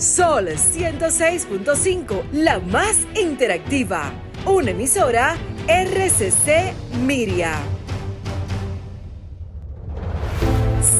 Sol 0.00 0.48
106.5, 0.48 2.22
la 2.32 2.58
más 2.58 3.06
interactiva. 3.14 4.10
Una 4.46 4.70
emisora 4.70 5.36
RCC 5.68 6.72
Miria. 7.04 7.52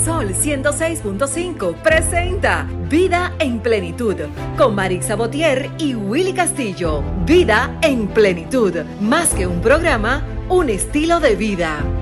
Sol 0.04 0.34
106.5 0.34 1.76
presenta 1.76 2.68
Vida 2.90 3.32
en 3.38 3.60
Plenitud 3.60 4.16
con 4.58 4.74
Marix 4.74 5.06
Sabotier 5.06 5.70
y 5.78 5.94
Willy 5.94 6.34
Castillo. 6.34 7.02
Vida 7.24 7.78
en 7.80 8.06
Plenitud, 8.06 8.74
más 9.00 9.32
que 9.32 9.46
un 9.46 9.62
programa, 9.62 10.22
un 10.50 10.68
estilo 10.68 11.20
de 11.20 11.36
vida. 11.36 11.99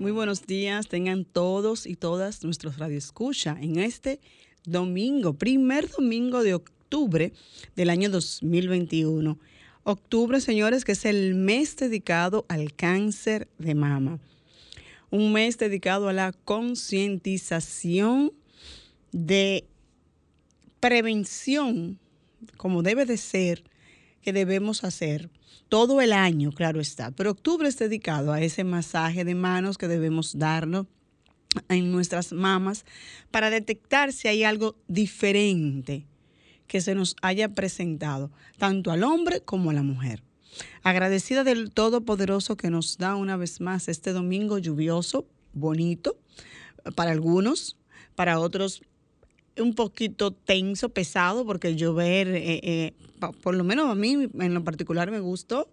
Muy 0.00 0.10
buenos 0.10 0.44
días, 0.44 0.88
tengan 0.88 1.24
todos 1.24 1.86
y 1.86 1.94
todas 1.94 2.42
nuestros 2.42 2.78
radioescucha 2.78 3.56
en 3.60 3.78
este 3.78 4.18
domingo, 4.64 5.34
primer 5.34 5.88
domingo 5.88 6.42
de 6.42 6.54
octubre 6.54 7.32
del 7.76 7.90
año 7.90 8.10
2021. 8.10 9.38
Octubre, 9.84 10.40
señores, 10.40 10.84
que 10.84 10.92
es 10.92 11.04
el 11.04 11.36
mes 11.36 11.76
dedicado 11.76 12.44
al 12.48 12.74
cáncer 12.74 13.46
de 13.58 13.76
mama. 13.76 14.18
Un 15.10 15.32
mes 15.32 15.58
dedicado 15.58 16.08
a 16.08 16.12
la 16.12 16.32
concientización 16.32 18.32
de 19.12 19.64
prevención, 20.80 22.00
como 22.56 22.82
debe 22.82 23.06
de 23.06 23.16
ser, 23.16 23.62
que 24.22 24.32
debemos 24.32 24.82
hacer 24.82 25.30
todo 25.68 26.00
el 26.00 26.12
año, 26.12 26.52
claro 26.52 26.80
está, 26.80 27.10
pero 27.10 27.30
octubre 27.30 27.68
es 27.68 27.78
dedicado 27.78 28.32
a 28.32 28.40
ese 28.40 28.64
masaje 28.64 29.24
de 29.24 29.34
manos 29.34 29.78
que 29.78 29.88
debemos 29.88 30.38
darnos 30.38 30.86
en 31.68 31.92
nuestras 31.92 32.32
mamas 32.32 32.84
para 33.30 33.50
detectar 33.50 34.12
si 34.12 34.28
hay 34.28 34.44
algo 34.44 34.76
diferente 34.86 36.06
que 36.66 36.80
se 36.80 36.94
nos 36.94 37.16
haya 37.22 37.54
presentado, 37.54 38.30
tanto 38.58 38.90
al 38.90 39.02
hombre 39.02 39.40
como 39.40 39.70
a 39.70 39.74
la 39.74 39.82
mujer. 39.82 40.22
Agradecida 40.82 41.44
del 41.44 41.70
Todopoderoso 41.70 42.56
que 42.56 42.70
nos 42.70 42.98
da 42.98 43.16
una 43.16 43.36
vez 43.36 43.60
más 43.60 43.88
este 43.88 44.12
domingo 44.12 44.58
lluvioso, 44.58 45.26
bonito, 45.52 46.18
para 46.94 47.12
algunos, 47.12 47.76
para 48.14 48.38
otros 48.38 48.82
un 49.56 49.74
poquito 49.74 50.30
tenso, 50.32 50.90
pesado, 50.90 51.44
porque 51.44 51.74
llover, 51.74 52.28
eh, 52.28 52.60
eh, 52.62 52.92
por 53.18 53.54
lo 53.54 53.64
menos 53.64 53.90
a 53.90 53.94
mí 53.94 54.28
en 54.38 54.54
lo 54.54 54.64
particular 54.64 55.10
me 55.10 55.20
gustó, 55.20 55.68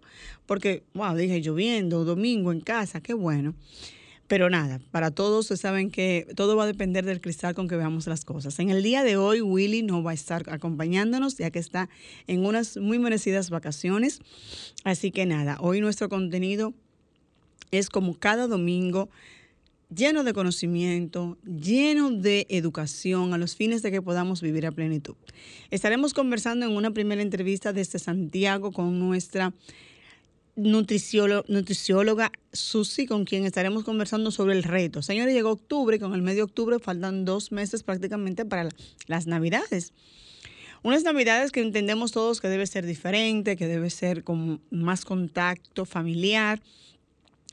porque, 0.46 0.84
wow, 0.94 1.14
dije 1.14 1.40
lloviendo, 1.40 2.04
domingo 2.04 2.52
en 2.52 2.60
casa, 2.60 3.00
qué 3.00 3.14
bueno. 3.14 3.54
Pero 4.28 4.50
nada, 4.50 4.80
para 4.90 5.12
todos 5.12 5.46
se 5.46 5.56
saben 5.56 5.90
que 5.90 6.26
todo 6.34 6.56
va 6.56 6.64
a 6.64 6.66
depender 6.66 7.04
del 7.04 7.20
cristal 7.20 7.54
con 7.54 7.68
que 7.68 7.76
veamos 7.76 8.08
las 8.08 8.24
cosas. 8.24 8.58
En 8.58 8.70
el 8.70 8.82
día 8.82 9.04
de 9.04 9.16
hoy, 9.16 9.40
Willy 9.40 9.82
no 9.82 10.02
va 10.02 10.10
a 10.10 10.14
estar 10.14 10.50
acompañándonos, 10.50 11.36
ya 11.38 11.50
que 11.50 11.60
está 11.60 11.88
en 12.26 12.44
unas 12.44 12.76
muy 12.76 12.98
merecidas 12.98 13.50
vacaciones. 13.50 14.20
Así 14.82 15.12
que 15.12 15.26
nada, 15.26 15.58
hoy 15.60 15.80
nuestro 15.80 16.08
contenido 16.08 16.74
es 17.70 17.88
como 17.88 18.18
cada 18.18 18.48
domingo 18.48 19.08
lleno 19.94 20.24
de 20.24 20.32
conocimiento, 20.32 21.38
lleno 21.44 22.10
de 22.10 22.46
educación 22.48 23.34
a 23.34 23.38
los 23.38 23.56
fines 23.56 23.82
de 23.82 23.90
que 23.90 24.02
podamos 24.02 24.42
vivir 24.42 24.66
a 24.66 24.72
plenitud. 24.72 25.14
Estaremos 25.70 26.14
conversando 26.14 26.66
en 26.66 26.72
una 26.72 26.90
primera 26.90 27.22
entrevista 27.22 27.72
desde 27.72 27.98
Santiago 27.98 28.72
con 28.72 28.98
nuestra 28.98 29.52
nutricióloga 30.56 32.32
Susi, 32.52 33.06
con 33.06 33.24
quien 33.26 33.44
estaremos 33.44 33.84
conversando 33.84 34.30
sobre 34.30 34.54
el 34.54 34.62
reto. 34.62 35.02
Señores, 35.02 35.34
llegó 35.34 35.50
octubre, 35.50 35.98
con 35.98 36.14
el 36.14 36.22
medio 36.22 36.38
de 36.38 36.42
octubre 36.44 36.78
faltan 36.78 37.24
dos 37.24 37.52
meses 37.52 37.82
prácticamente 37.82 38.44
para 38.46 38.70
las 39.06 39.26
navidades. 39.26 39.92
Unas 40.82 41.02
navidades 41.02 41.52
que 41.52 41.60
entendemos 41.60 42.12
todos 42.12 42.40
que 42.40 42.48
debe 42.48 42.66
ser 42.66 42.86
diferente, 42.86 43.56
que 43.56 43.66
debe 43.66 43.90
ser 43.90 44.24
con 44.24 44.62
más 44.70 45.04
contacto 45.04 45.84
familiar 45.84 46.62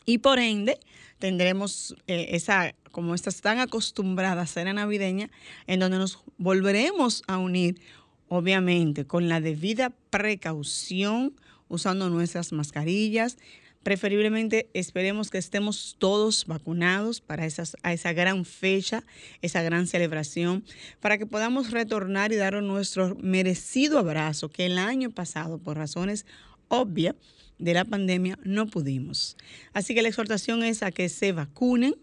y 0.06 0.20
por 0.20 0.40
ende 0.40 0.80
tendremos 1.20 1.96
eh, 2.08 2.30
esa, 2.32 2.76
como 2.92 3.16
estás 3.16 3.42
tan 3.42 3.60
acostumbrada 3.60 4.42
a 4.42 4.48
cena 4.48 4.74
navideña, 4.74 5.30
en 5.68 5.80
donde 5.80 5.98
nos 5.98 6.20
volveremos 6.38 7.24
a 7.28 7.38
unir, 7.38 7.80
obviamente, 8.28 9.06
con 9.06 9.30
la 9.30 9.40
debida 9.40 9.94
precaución, 10.10 11.34
usando 11.70 12.10
nuestras 12.10 12.52
mascarillas. 12.52 13.38
Preferiblemente 13.84 14.70
esperemos 14.74 15.30
que 15.30 15.38
estemos 15.38 15.96
todos 15.98 16.46
vacunados 16.46 17.20
para 17.20 17.46
esas, 17.46 17.76
a 17.84 17.92
esa 17.94 18.14
gran 18.14 18.46
fecha, 18.46 19.04
esa 19.42 19.62
gran 19.62 19.88
celebración, 19.88 20.64
para 21.02 21.18
que 21.18 21.26
podamos 21.26 21.72
retornar 21.72 22.32
y 22.32 22.38
dar 22.38 22.62
nuestro 22.64 23.16
merecido 23.16 24.00
abrazo 24.00 24.50
que 24.50 24.66
el 24.66 24.78
año 24.78 25.10
pasado, 25.10 25.58
por 25.58 25.78
razones 25.78 26.26
obvias, 26.70 27.16
de 27.64 27.74
la 27.74 27.86
pandemia 27.86 28.38
no 28.44 28.68
pudimos. 28.68 29.38
Así 29.72 29.96
que 29.96 30.02
la 30.02 30.10
exhortación 30.10 30.64
es 30.64 30.84
a 30.84 30.92
que 30.92 31.08
se 31.08 31.32
vacunen, 31.32 31.96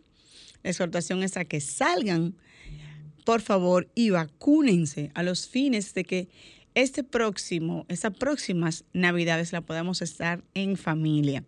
la 0.62 0.71
exhortación 0.71 1.22
es 1.22 1.37
a 1.37 1.44
que 1.44 1.60
salgan, 1.60 2.34
por 3.26 3.43
favor, 3.43 3.91
y 3.94 4.09
vacúnense 4.09 5.10
a 5.15 5.22
los 5.22 5.49
fines 5.49 5.93
de 5.93 6.04
que 6.04 6.28
este 6.75 7.04
próximo, 7.04 7.84
estas 7.88 8.16
próximas 8.16 8.84
navidades 8.94 9.53
la 9.53 9.60
podamos 9.60 10.00
estar 10.00 10.43
en 10.54 10.78
familia. 10.78 11.44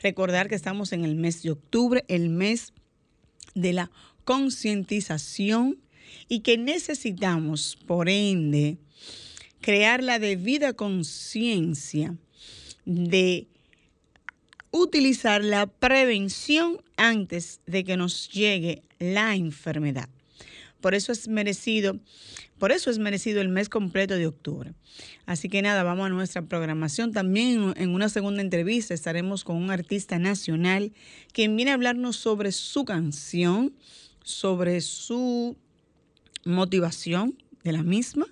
Recordar 0.00 0.48
que 0.48 0.56
estamos 0.56 0.92
en 0.92 1.04
el 1.04 1.14
mes 1.14 1.42
de 1.42 1.52
octubre, 1.52 2.04
el 2.08 2.28
mes 2.28 2.74
de 3.54 3.72
la 3.72 3.90
concientización 4.24 5.78
y 6.28 6.40
que 6.40 6.58
necesitamos, 6.58 7.78
por 7.86 8.10
ende, 8.10 8.76
crear 9.60 10.02
la 10.02 10.18
debida 10.18 10.74
conciencia 10.74 12.14
de 12.84 13.48
utilizar 14.76 15.44
la 15.44 15.68
prevención 15.68 16.80
antes 16.96 17.60
de 17.64 17.84
que 17.84 17.96
nos 17.96 18.28
llegue 18.30 18.82
la 18.98 19.36
enfermedad. 19.36 20.08
Por 20.80 20.96
eso 20.96 21.12
es 21.12 21.28
merecido, 21.28 22.00
por 22.58 22.72
eso 22.72 22.90
es 22.90 22.98
merecido 22.98 23.40
el 23.40 23.48
mes 23.48 23.68
completo 23.68 24.16
de 24.16 24.26
octubre. 24.26 24.74
Así 25.26 25.48
que 25.48 25.62
nada, 25.62 25.84
vamos 25.84 26.06
a 26.06 26.08
nuestra 26.08 26.42
programación. 26.42 27.12
También 27.12 27.72
en 27.76 27.94
una 27.94 28.08
segunda 28.08 28.42
entrevista 28.42 28.94
estaremos 28.94 29.44
con 29.44 29.56
un 29.56 29.70
artista 29.70 30.18
nacional 30.18 30.92
quien 31.32 31.54
viene 31.54 31.70
a 31.70 31.74
hablarnos 31.74 32.16
sobre 32.16 32.50
su 32.50 32.84
canción, 32.84 33.72
sobre 34.24 34.80
su 34.80 35.56
motivación 36.44 37.38
de 37.62 37.72
la 37.72 37.84
misma 37.84 38.26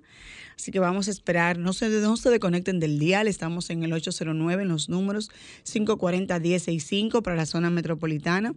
Así 0.56 0.70
que 0.70 0.78
vamos 0.78 1.08
a 1.08 1.10
esperar, 1.10 1.58
no 1.58 1.72
se, 1.72 1.88
no 1.88 2.16
se 2.16 2.30
desconecten 2.30 2.78
del 2.80 2.98
dial, 2.98 3.28
estamos 3.28 3.70
en 3.70 3.82
el 3.82 3.92
809 3.92 4.62
en 4.62 4.68
los 4.68 4.88
números 4.88 5.30
540-165 5.64 7.22
para 7.22 7.36
la 7.36 7.46
zona 7.46 7.70
metropolitana. 7.70 8.54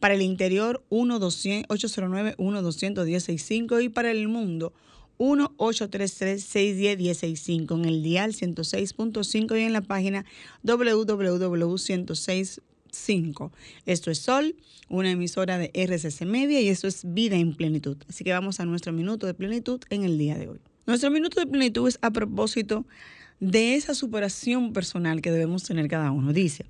Para 0.00 0.14
el 0.14 0.22
interior, 0.22 0.82
809-1-210-65 0.90 3.82
y 3.82 3.88
para 3.88 4.12
el 4.12 4.28
mundo, 4.28 4.72
1-833-610-165 5.18 7.74
en 7.74 7.84
el 7.84 8.02
dial 8.02 8.32
106.5 8.32 9.58
y 9.58 9.62
en 9.62 9.72
la 9.72 9.80
página 9.80 10.24
www.106.5. 10.62 13.50
Esto 13.86 14.10
es 14.10 14.18
Sol, 14.18 14.56
una 14.88 15.10
emisora 15.10 15.56
de 15.58 15.70
RCC 15.74 16.24
Media 16.24 16.60
y 16.60 16.68
esto 16.68 16.86
es 16.86 17.12
Vida 17.12 17.34
en 17.36 17.54
Plenitud. 17.54 17.96
Así 18.08 18.22
que 18.24 18.32
vamos 18.32 18.60
a 18.60 18.64
nuestro 18.64 18.92
minuto 18.92 19.26
de 19.26 19.34
plenitud 19.34 19.80
en 19.90 20.04
el 20.04 20.16
día 20.16 20.38
de 20.38 20.48
hoy. 20.48 20.60
Nuestro 20.88 21.10
minuto 21.10 21.38
de 21.38 21.46
plenitud 21.46 21.86
es 21.86 21.98
a 22.00 22.10
propósito 22.10 22.86
de 23.40 23.74
esa 23.74 23.92
superación 23.92 24.72
personal 24.72 25.20
que 25.20 25.30
debemos 25.30 25.62
tener 25.64 25.86
cada 25.86 26.10
uno. 26.12 26.32
Dice, 26.32 26.64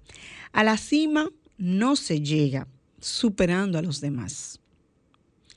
a 0.51 0.65
la 0.65 0.77
cima 0.77 1.31
no 1.57 1.95
se 1.95 2.21
llega 2.21 2.67
superando 2.99 3.79
a 3.79 3.83
los 3.83 4.01
demás, 4.01 4.59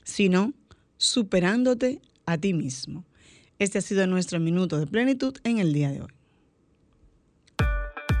sino 0.04 0.52
superándote 0.96 2.00
a 2.24 2.38
ti 2.38 2.54
mismo. 2.54 3.04
Este 3.58 3.78
ha 3.78 3.82
sido 3.82 4.06
nuestro 4.06 4.38
minuto 4.38 4.78
de 4.78 4.86
plenitud 4.86 5.36
en 5.42 5.58
el 5.58 5.72
día 5.72 5.90
de 5.90 6.02
hoy. 6.02 6.12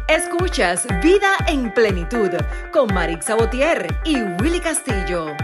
Escuchas 0.08 0.88
Vida 1.04 1.36
en 1.46 1.72
Plenitud 1.72 2.30
con 2.72 2.92
Marix 2.92 3.26
Sabotier 3.26 3.86
y 4.04 4.16
Willy 4.42 4.58
Castillo. 4.58 5.36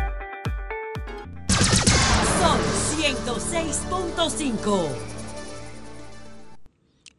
106.5. 3.08 4.86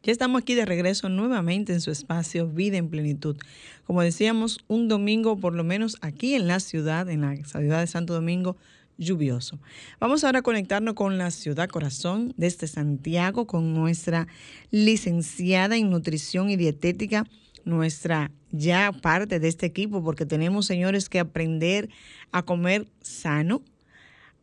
Ya 0.04 0.12
estamos 0.12 0.40
aquí 0.44 0.54
de 0.54 0.66
regreso 0.66 1.10
nuevamente 1.10 1.74
en 1.74 1.82
su 1.82 1.90
espacio 1.90 2.48
Vida 2.48 2.78
en 2.78 2.90
Plenitud. 2.90 3.38
Como 3.86 4.04
decíamos, 4.04 4.60
un 4.68 4.88
domingo 4.88 5.38
por 5.38 5.56
lo 5.56 5.64
menos 5.64 5.98
aquí 6.02 6.36
en 6.36 6.48
la 6.48 6.60
ciudad, 6.60 7.10
en 7.10 7.22
la 7.22 7.36
ciudad 7.38 7.80
de 7.80 7.88
Santo 7.88 8.14
Domingo, 8.14 8.56
lluvioso. 9.00 9.58
Vamos 10.00 10.24
ahora 10.24 10.40
a 10.40 10.44
conectarnos 10.44 10.94
con 10.94 11.18
la 11.18 11.32
ciudad 11.32 11.68
corazón 11.70 12.36
desde 12.38 12.68
Santiago 12.68 13.48
con 13.48 13.74
nuestra 13.74 14.28
licenciada 14.70 15.76
en 15.76 15.90
nutrición 15.90 16.52
y 16.52 16.56
dietética, 16.56 17.26
nuestra 17.66 18.30
ya 18.52 18.92
parte 18.92 19.40
de 19.40 19.48
este 19.48 19.66
equipo, 19.66 20.04
porque 20.04 20.28
tenemos, 20.28 20.68
señores, 20.68 21.10
que 21.10 21.20
aprender 21.20 21.90
a 22.32 22.44
comer 22.44 22.86
sano, 23.02 23.64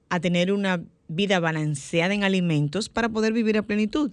a 0.08 0.18
tener 0.18 0.50
una 0.52 0.82
vida 1.08 1.40
balanceada 1.40 2.14
en 2.14 2.24
alimentos 2.24 2.88
para 2.88 3.08
poder 3.08 3.32
vivir 3.32 3.58
a 3.58 3.62
plenitud. 3.62 4.12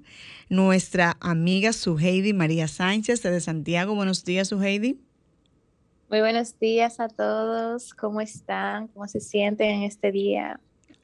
Nuestra 0.50 1.18
amiga 1.20 1.74
Suheidi 1.74 2.34
María 2.34 2.68
Sánchez 2.68 3.22
de 3.24 3.40
Santiago. 3.40 3.96
Buenos 3.96 4.24
días, 4.24 4.50
Suheidi. 4.50 5.00
Muy 6.10 6.20
buenos 6.20 6.60
días 6.60 7.00
a 7.00 7.08
todos. 7.08 7.94
¿Cómo 7.94 8.22
están? 8.22 8.88
¿Cómo 8.90 9.08
se 9.08 9.20
sienten 9.20 9.70
en 9.70 9.84
este 9.84 10.12
día? 10.12 10.60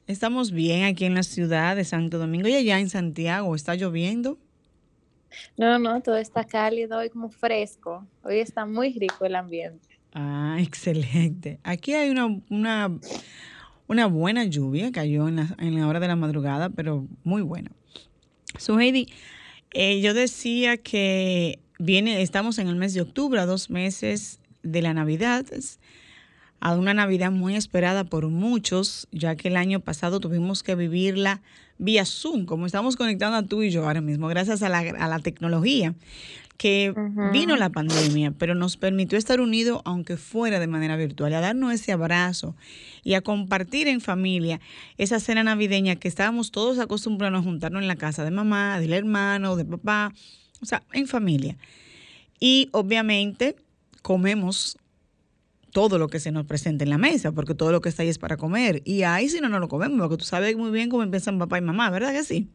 Estamos 0.06 0.52
bien 0.52 0.84
aquí 0.84 1.04
en 1.04 1.14
la 1.14 1.22
ciudad 1.22 1.76
de 1.76 1.84
Santo 1.84 2.18
Domingo 2.18 2.48
y 2.48 2.54
allá 2.54 2.78
en 2.78 2.88
Santiago. 2.90 3.54
¿Está 3.54 3.74
lloviendo? 3.74 4.38
No, 5.56 5.78
no, 5.78 6.00
todo 6.00 6.16
está 6.16 6.44
cálido 6.44 7.04
y 7.04 7.10
como 7.10 7.28
fresco. 7.28 8.06
Hoy 8.22 8.38
está 8.40 8.66
muy 8.66 8.92
rico 8.92 9.24
el 9.24 9.36
ambiente. 9.36 9.88
Ah, 10.12 10.56
excelente. 10.60 11.60
Aquí 11.62 11.94
hay 11.94 12.10
una, 12.10 12.26
una 12.48 12.98
una 13.90 14.06
buena 14.06 14.44
lluvia, 14.44 14.92
cayó 14.92 15.26
en 15.26 15.34
la, 15.34 15.56
en 15.58 15.74
la 15.74 15.88
hora 15.88 15.98
de 15.98 16.06
la 16.06 16.14
madrugada, 16.14 16.70
pero 16.70 17.08
muy 17.24 17.42
buena. 17.42 17.72
So, 18.56 18.78
Heidi, 18.78 19.08
eh, 19.72 20.00
yo 20.00 20.14
decía 20.14 20.76
que 20.76 21.58
viene, 21.80 22.22
estamos 22.22 22.60
en 22.60 22.68
el 22.68 22.76
mes 22.76 22.94
de 22.94 23.00
octubre, 23.00 23.40
a 23.40 23.46
dos 23.46 23.68
meses 23.68 24.38
de 24.62 24.80
la 24.80 24.94
Navidad, 24.94 25.44
a 26.60 26.76
una 26.76 26.94
Navidad 26.94 27.32
muy 27.32 27.56
esperada 27.56 28.04
por 28.04 28.28
muchos, 28.28 29.08
ya 29.10 29.34
que 29.34 29.48
el 29.48 29.56
año 29.56 29.80
pasado 29.80 30.20
tuvimos 30.20 30.62
que 30.62 30.76
vivirla 30.76 31.42
vía 31.78 32.04
Zoom, 32.04 32.44
como 32.44 32.66
estamos 32.66 32.94
conectando 32.94 33.38
a 33.38 33.42
tú 33.42 33.64
y 33.64 33.70
yo 33.70 33.84
ahora 33.84 34.00
mismo, 34.00 34.28
gracias 34.28 34.62
a 34.62 34.68
la, 34.68 34.78
a 34.78 35.08
la 35.08 35.18
tecnología 35.18 35.96
que 36.58 36.94
vino 37.32 37.56
la 37.56 37.70
pandemia, 37.70 38.32
pero 38.32 38.54
nos 38.54 38.76
permitió 38.76 39.16
estar 39.16 39.40
unidos 39.40 39.80
aunque 39.86 40.18
fuera 40.18 40.60
de 40.60 40.66
manera 40.66 40.94
virtual, 40.94 41.32
a 41.32 41.40
darnos 41.40 41.72
ese 41.72 41.90
abrazo 41.90 42.54
y 43.02 43.14
a 43.14 43.20
compartir 43.20 43.88
en 43.88 44.00
familia 44.00 44.60
esa 44.98 45.20
cena 45.20 45.42
navideña 45.42 45.96
que 45.96 46.08
estábamos 46.08 46.50
todos 46.50 46.78
acostumbrados 46.78 47.40
a 47.40 47.42
juntarnos 47.42 47.82
en 47.82 47.88
la 47.88 47.96
casa 47.96 48.24
de 48.24 48.30
mamá, 48.30 48.78
del 48.80 48.92
hermano, 48.92 49.56
de 49.56 49.64
papá, 49.64 50.12
o 50.60 50.66
sea, 50.66 50.82
en 50.92 51.06
familia. 51.06 51.56
Y 52.38 52.68
obviamente 52.72 53.56
comemos 54.02 54.78
todo 55.72 55.98
lo 55.98 56.08
que 56.08 56.20
se 56.20 56.32
nos 56.32 56.46
presenta 56.46 56.84
en 56.84 56.90
la 56.90 56.98
mesa, 56.98 57.32
porque 57.32 57.54
todo 57.54 57.72
lo 57.72 57.80
que 57.80 57.88
está 57.88 58.02
ahí 58.02 58.08
es 58.08 58.18
para 58.18 58.36
comer. 58.36 58.82
Y 58.84 59.02
ahí 59.02 59.28
si 59.28 59.40
no, 59.40 59.48
no 59.48 59.58
lo 59.58 59.68
comemos, 59.68 59.98
porque 60.00 60.16
tú 60.16 60.24
sabes 60.24 60.56
muy 60.56 60.70
bien 60.70 60.88
cómo 60.88 61.02
empiezan 61.02 61.38
papá 61.38 61.58
y 61.58 61.62
mamá, 61.62 61.90
¿verdad 61.90 62.12
que 62.12 62.24
sí? 62.24 62.48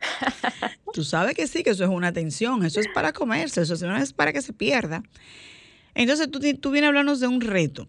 Tú 0.92 1.04
sabes 1.04 1.34
que 1.34 1.46
sí, 1.46 1.62
que 1.62 1.70
eso 1.70 1.84
es 1.84 1.90
una 1.90 2.08
atención, 2.08 2.64
eso 2.64 2.80
es 2.80 2.86
para 2.94 3.12
comerse, 3.12 3.62
eso 3.62 3.74
no 3.86 3.96
es 3.96 4.12
para 4.12 4.32
que 4.32 4.40
se 4.40 4.52
pierda. 4.52 5.02
Entonces 5.94 6.30
tú, 6.30 6.40
tú 6.60 6.70
vienes 6.70 6.86
a 6.86 6.88
hablarnos 6.88 7.20
de 7.20 7.26
un 7.26 7.40
reto. 7.40 7.86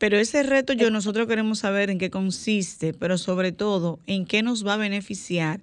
Pero 0.00 0.16
ese 0.16 0.42
reto 0.42 0.72
yo 0.72 0.90
nosotros 0.90 1.28
queremos 1.28 1.58
saber 1.58 1.90
en 1.90 1.98
qué 1.98 2.08
consiste, 2.08 2.94
pero 2.94 3.18
sobre 3.18 3.52
todo 3.52 4.00
en 4.06 4.24
qué 4.24 4.42
nos 4.42 4.66
va 4.66 4.74
a 4.74 4.78
beneficiar 4.78 5.60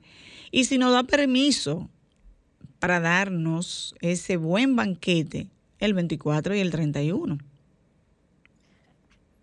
y 0.52 0.66
si 0.66 0.78
nos 0.78 0.94
da 0.94 1.02
permiso 1.04 1.90
para 2.78 3.00
darnos 3.00 3.96
ese 4.00 4.38
buen 4.38 4.76
banquete 4.76 5.48
el 5.80 5.96
24 5.96 6.56
y 6.56 6.60
el 6.60 6.70
31. 6.70 7.38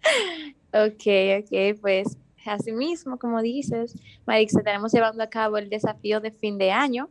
Ok, 0.77 1.07
ok, 1.39 1.79
pues 1.81 2.17
Asimismo, 2.45 3.19
como 3.19 3.41
dices, 3.41 3.95
Marix, 4.27 4.55
estaremos 4.55 4.93
llevando 4.93 5.23
a 5.23 5.29
cabo 5.29 5.57
el 5.57 5.71
desafío 5.71 6.21
de 6.21 6.31
fin 6.31 6.59
de 6.59 6.71
año. 6.71 7.09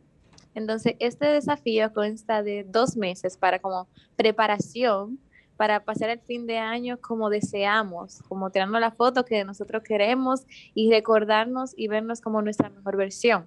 Entonces, 0.54 0.94
este 1.00 1.26
desafío 1.26 1.92
consta 1.92 2.42
de 2.42 2.64
dos 2.64 2.96
meses 2.96 3.36
para 3.36 3.58
como 3.58 3.88
preparación 4.16 5.18
para 5.56 5.84
pasar 5.84 6.10
el 6.10 6.20
fin 6.20 6.46
de 6.46 6.58
año 6.58 6.98
como 7.00 7.30
deseamos, 7.30 8.22
como 8.28 8.50
tirando 8.50 8.78
la 8.80 8.90
foto 8.90 9.24
que 9.24 9.44
nosotros 9.44 9.82
queremos 9.82 10.42
y 10.74 10.90
recordarnos 10.90 11.74
y 11.76 11.88
vernos 11.88 12.20
como 12.20 12.42
nuestra 12.42 12.70
mejor 12.70 12.96
versión. 12.96 13.46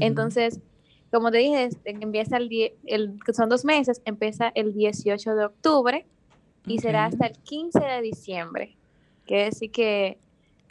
Entonces, 0.00 0.60
como 1.10 1.30
te 1.30 1.38
dije, 1.38 1.64
este, 1.64 1.90
empieza 1.90 2.36
el, 2.36 2.50
el, 2.84 3.18
son 3.34 3.48
dos 3.48 3.64
meses, 3.64 4.02
empieza 4.04 4.52
el 4.54 4.74
18 4.74 5.34
de 5.34 5.44
octubre 5.46 6.06
y 6.66 6.78
será 6.78 7.06
hasta 7.06 7.26
el 7.26 7.38
15 7.38 7.80
de 7.80 8.02
diciembre. 8.02 8.76
Quiere 9.26 9.44
decir 9.46 9.70
que 9.70 10.18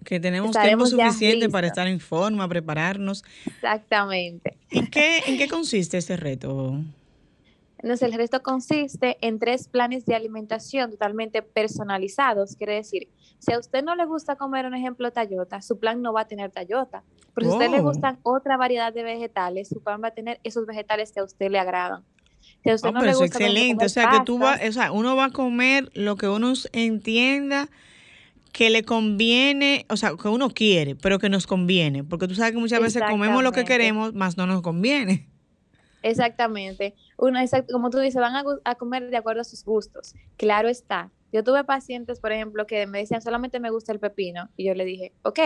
que 0.06 0.20
tenemos 0.20 0.58
tiempo 0.58 0.86
suficiente 0.86 1.50
para 1.50 1.68
estar 1.68 1.88
en 1.88 2.00
forma, 2.00 2.48
prepararnos. 2.48 3.24
Exactamente. 3.46 4.58
¿En 4.72 4.88
qué, 4.88 5.20
¿En 5.28 5.38
qué 5.38 5.48
consiste 5.50 5.98
ese 5.98 6.16
reto? 6.16 6.82
Entonces, 7.82 8.10
el 8.10 8.14
reto 8.14 8.44
consiste 8.44 9.18
en 9.22 9.40
tres 9.40 9.70
planes 9.70 10.06
de 10.06 10.14
alimentación 10.14 10.92
totalmente 10.92 11.42
personalizados. 11.42 12.56
Quiere 12.56 12.76
decir, 12.76 13.08
si 13.40 13.54
a 13.54 13.60
usted 13.60 13.84
no 13.84 13.96
le 13.96 14.06
gusta 14.06 14.36
comer, 14.36 14.66
un 14.66 14.76
ejemplo, 14.76 15.12
tallota, 15.12 15.62
su 15.62 15.80
plan 15.80 16.02
no 16.02 16.12
va 16.12 16.22
a 16.22 16.28
tener 16.28 16.52
tallota. 16.52 17.04
Pero 17.34 17.48
si 17.48 17.54
a 17.54 17.58
usted 17.58 17.72
le 17.72 17.82
gustan 17.82 18.20
otra 18.24 18.58
variedad 18.58 18.94
de 18.94 19.04
vegetales, 19.04 19.70
su 19.70 19.82
plan 19.82 20.02
va 20.04 20.10
a 20.10 20.12
tener 20.12 20.42
esos 20.44 20.66
vegetales 20.66 21.14
que 21.14 21.22
a 21.22 21.24
usted 21.24 21.50
le 21.50 21.58
agradan. 21.58 22.04
Si 22.64 22.70
a 22.70 22.76
usted 22.76 22.92
no, 22.92 23.02
le 23.02 23.14
gusta 23.14 23.26
excelente. 23.26 23.86
o 23.86 23.90
sea, 23.90 24.10
que 24.10 24.26
tú 24.26 24.40
vas, 24.40 24.60
o 24.68 24.72
sea, 24.74 24.92
uno 24.92 25.16
va 25.16 25.26
a 25.26 25.32
comer 25.32 25.90
lo 25.94 26.18
que 26.18 26.28
uno 26.28 26.54
entienda 26.74 27.70
que 28.52 28.70
le 28.70 28.84
conviene, 28.84 29.86
o 29.90 29.96
sea, 29.96 30.14
que 30.22 30.28
uno 30.28 30.50
quiere, 30.50 30.96
pero 30.96 31.20
que 31.20 31.30
nos 31.30 31.48
conviene, 31.48 32.04
porque 32.04 32.28
tú 32.28 32.36
sabes 32.36 32.52
que 32.52 32.58
muchas 32.58 32.82
veces 32.82 33.04
comemos 33.10 33.42
lo 33.42 33.54
que 33.54 33.64
queremos, 33.64 34.14
más 34.14 34.36
no 34.36 34.48
nos 34.48 34.62
conviene. 34.62 35.28
Exactamente. 36.02 36.96
Uno, 37.18 37.40
como 37.72 37.90
tú 37.90 38.00
dices, 38.00 38.22
van 38.22 38.36
a, 38.64 38.76
comer 38.76 39.10
de 39.10 39.18
acuerdo 39.18 39.42
a 39.42 39.44
sus 39.44 39.64
gustos. 39.64 40.16
Claro 40.38 40.70
está. 40.70 41.12
Yo 41.32 41.44
tuve 41.44 41.64
pacientes, 41.64 42.20
por 42.20 42.32
ejemplo, 42.32 42.66
que 42.66 42.88
me 42.88 43.00
decían, 43.00 43.22
solamente 43.22 43.60
me 43.60 43.70
gusta 43.70 43.92
el 43.92 44.00
pepino. 44.00 44.50
Y 44.58 44.66
yo 44.66 44.74
le 44.74 44.86
dije, 44.86 45.14
ok, 45.24 45.40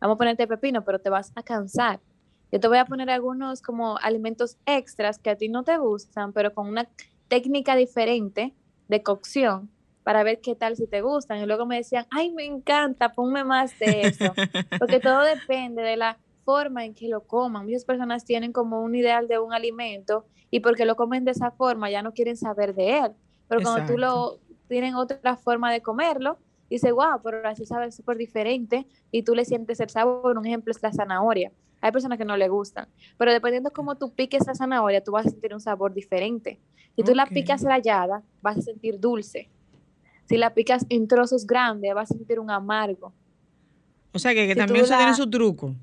vamos 0.00 0.16
a 0.16 0.18
ponerte 0.18 0.46
pepino, 0.46 0.84
pero 0.84 0.98
te 0.98 1.10
vas 1.10 1.32
a 1.36 1.42
cansar. 1.42 2.00
Yo 2.50 2.58
te 2.58 2.66
voy 2.66 2.78
a 2.78 2.84
poner 2.84 3.10
algunos 3.10 3.62
como 3.62 3.96
alimentos 3.98 4.56
extras 4.66 5.18
que 5.18 5.30
a 5.30 5.36
ti 5.36 5.48
no 5.48 5.62
te 5.62 5.78
gustan, 5.78 6.32
pero 6.32 6.52
con 6.52 6.66
una 6.66 6.88
técnica 7.28 7.76
diferente 7.76 8.54
de 8.88 9.02
cocción 9.02 9.70
para 10.02 10.24
ver 10.24 10.40
qué 10.40 10.56
tal 10.56 10.76
si 10.76 10.88
te 10.88 11.02
gustan. 11.02 11.38
Y 11.38 11.46
luego 11.46 11.66
me 11.66 11.76
decían, 11.76 12.06
ay, 12.10 12.32
me 12.32 12.44
encanta, 12.44 13.12
ponme 13.12 13.44
más 13.44 13.78
de 13.78 14.02
eso. 14.02 14.34
Porque 14.80 14.98
todo 14.98 15.20
depende 15.20 15.82
de 15.82 15.96
la 15.96 16.18
forma 16.50 16.84
en 16.84 16.94
que 16.94 17.06
lo 17.06 17.20
coman. 17.20 17.64
Muchas 17.64 17.84
personas 17.84 18.24
tienen 18.24 18.52
como 18.52 18.82
un 18.82 18.96
ideal 18.96 19.28
de 19.28 19.38
un 19.38 19.52
alimento 19.52 20.26
y 20.50 20.58
porque 20.58 20.84
lo 20.84 20.96
comen 20.96 21.24
de 21.24 21.30
esa 21.30 21.52
forma 21.52 21.88
ya 21.90 22.02
no 22.02 22.12
quieren 22.12 22.36
saber 22.36 22.74
de 22.74 22.98
él. 22.98 23.12
Pero 23.46 23.62
cuando 23.62 23.86
tú 23.86 23.96
lo 23.96 24.40
tienen 24.66 24.96
otra 24.96 25.36
forma 25.36 25.72
de 25.72 25.80
comerlo, 25.80 26.38
dice, 26.68 26.90
wow, 26.90 27.20
pero 27.22 27.46
así 27.48 27.66
sabe 27.66 27.92
súper 27.92 28.16
diferente 28.16 28.84
y 29.12 29.22
tú 29.22 29.36
le 29.36 29.44
sientes 29.44 29.78
el 29.78 29.90
sabor. 29.90 30.36
Un 30.36 30.44
ejemplo 30.44 30.72
es 30.72 30.82
la 30.82 30.92
zanahoria. 30.92 31.52
Hay 31.80 31.92
personas 31.92 32.18
que 32.18 32.24
no 32.24 32.36
le 32.36 32.48
gustan, 32.48 32.88
pero 33.16 33.32
dependiendo 33.32 33.70
de 33.70 33.72
cómo 33.72 33.94
tú 33.94 34.12
piques 34.12 34.44
la 34.48 34.54
zanahoria, 34.56 35.04
tú 35.04 35.12
vas 35.12 35.26
a 35.26 35.30
sentir 35.30 35.54
un 35.54 35.60
sabor 35.60 35.94
diferente. 35.94 36.58
Si 36.96 37.04
tú 37.04 37.14
la 37.14 37.26
picas 37.26 37.62
rayada, 37.62 38.24
vas 38.42 38.58
a 38.58 38.62
sentir 38.62 38.98
dulce. 38.98 39.48
Si 40.24 40.36
la 40.36 40.52
picas 40.52 40.84
en 40.88 41.06
trozos 41.06 41.46
grandes, 41.46 41.94
vas 41.94 42.10
a 42.10 42.14
sentir 42.14 42.40
un 42.40 42.50
amargo. 42.50 43.12
O 44.12 44.18
sea, 44.18 44.34
que, 44.34 44.52
también 44.56 44.84
eso 44.84 44.96
tiene 44.96 45.14
su 45.14 45.30
truco. 45.30 45.76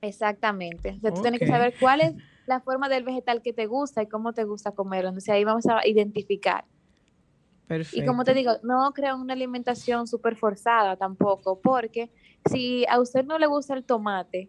Exactamente. 0.00 0.94
O 0.96 1.00
sea, 1.00 1.12
tú 1.12 1.22
tienes 1.22 1.40
que 1.40 1.46
saber 1.46 1.74
cuál 1.78 2.00
es 2.00 2.14
la 2.46 2.60
forma 2.60 2.88
del 2.88 3.04
vegetal 3.04 3.42
que 3.42 3.52
te 3.52 3.66
gusta 3.66 4.02
y 4.02 4.06
cómo 4.06 4.32
te 4.32 4.44
gusta 4.44 4.72
comerlo. 4.72 5.08
Entonces 5.08 5.30
ahí 5.30 5.44
vamos 5.44 5.66
a 5.66 5.86
identificar. 5.86 6.64
Perfecto. 7.66 8.02
Y 8.02 8.06
como 8.06 8.24
te 8.24 8.32
digo, 8.32 8.52
no 8.62 8.92
creo 8.92 9.16
una 9.16 9.34
alimentación 9.34 10.06
súper 10.06 10.36
forzada 10.36 10.96
tampoco, 10.96 11.60
porque 11.60 12.10
si 12.50 12.86
a 12.88 12.98
usted 12.98 13.24
no 13.24 13.38
le 13.38 13.46
gusta 13.46 13.74
el 13.74 13.84
tomate, 13.84 14.48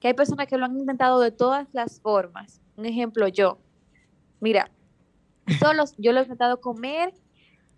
que 0.00 0.08
hay 0.08 0.14
personas 0.14 0.48
que 0.48 0.56
lo 0.56 0.64
han 0.64 0.76
intentado 0.76 1.20
de 1.20 1.30
todas 1.30 1.68
las 1.72 2.00
formas. 2.00 2.60
Un 2.76 2.86
ejemplo, 2.86 3.28
yo. 3.28 3.58
Mira, 4.40 4.70
solo 5.58 5.84
yo 5.98 6.12
lo 6.12 6.20
he 6.20 6.22
intentado 6.22 6.60
comer 6.60 7.12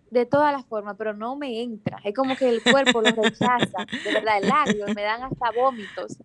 de 0.09 0.25
todas 0.25 0.51
las 0.51 0.65
formas, 0.65 0.95
pero 0.97 1.13
no 1.13 1.35
me 1.35 1.61
entra. 1.61 1.99
Es 2.03 2.13
como 2.13 2.35
que 2.35 2.49
el 2.49 2.61
cuerpo 2.61 3.01
lo 3.01 3.11
rechaza, 3.11 3.85
de 4.03 4.13
verdad, 4.13 4.37
el 4.41 4.49
labio, 4.49 4.85
me 4.93 5.03
dan 5.03 5.23
hasta 5.23 5.51
vómitos. 5.51 6.17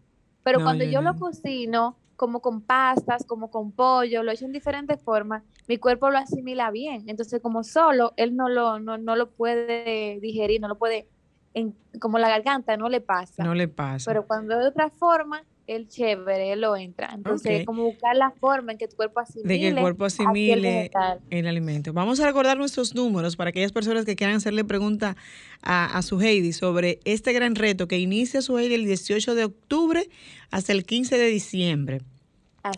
Pero 0.47 0.63
cuando 0.63 0.85
yo, 0.85 1.03
lo 1.03 1.17
cocino, 1.17 1.97
como 2.15 2.41
con 2.41 2.63
pastas, 2.63 3.27
como 3.27 3.51
con 3.51 3.73
pollo, 3.73 4.23
lo 4.23 4.31
he 4.31 4.35
hecho 4.35 4.45
en 4.45 4.53
diferentes 4.53 5.03
formas, 5.03 5.43
mi 5.67 5.79
cuerpo 5.79 6.09
lo 6.09 6.19
asimila 6.19 6.71
bien. 6.71 7.03
Entonces, 7.09 7.43
como 7.43 7.65
solo, 7.65 8.13
él 8.17 8.37
no 8.37 8.49
lo, 8.49 8.79
no, 8.79 8.97
no 8.97 9.17
lo 9.17 9.33
puede 9.33 10.21
digerir, 10.21 10.61
no 10.61 10.69
lo 10.69 10.79
puede, 10.79 11.09
en, 11.53 11.77
como 12.01 12.21
la 12.21 12.29
garganta, 12.29 12.77
no 12.77 12.89
le 12.89 13.01
pasa. 13.01 13.43
No 13.43 13.57
le 13.57 13.67
pasa. 13.67 14.09
Pero 14.09 14.25
cuando 14.25 14.57
de 14.57 14.69
otra 14.69 14.89
forma, 14.89 15.43
el 15.67 15.89
chévere, 15.89 16.53
él 16.53 16.61
lo 16.61 16.77
entra. 16.77 17.11
Entonces, 17.13 17.67
como 17.67 17.85
buscar 17.85 18.17
la 18.17 18.31
forma 18.31 18.73
en 18.73 18.79
que 18.79 18.87
tu 18.87 18.97
cuerpo 18.97 19.21
asimile. 19.21 19.55
De 19.55 19.61
que 19.61 19.69
el 19.69 19.77
cuerpo 19.77 20.05
asimile 20.05 20.91
el, 21.31 21.47
alimento. 21.47 21.93
Vamos 21.93 22.21
a 22.21 22.27
recordar 22.27 22.57
nuestros 22.57 22.95
números 22.95 23.37
para 23.37 23.51
aquellas 23.51 23.73
personas 23.73 24.05
que 24.05 24.17
quieran 24.17 24.37
hacerle 24.37 24.65
pregunta 24.65 25.17
a, 25.63 26.01
su 26.03 26.21
Heidi 26.21 26.53
sobre 26.53 27.01
este 27.05 27.33
gran 27.33 27.55
reto 27.55 27.89
que 27.89 27.99
inicia 27.99 28.43
su 28.43 28.59
Heidi 28.59 28.75
el 28.75 28.85
18 28.85 29.35
de 29.35 29.45
octubre 29.45 30.09
hasta 30.51 30.73
el 30.73 30.85
15 30.85 31.19
de 31.19 31.27
diciembre. 31.27 32.01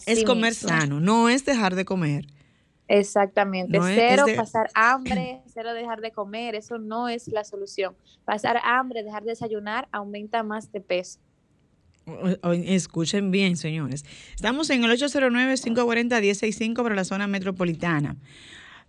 es 0.06 0.24
comer 0.24 0.54
sano, 0.54 1.00
no 1.00 1.28
es 1.28 1.44
dejar 1.44 1.74
de 1.74 1.84
comer. 1.84 2.26
Exactamente, 2.90 3.78
cero 3.82 4.24
pasar 4.34 4.70
hambre, 4.72 5.42
cero 5.52 5.74
dejar 5.74 6.00
de 6.00 6.10
comer, 6.10 6.54
eso 6.54 6.78
no 6.78 7.10
es 7.10 7.28
la 7.28 7.44
solución. 7.44 7.94
Pasar 8.24 8.58
hambre, 8.64 9.02
dejar 9.02 9.24
de 9.24 9.30
desayunar, 9.30 9.88
aumenta 9.92 10.42
más 10.42 10.72
de 10.72 10.80
peso. 10.80 11.20
Escuchen 12.64 13.30
bien, 13.30 13.56
señores. 13.56 14.04
Estamos 14.34 14.70
en 14.70 14.84
el 14.84 14.90
809-540-1065 14.92 16.82
para 16.82 16.94
la 16.94 17.04
zona 17.04 17.26
metropolitana. 17.26 18.16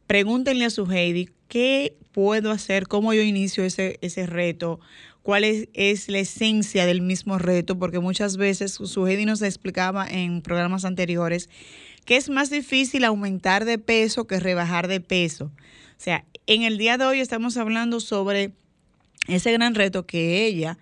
Pregúntenle 0.08 0.66
a 0.66 0.70
su 0.70 0.90
Heidi 0.92 1.30
qué 1.48 1.96
puedo 2.12 2.52
hacer, 2.52 2.88
cómo 2.88 3.14
yo 3.14 3.22
inicio 3.22 3.64
ese, 3.64 4.00
ese 4.02 4.26
reto, 4.26 4.80
cuál 5.22 5.44
es, 5.44 5.70
es, 5.74 6.10
la 6.10 6.20
esencia 6.20 6.86
del 6.86 7.02
mismo 7.02 7.38
reto, 7.38 7.78
porque 7.78 8.00
muchas 8.00 8.38
veces 8.38 8.74
su 8.74 9.08
Heidi 9.08 9.26
nos 9.26 9.42
explicaba 9.42 10.08
en 10.08 10.42
programas 10.42 10.86
anteriores 10.86 11.50
que 12.06 12.18
es 12.18 12.30
más 12.30 12.50
difícil 12.50 13.04
aumentar 13.04 13.66
de 13.66 13.78
peso 13.78 14.26
que 14.26 14.40
rebajar 14.40 14.88
de 14.88 15.00
peso. 15.00 15.46
O 15.46 16.02
sea, 16.02 16.26
en 16.48 16.64
el 16.64 16.80
día 16.80 16.98
de 16.98 17.06
hoy 17.06 17.20
estamos 17.20 17.56
hablando 17.58 18.00
sobre 18.00 18.54
ese 19.28 19.52
gran 19.52 19.76
reto 19.76 20.08
que 20.08 20.48
ella 20.48 20.80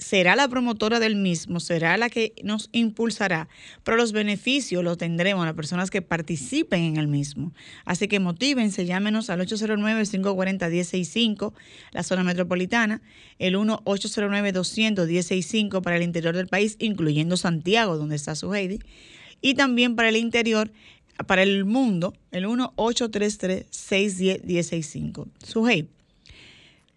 será 0.00 0.34
la 0.34 0.48
promotora 0.48 0.98
del 0.98 1.14
mismo, 1.14 1.60
será 1.60 1.96
la 1.98 2.08
que 2.08 2.32
nos 2.42 2.70
impulsará, 2.72 3.48
pero 3.84 3.98
los 3.98 4.12
beneficios 4.12 4.82
los 4.82 4.96
tendremos 4.96 5.44
las 5.44 5.52
personas 5.54 5.90
que 5.90 6.00
participen 6.00 6.82
en 6.82 6.96
el 6.96 7.06
mismo. 7.06 7.52
Así 7.84 8.08
que 8.08 8.18
motívense, 8.18 8.86
llámenos 8.86 9.28
al 9.30 9.40
809-540-165, 9.40 11.52
la 11.92 12.02
zona 12.02 12.24
metropolitana, 12.24 13.02
el 13.38 13.56
1-809-200-165 13.56 15.82
para 15.82 15.96
el 15.96 16.02
interior 16.02 16.34
del 16.34 16.48
país, 16.48 16.76
incluyendo 16.78 17.36
Santiago, 17.36 17.98
donde 17.98 18.16
está 18.16 18.34
su 18.34 18.54
Heidi, 18.54 18.78
y 19.42 19.52
también 19.54 19.96
para 19.96 20.08
el 20.08 20.16
interior, 20.16 20.72
para 21.26 21.42
el 21.42 21.66
mundo, 21.66 22.14
el 22.30 22.46
1-833-610-165. 22.46 25.26
Su 25.44 25.68
Heidi. 25.68 25.90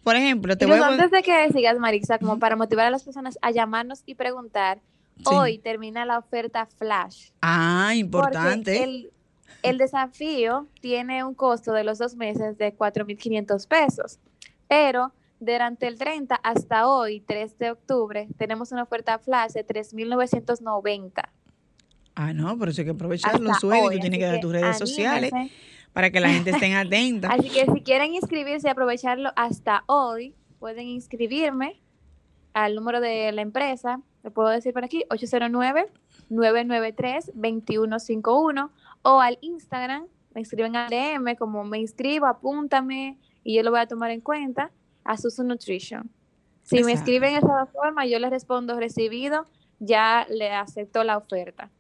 Por 0.04 0.16
ejemplo, 0.16 0.58
te 0.58 0.66
voy 0.66 0.78
a... 0.78 0.88
Antes 0.88 1.12
de 1.12 1.24
que 1.24 1.50
sigas, 1.52 1.80
Marisa, 1.80 2.20
como 2.20 2.38
para 2.38 2.56
motivar 2.56 2.86
a 2.86 2.90
las 2.90 3.04
personas 3.04 3.38
a 3.42 3.52
llamarnos 3.52 4.04
y 4.06 4.16
preguntar, 4.16 4.82
hoy 5.26 5.58
termina 5.60 6.06
la 6.06 6.18
oferta 6.18 6.66
Flash. 6.66 7.30
Ah, 7.42 7.94
importante. 7.96 8.84
El, 8.84 9.12
el 9.62 9.78
desafío 9.78 10.68
tiene 10.82 11.24
un 11.24 11.34
costo 11.34 11.72
de 11.72 11.84
los 11.84 12.00
dos 12.00 12.16
meses 12.16 12.58
de 12.58 12.76
4.500 12.76 13.68
pesos, 13.68 14.20
pero 14.68 15.14
durante 15.40 15.88
el 15.88 15.98
30 15.98 16.36
hasta 16.36 16.88
hoy, 16.88 17.22
3 17.22 17.58
de 17.58 17.72
octubre, 17.72 18.28
tenemos 18.38 18.72
una 18.72 18.84
oferta 18.84 19.20
Flash 19.20 19.52
de 19.52 19.66
3.990. 19.66 21.24
Ah, 22.16 22.34
no, 22.34 22.58
pero 22.58 22.72
eso 22.72 22.82
hay 22.82 22.86
que 22.86 22.92
aprovecharlo, 22.92 23.54
Sueli, 23.56 23.96
tú 23.96 24.02
tienes 24.02 24.20
que 24.20 24.26
dar 24.26 24.40
tus 24.40 24.52
redes 24.52 24.78
sociales 24.78 25.32
para 25.94 26.12
que 26.12 26.20
la 26.20 26.30
gente 26.30 26.50
esté 26.50 26.76
atenta. 26.76 27.30
Así 27.30 27.50
que 27.50 27.66
si 27.72 27.82
quieren 27.82 28.14
inscribirse 28.14 28.68
y 28.68 28.72
aprovecharlo 28.72 29.32
hasta 29.36 29.84
hoy, 29.88 30.36
pueden 30.60 30.88
inscribirme 30.88 31.82
al 32.54 32.76
número 32.76 33.00
de 33.00 33.32
la 33.32 33.42
empresa, 33.42 34.02
lo 34.24 34.32
puedo 34.32 34.50
decir 34.50 34.74
por 34.74 34.84
aquí, 34.84 35.06
809-993-2151 36.30 38.70
o 39.04 39.22
al 39.22 39.38
Instagram, 39.42 40.08
me 40.34 40.42
inscriben 40.42 40.76
al 40.76 40.90
DM, 40.90 41.36
como 41.36 41.64
me 41.64 41.78
inscribo, 41.80 42.26
apúntame 42.26 43.20
y 43.44 43.56
yo 43.56 43.64
lo 43.64 43.72
voy 43.72 43.80
a 43.82 43.88
tomar 43.88 44.12
en 44.12 44.22
cuenta, 44.22 44.72
a 45.04 45.18
Susu 45.18 45.44
Nutrition. 45.44 46.10
Si 46.62 46.84
me 46.84 46.94
escriben 46.94 47.34
de 47.34 47.40
esa 47.40 47.66
forma, 47.66 48.06
yo 48.06 48.20
les 48.20 48.30
respondo 48.30 48.80
recibido, 48.80 49.48
ya 49.80 50.26
le 50.30 50.52
acepto 50.52 51.04
la 51.04 51.18
oferta 51.18 51.72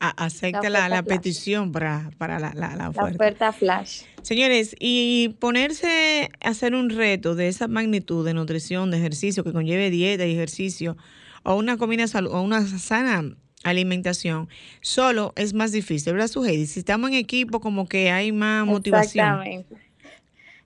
acepta 0.00 0.68
la, 0.68 1.02
petición 1.02 1.72
para, 1.72 2.10
para 2.18 2.38
la, 2.38 2.52
la, 2.54 2.88
oferta. 2.88 3.02
La 3.02 3.14
oferta 3.14 3.52
flash. 3.52 4.02
Señores, 4.22 4.74
y 4.78 5.36
ponerse 5.38 6.30
a 6.42 6.48
hacer 6.48 6.74
un 6.74 6.90
reto 6.90 7.34
de 7.34 7.48
esa 7.48 7.68
magnitud 7.68 8.24
de 8.24 8.34
nutrición, 8.34 8.90
de 8.90 8.98
ejercicio, 8.98 9.44
que 9.44 9.52
conlleve 9.52 9.90
dieta 9.90 10.26
y 10.26 10.32
ejercicio, 10.32 10.96
o 11.42 11.54
una 11.54 11.76
comida 11.76 12.04
o 12.30 12.40
una 12.40 12.66
sana 12.66 13.36
alimentación, 13.62 14.48
solo 14.80 15.32
es 15.36 15.54
más 15.54 15.72
difícil, 15.72 16.12
¿verdad, 16.12 16.28
Suheidi? 16.28 16.66
Si 16.66 16.80
estamos 16.80 17.10
en 17.10 17.16
equipo, 17.16 17.60
como 17.60 17.88
que 17.88 18.10
hay 18.10 18.32
más 18.32 18.66
motivación. 18.66 19.24
Exactamente. 19.24 19.76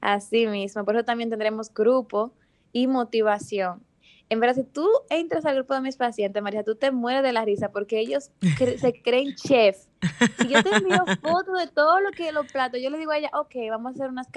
Así 0.01 0.47
mismo, 0.47 0.85
por 0.85 0.95
eso 0.95 1.05
también 1.05 1.31
tendremos 1.31 1.73
grupo 1.73 2.33
y 2.73 2.87
motivación 2.87 3.83
en 4.31 4.41
verdad, 4.41 4.57
si 4.57 4.65
tú 4.65 4.87
entras 5.09 5.47
al 5.47 5.55
grupo 5.55 5.75
de 5.75 5.81
mis 5.81 5.97
pacientes, 5.97 6.43
María, 6.43 6.63
tú 6.63 6.75
te 6.75 6.91
mueres 6.91 7.23
de 7.23 7.33
la 7.33 7.45
risa 7.45 7.71
porque 7.71 7.99
ellos 7.99 8.31
se 8.79 8.93
creen 9.03 9.35
chef. 9.35 9.87
Si 10.39 10.49
yo 10.49 10.63
te 10.63 10.77
envío 10.77 11.05
fotos 11.23 11.59
de 11.59 11.67
todo 11.69 12.01
lo 12.01 12.11
que 12.11 12.31
los 12.33 12.51
platos, 12.53 12.81
yo 12.83 12.91
le 12.91 12.99
digo 12.99 13.11
a 13.11 13.19
ella, 13.19 13.31
ok, 13.33 13.55
vamos 13.71 13.93
a 13.93 13.95
hacer 13.95 14.11
unas, 14.11 14.29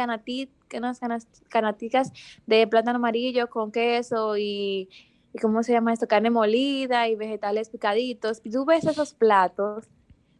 unas 1.01 1.27
canaticas 1.49 2.11
de 2.45 2.67
plátano 2.67 2.97
amarillo 2.97 3.49
con 3.49 3.71
queso 3.71 4.37
y, 4.37 4.89
y, 5.33 5.39
¿cómo 5.41 5.61
se 5.61 5.73
llama 5.73 5.91
esto? 5.91 6.07
Carne 6.07 6.29
molida 6.29 7.09
y 7.09 7.15
vegetales 7.15 7.69
picaditos. 7.69 8.39
Y 8.43 8.51
tú 8.51 8.63
ves 8.63 8.85
esos 8.85 9.13
platos, 9.13 9.89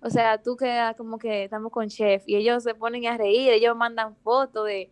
o 0.01 0.09
sea, 0.09 0.41
tú 0.41 0.55
quedas 0.55 0.95
como 0.95 1.19
que 1.19 1.43
estamos 1.43 1.71
con 1.71 1.89
chef 1.89 2.23
y 2.25 2.35
ellos 2.35 2.63
se 2.63 2.73
ponen 2.73 3.05
a 3.05 3.17
reír, 3.17 3.51
ellos 3.51 3.75
mandan 3.75 4.15
fotos 4.15 4.65
de 4.65 4.89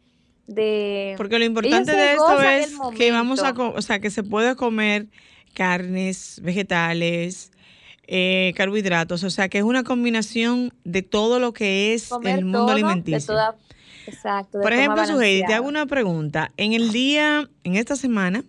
porque 1.17 1.39
lo 1.39 1.45
importante 1.45 1.91
de 1.91 2.13
esto 2.13 2.41
es 2.41 2.77
que 2.97 3.11
vamos 3.11 3.43
a, 3.43 3.51
o 3.51 3.81
sea, 3.81 3.99
que 3.99 4.09
se 4.09 4.23
puede 4.23 4.55
comer 4.55 5.07
carnes, 5.53 6.39
vegetales, 6.43 7.51
eh, 8.07 8.53
carbohidratos, 8.55 9.23
o 9.23 9.29
sea, 9.29 9.49
que 9.49 9.59
es 9.59 9.63
una 9.63 9.83
combinación 9.83 10.73
de 10.83 11.03
todo 11.03 11.39
lo 11.39 11.53
que 11.53 11.93
es 11.93 12.09
el 12.23 12.45
mundo 12.45 12.69
alimenticio. 12.69 13.35
exacto. 14.07 14.59
Por 14.61 14.73
ejemplo, 14.73 15.05
Suheidi, 15.05 15.45
te 15.45 15.53
hago 15.53 15.67
una 15.67 15.85
pregunta. 15.85 16.51
En 16.57 16.73
el 16.73 16.91
día, 16.91 17.47
en 17.63 17.75
esta 17.75 17.95
semana, 17.95 18.43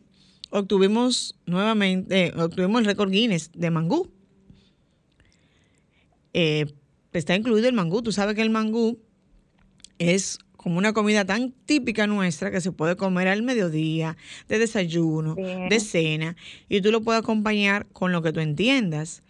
obtuvimos 0.50 1.36
nuevamente, 1.44 2.28
eh, 2.28 2.32
obtuvimos 2.36 2.80
el 2.80 2.86
récord 2.86 3.10
Guinness 3.10 3.50
de 3.52 3.70
mangú. 3.70 4.10
Eh, 6.32 6.66
está 7.12 7.34
incluido 7.34 7.68
el 7.68 7.74
mangú. 7.74 8.02
Tú 8.02 8.12
sabes 8.12 8.36
que 8.36 8.42
el 8.42 8.50
mangú 8.50 8.98
es 9.98 10.38
como 10.62 10.76
una 10.76 10.92
comida 10.92 11.24
tan 11.24 11.52
típica 11.64 12.06
nuestra 12.06 12.50
que 12.50 12.60
se 12.60 12.70
puede 12.70 12.94
comer 12.94 13.28
al 13.28 13.42
mediodía, 13.42 14.18
de 14.46 14.58
desayuno, 14.58 15.34
de 15.34 15.80
cena, 15.80 16.36
y 16.68 16.82
tú 16.82 16.92
lo 16.92 17.00
puedes 17.00 17.22
acompañar 17.22 17.86
con 17.94 18.12
lo 18.12 18.20
que 18.20 18.30
tú 18.30 18.40
entiendas. 18.40 19.22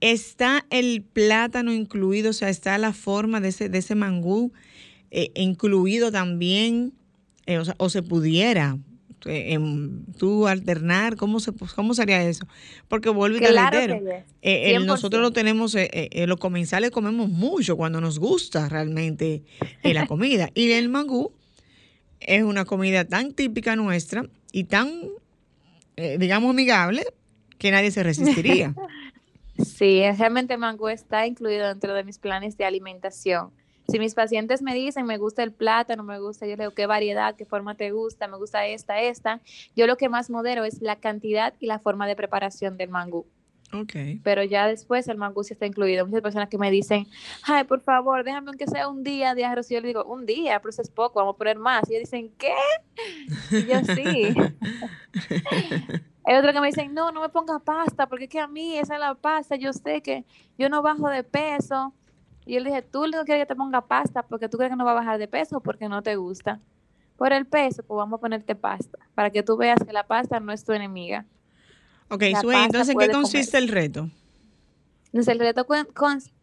Está 0.00 0.64
el 0.70 1.02
plátano 1.02 1.70
incluido, 1.70 2.30
o 2.30 2.32
sea, 2.32 2.48
está 2.48 2.78
la 2.78 2.94
forma 2.94 3.42
de 3.42 3.48
ese, 3.48 3.68
de 3.68 3.76
ese 3.76 3.94
mangú 3.94 4.52
eh, 5.10 5.32
incluido 5.34 6.10
también, 6.10 6.94
eh, 7.44 7.58
o, 7.58 7.64
sea, 7.66 7.74
o 7.76 7.90
se 7.90 8.02
pudiera, 8.02 8.78
eh, 9.26 9.58
tú 10.18 10.46
alternar, 10.46 11.16
¿cómo, 11.16 11.40
se, 11.40 11.52
cómo 11.74 11.94
sería 11.94 12.22
eso? 12.22 12.46
Porque 12.88 13.08
vuelvo 13.08 13.38
y 13.38 13.40
te 13.40 13.52
reitero, 13.52 14.00
eh, 14.42 14.78
nosotros 14.80 15.22
lo 15.22 15.32
tenemos, 15.32 15.74
eh, 15.74 16.24
los 16.26 16.38
comensales 16.38 16.90
comemos 16.90 17.28
mucho 17.28 17.76
cuando 17.76 18.00
nos 18.00 18.18
gusta 18.18 18.68
realmente 18.68 19.42
la 19.82 20.06
comida. 20.06 20.50
y 20.54 20.72
el 20.72 20.88
mangú 20.88 21.32
es 22.20 22.42
una 22.42 22.64
comida 22.64 23.04
tan 23.04 23.32
típica 23.32 23.76
nuestra 23.76 24.26
y 24.52 24.64
tan, 24.64 24.90
digamos, 26.18 26.50
amigable 26.50 27.04
que 27.58 27.70
nadie 27.70 27.90
se 27.90 28.02
resistiría. 28.02 28.74
Sí, 29.56 30.02
realmente 30.18 30.54
el 30.54 30.58
mangú 30.58 30.88
está 30.88 31.28
incluido 31.28 31.68
dentro 31.68 31.94
de 31.94 32.02
mis 32.02 32.18
planes 32.18 32.56
de 32.56 32.64
alimentación. 32.64 33.52
Si 33.88 33.98
mis 33.98 34.14
pacientes 34.14 34.62
me 34.62 34.74
dicen, 34.74 35.06
me 35.06 35.18
gusta 35.18 35.42
el 35.42 35.52
plátano, 35.52 36.02
me 36.02 36.18
gusta, 36.18 36.46
yo 36.46 36.56
le 36.56 36.64
digo, 36.64 36.74
¿qué 36.74 36.86
variedad, 36.86 37.36
qué 37.36 37.44
forma 37.44 37.74
te 37.74 37.90
gusta? 37.90 38.28
Me 38.28 38.36
gusta 38.38 38.66
esta, 38.66 39.00
esta. 39.00 39.40
Yo 39.76 39.86
lo 39.86 39.96
que 39.96 40.08
más 40.08 40.30
modero 40.30 40.64
es 40.64 40.80
la 40.80 40.96
cantidad 40.96 41.54
y 41.60 41.66
la 41.66 41.78
forma 41.78 42.06
de 42.06 42.16
preparación 42.16 42.76
del 42.76 42.88
mangú. 42.88 43.26
Okay. 43.72 44.20
Pero 44.22 44.44
ya 44.44 44.68
después 44.68 45.08
el 45.08 45.16
mangú 45.16 45.42
sí 45.42 45.52
está 45.52 45.66
incluido. 45.66 46.06
Muchas 46.06 46.22
personas 46.22 46.48
que 46.48 46.58
me 46.58 46.70
dicen, 46.70 47.06
ay, 47.42 47.64
por 47.64 47.80
favor, 47.80 48.22
déjame 48.22 48.48
aunque 48.48 48.66
sea 48.66 48.88
un 48.88 49.02
día 49.02 49.34
de 49.34 49.44
arroz. 49.44 49.70
Y 49.70 49.74
yo 49.74 49.80
le 49.80 49.88
digo, 49.88 50.04
un 50.04 50.26
día, 50.26 50.60
pero 50.60 50.70
eso 50.70 50.82
es 50.82 50.90
poco, 50.90 51.18
vamos 51.18 51.34
a 51.34 51.38
poner 51.38 51.58
más. 51.58 51.90
Y 51.90 51.96
ellos 51.96 52.10
dicen, 52.10 52.32
¿qué? 52.38 52.54
Y 53.50 53.66
yo 53.66 53.80
sí. 53.94 54.34
Hay 56.26 56.36
otro 56.36 56.52
que 56.52 56.60
me 56.60 56.68
dicen, 56.68 56.94
no, 56.94 57.12
no 57.12 57.20
me 57.20 57.28
ponga 57.28 57.58
pasta, 57.58 58.06
porque 58.06 58.24
es 58.24 58.30
que 58.30 58.40
a 58.40 58.46
mí 58.46 58.78
esa 58.78 58.94
es 58.94 59.00
la 59.00 59.14
pasta. 59.14 59.56
Yo 59.56 59.72
sé 59.72 60.00
que 60.00 60.24
yo 60.56 60.68
no 60.68 60.80
bajo 60.80 61.08
de 61.08 61.22
peso. 61.22 61.92
Y 62.46 62.54
yo 62.54 62.60
le 62.60 62.70
dije, 62.70 62.82
tú 62.82 63.06
no 63.06 63.24
quieres 63.24 63.42
que 63.42 63.46
te 63.46 63.56
ponga 63.56 63.80
pasta 63.80 64.22
porque 64.22 64.48
tú 64.48 64.58
crees 64.58 64.70
que 64.70 64.76
no 64.76 64.84
va 64.84 64.92
a 64.92 64.94
bajar 64.94 65.18
de 65.18 65.28
peso 65.28 65.58
o 65.58 65.60
porque 65.60 65.88
no 65.88 66.02
te 66.02 66.16
gusta. 66.16 66.60
Por 67.16 67.32
el 67.32 67.46
peso, 67.46 67.82
pues 67.82 67.96
vamos 67.96 68.18
a 68.18 68.20
ponerte 68.20 68.54
pasta, 68.54 68.98
para 69.14 69.30
que 69.30 69.42
tú 69.42 69.56
veas 69.56 69.78
que 69.84 69.92
la 69.92 70.04
pasta 70.06 70.40
no 70.40 70.52
es 70.52 70.64
tu 70.64 70.72
enemiga. 70.72 71.24
Ok, 72.10 72.22
entonces, 72.22 72.88
¿en 72.88 72.98
qué 72.98 73.08
consiste 73.08 73.56
el 73.56 73.68
reto? 73.68 74.10
Entonces, 75.06 75.28
el 75.28 75.38
reto 75.38 75.64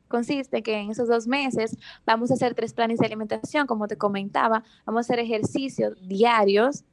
consiste 0.07 0.63
que 0.63 0.77
en 0.77 0.91
esos 0.91 1.07
dos 1.07 1.27
meses 1.27 1.77
vamos 2.05 2.31
a 2.31 2.35
hacer 2.35 2.55
tres 2.55 2.73
planes 2.73 2.99
de 2.99 3.05
alimentación, 3.05 3.67
como 3.67 3.87
te 3.87 3.97
comentaba, 3.97 4.63
vamos 4.85 4.99
a 4.99 5.01
hacer 5.01 5.19
ejercicios 5.19 5.95
diarios. 6.07 6.83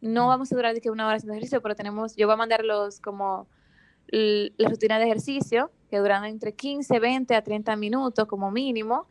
No 0.00 0.26
vamos 0.26 0.52
a 0.52 0.56
durar 0.56 0.74
de 0.74 0.80
que 0.80 0.90
una 0.90 1.06
hora 1.06 1.16
haciendo 1.16 1.34
ejercicio, 1.34 1.62
pero 1.62 1.76
tenemos, 1.76 2.16
yo 2.16 2.26
voy 2.26 2.34
a 2.34 2.36
mandarlos 2.36 2.98
como 2.98 3.46
la 4.08 4.68
rutina 4.68 4.98
de 4.98 5.04
ejercicio, 5.04 5.70
que 5.92 5.98
duran 5.98 6.24
entre 6.24 6.54
15, 6.54 6.98
20 6.98 7.34
a 7.34 7.44
30 7.44 7.76
minutos 7.76 8.26
como 8.26 8.50
mínimo, 8.50 9.06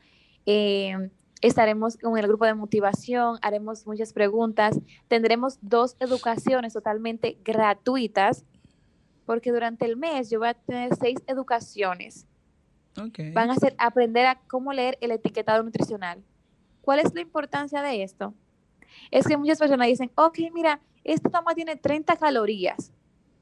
Eh, 0.48 1.12
estaremos 1.42 1.96
con 1.96 2.18
el 2.18 2.28
grupo 2.28 2.46
de 2.46 2.56
motivación, 2.56 3.38
haremos 3.44 3.86
muchas 3.86 4.12
preguntas, 4.12 4.80
tendremos 5.08 5.60
dos 5.62 5.96
educaciones 6.00 6.74
totalmente 6.74 7.38
gratuitas, 7.46 8.44
porque 9.28 9.52
durante 9.52 9.86
el 9.86 9.96
mes 9.96 10.32
yo 10.32 10.40
voy 10.40 10.48
a 10.48 10.54
tener 10.56 10.96
seis 10.96 11.20
educaciones. 11.28 12.26
Van 13.36 13.52
a 13.52 13.54
hacer 13.54 13.76
aprender 13.78 14.26
a 14.26 14.42
cómo 14.48 14.74
leer 14.74 14.98
el 15.00 15.12
etiquetado 15.12 15.62
nutricional. 15.62 16.24
¿Cuál 16.82 16.98
es 16.98 17.14
la 17.14 17.22
importancia 17.22 17.84
de 17.84 18.02
esto? 18.02 18.34
Es 19.12 19.28
que 19.28 19.38
muchas 19.38 19.60
personas 19.60 19.86
dicen, 19.86 20.10
ok, 20.16 20.40
mira, 20.52 20.82
esta 21.04 21.30
toma 21.30 21.54
tiene 21.54 21.76
30 21.76 22.18
calorías, 22.18 22.92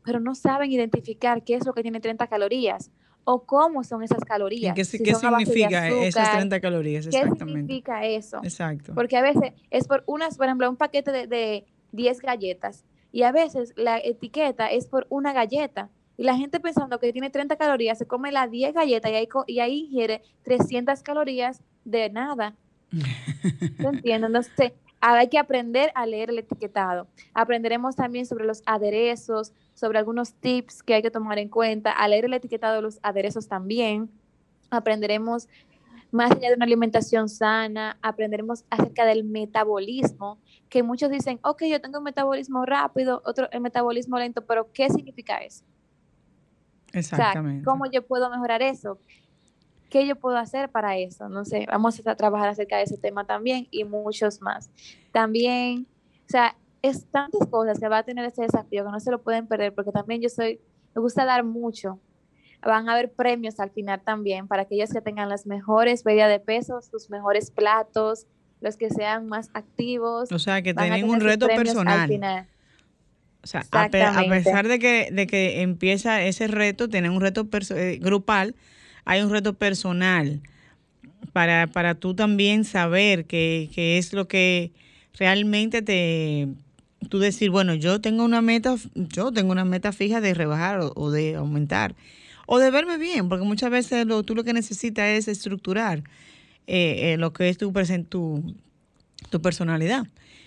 pero 0.04 0.20
no 0.20 0.36
saben 0.36 0.70
identificar 0.70 1.46
qué 1.46 1.56
es 1.56 1.66
lo 1.66 1.72
que 1.74 1.84
tiene 1.84 2.02
30 2.02 2.28
calorías 2.28 2.92
o 3.32 3.44
cómo 3.44 3.84
son 3.84 4.02
esas 4.02 4.26
calorías. 4.26 4.74
¿Qué, 4.74 4.84
significa 4.84 5.88
esas 5.88 6.32
30 6.32 6.60
calorías? 6.60 7.06
¿Qué 7.06 7.30
significa 7.38 8.04
eso? 8.04 8.40
Exacto. 8.42 8.94
Porque 8.96 9.18
a 9.18 9.22
veces 9.22 9.54
es 9.70 9.88
por 9.88 10.04
unas, 10.08 10.36
por 10.36 10.48
ejemplo, 10.48 10.68
un 10.68 10.78
paquete 10.78 11.12
de, 11.12 11.28
de 11.28 11.64
10 11.92 12.22
galletas 12.22 12.86
y 13.12 13.22
a 13.22 13.32
veces 13.32 13.74
la 13.76 14.00
etiqueta 14.00 14.72
es 14.72 14.88
por 14.88 15.06
una 15.10 15.32
galleta. 15.32 15.92
Y 16.18 16.24
la 16.24 16.38
gente 16.38 16.60
pensando 16.60 17.00
que 17.00 17.14
tiene 17.14 17.30
30 17.30 17.56
calorías, 17.56 18.00
se 18.00 18.08
come 18.08 18.32
las 18.32 18.50
10 18.50 18.74
galletas 18.74 19.12
y 19.12 19.16
ahí, 19.16 19.28
y 19.46 19.60
ahí 19.60 19.80
ingiere 19.82 20.24
300 20.42 21.04
calorías 21.04 21.62
de 21.86 22.10
nada. 22.10 22.56
¿Se 23.78 23.88
entiende? 23.88 24.26
Entonces, 24.26 24.74
hay 25.02 25.28
que 25.30 25.38
aprender 25.38 25.92
a 25.96 26.06
leer 26.06 26.30
el 26.30 26.40
etiquetado. 26.40 27.08
Aprenderemos 27.34 27.96
también 27.96 28.26
sobre 28.26 28.46
los 28.46 28.62
aderezos, 28.66 29.54
sobre 29.74 29.98
algunos 29.98 30.34
tips 30.34 30.84
que 30.84 30.94
hay 30.94 31.02
que 31.02 31.12
tomar 31.12 31.40
en 31.40 31.50
cuenta, 31.50 31.92
a 31.92 32.08
leer 32.08 32.26
el 32.26 32.34
etiquetado 32.34 32.76
de 32.76 32.82
los 32.82 33.00
aderezos 33.02 33.48
también. 33.48 34.10
Aprenderemos 34.70 35.48
más 36.12 36.32
allá 36.32 36.50
de 36.50 36.56
una 36.56 36.66
alimentación 36.66 37.30
sana, 37.30 37.98
aprenderemos 38.02 38.66
acerca 38.70 39.06
del 39.06 39.24
metabolismo, 39.24 40.40
que 40.68 40.84
muchos 40.84 41.10
dicen, 41.10 41.40
ok, 41.44 41.64
yo 41.70 41.80
tengo 41.82 42.00
un 42.00 42.04
metabolismo 42.04 42.66
rápido, 42.66 43.22
otro 43.26 43.50
el 43.52 43.62
metabolismo 43.62 44.18
lento, 44.18 44.44
pero 44.46 44.72
¿qué 44.74 44.90
significa 44.90 45.38
eso? 45.38 45.64
Exactamente. 46.94 47.64
¿Cómo 47.64 47.86
yo 47.86 48.06
puedo 48.06 48.30
mejorar 48.30 48.62
eso? 48.62 48.98
¿Qué 49.90 50.06
yo 50.08 50.16
puedo 50.16 50.38
hacer 50.38 50.70
para 50.70 50.98
eso? 50.98 51.30
No 51.30 51.46
sé, 51.46 51.66
vamos 51.68 52.02
a 52.06 52.16
trabajar 52.16 52.50
acerca 52.50 52.78
de 52.78 52.84
ese 52.84 52.98
tema 52.98 53.26
también 53.26 53.68
y 53.72 53.84
muchos 53.84 54.42
más. 54.42 54.70
También, 55.12 55.88
o 56.28 56.30
sea, 56.30 56.56
es 56.82 57.06
tantas 57.08 57.48
cosas 57.50 57.80
que 57.80 57.88
va 57.88 58.00
a 58.00 58.04
tener 58.04 58.26
este 58.26 58.44
desafío 58.44 58.86
que 58.86 58.92
no 58.92 59.00
se 59.00 59.12
lo 59.12 59.22
pueden 59.22 59.48
perder 59.48 59.74
porque 59.74 59.92
también 59.92 60.22
yo 60.22 60.30
soy, 60.30 60.60
me 60.96 61.02
gusta 61.02 61.26
dar 61.26 61.44
mucho. 61.44 62.00
Van 62.62 62.90
a 62.90 62.94
haber 62.94 63.12
premios 63.12 63.60
al 63.60 63.72
final 63.72 64.02
también 64.02 64.48
para 64.48 64.64
aquellos 64.64 64.92
que 64.92 65.02
tengan 65.02 65.30
las 65.30 65.46
mejores 65.46 66.06
medidas 66.06 66.30
de 66.30 66.40
pesos, 66.40 66.86
sus 66.86 67.10
mejores 67.10 67.52
platos, 67.52 68.28
los 68.62 68.76
que 68.76 68.90
sean 68.90 69.28
más 69.28 69.50
activos. 69.54 70.32
O 70.32 70.40
sea, 70.40 70.62
que 70.62 70.74
tienen 70.74 71.10
un 71.10 71.22
reto 71.22 71.48
personal. 71.48 72.48
O 73.42 73.48
sea, 73.48 73.64
a, 73.72 73.90
pesar 73.90 74.68
de 74.68 74.80
que, 74.80 75.10
de 75.12 75.26
que 75.26 75.62
empieza 75.62 76.22
ese 76.24 76.48
reto, 76.48 76.90
tienen 76.90 77.14
un 77.14 77.22
reto 77.22 77.48
eh, 77.72 77.98
grupal, 78.02 78.56
hay 79.10 79.24
un 79.24 79.32
reto 79.32 79.54
personal 79.54 80.40
para, 81.34 81.66
para 81.66 81.96
tú 81.96 82.14
también 82.14 82.64
saber 82.64 83.26
qué, 83.26 83.68
qué 83.74 83.98
es 83.98 84.14
lo 84.14 84.28
que 84.28 84.72
realmente 85.18 85.82
te, 85.82 86.48
tú 87.10 87.18
decir, 87.18 87.50
bueno, 87.50 87.74
yo 87.74 88.02
tengo 88.02 88.24
una 88.24 88.44
meta, 88.44 88.76
yo 88.94 89.32
tengo 89.32 89.52
una 89.52 89.66
meta 89.66 89.94
fija 89.94 90.22
de 90.22 90.36
rebajar 90.36 90.82
o, 90.96 91.10
de 91.10 91.34
aumentar, 91.34 91.96
o 92.46 92.60
de 92.60 92.70
verme 92.70 93.00
bien, 93.00 93.30
porque 93.30 93.44
muchas 93.46 93.72
veces 93.72 94.06
lo, 94.06 94.22
tú 94.22 94.36
lo 94.36 94.44
que 94.44 94.54
necesitas 94.54 95.08
es 95.08 95.28
estructurar 95.28 96.04
eh, 96.68 97.14
eh, 97.14 97.18
lo 97.18 97.34
que 97.34 97.50
es 97.50 97.58
tu, 97.58 97.74
tu, 98.10 98.56
tu 99.32 99.42
personalidad. 99.42 100.06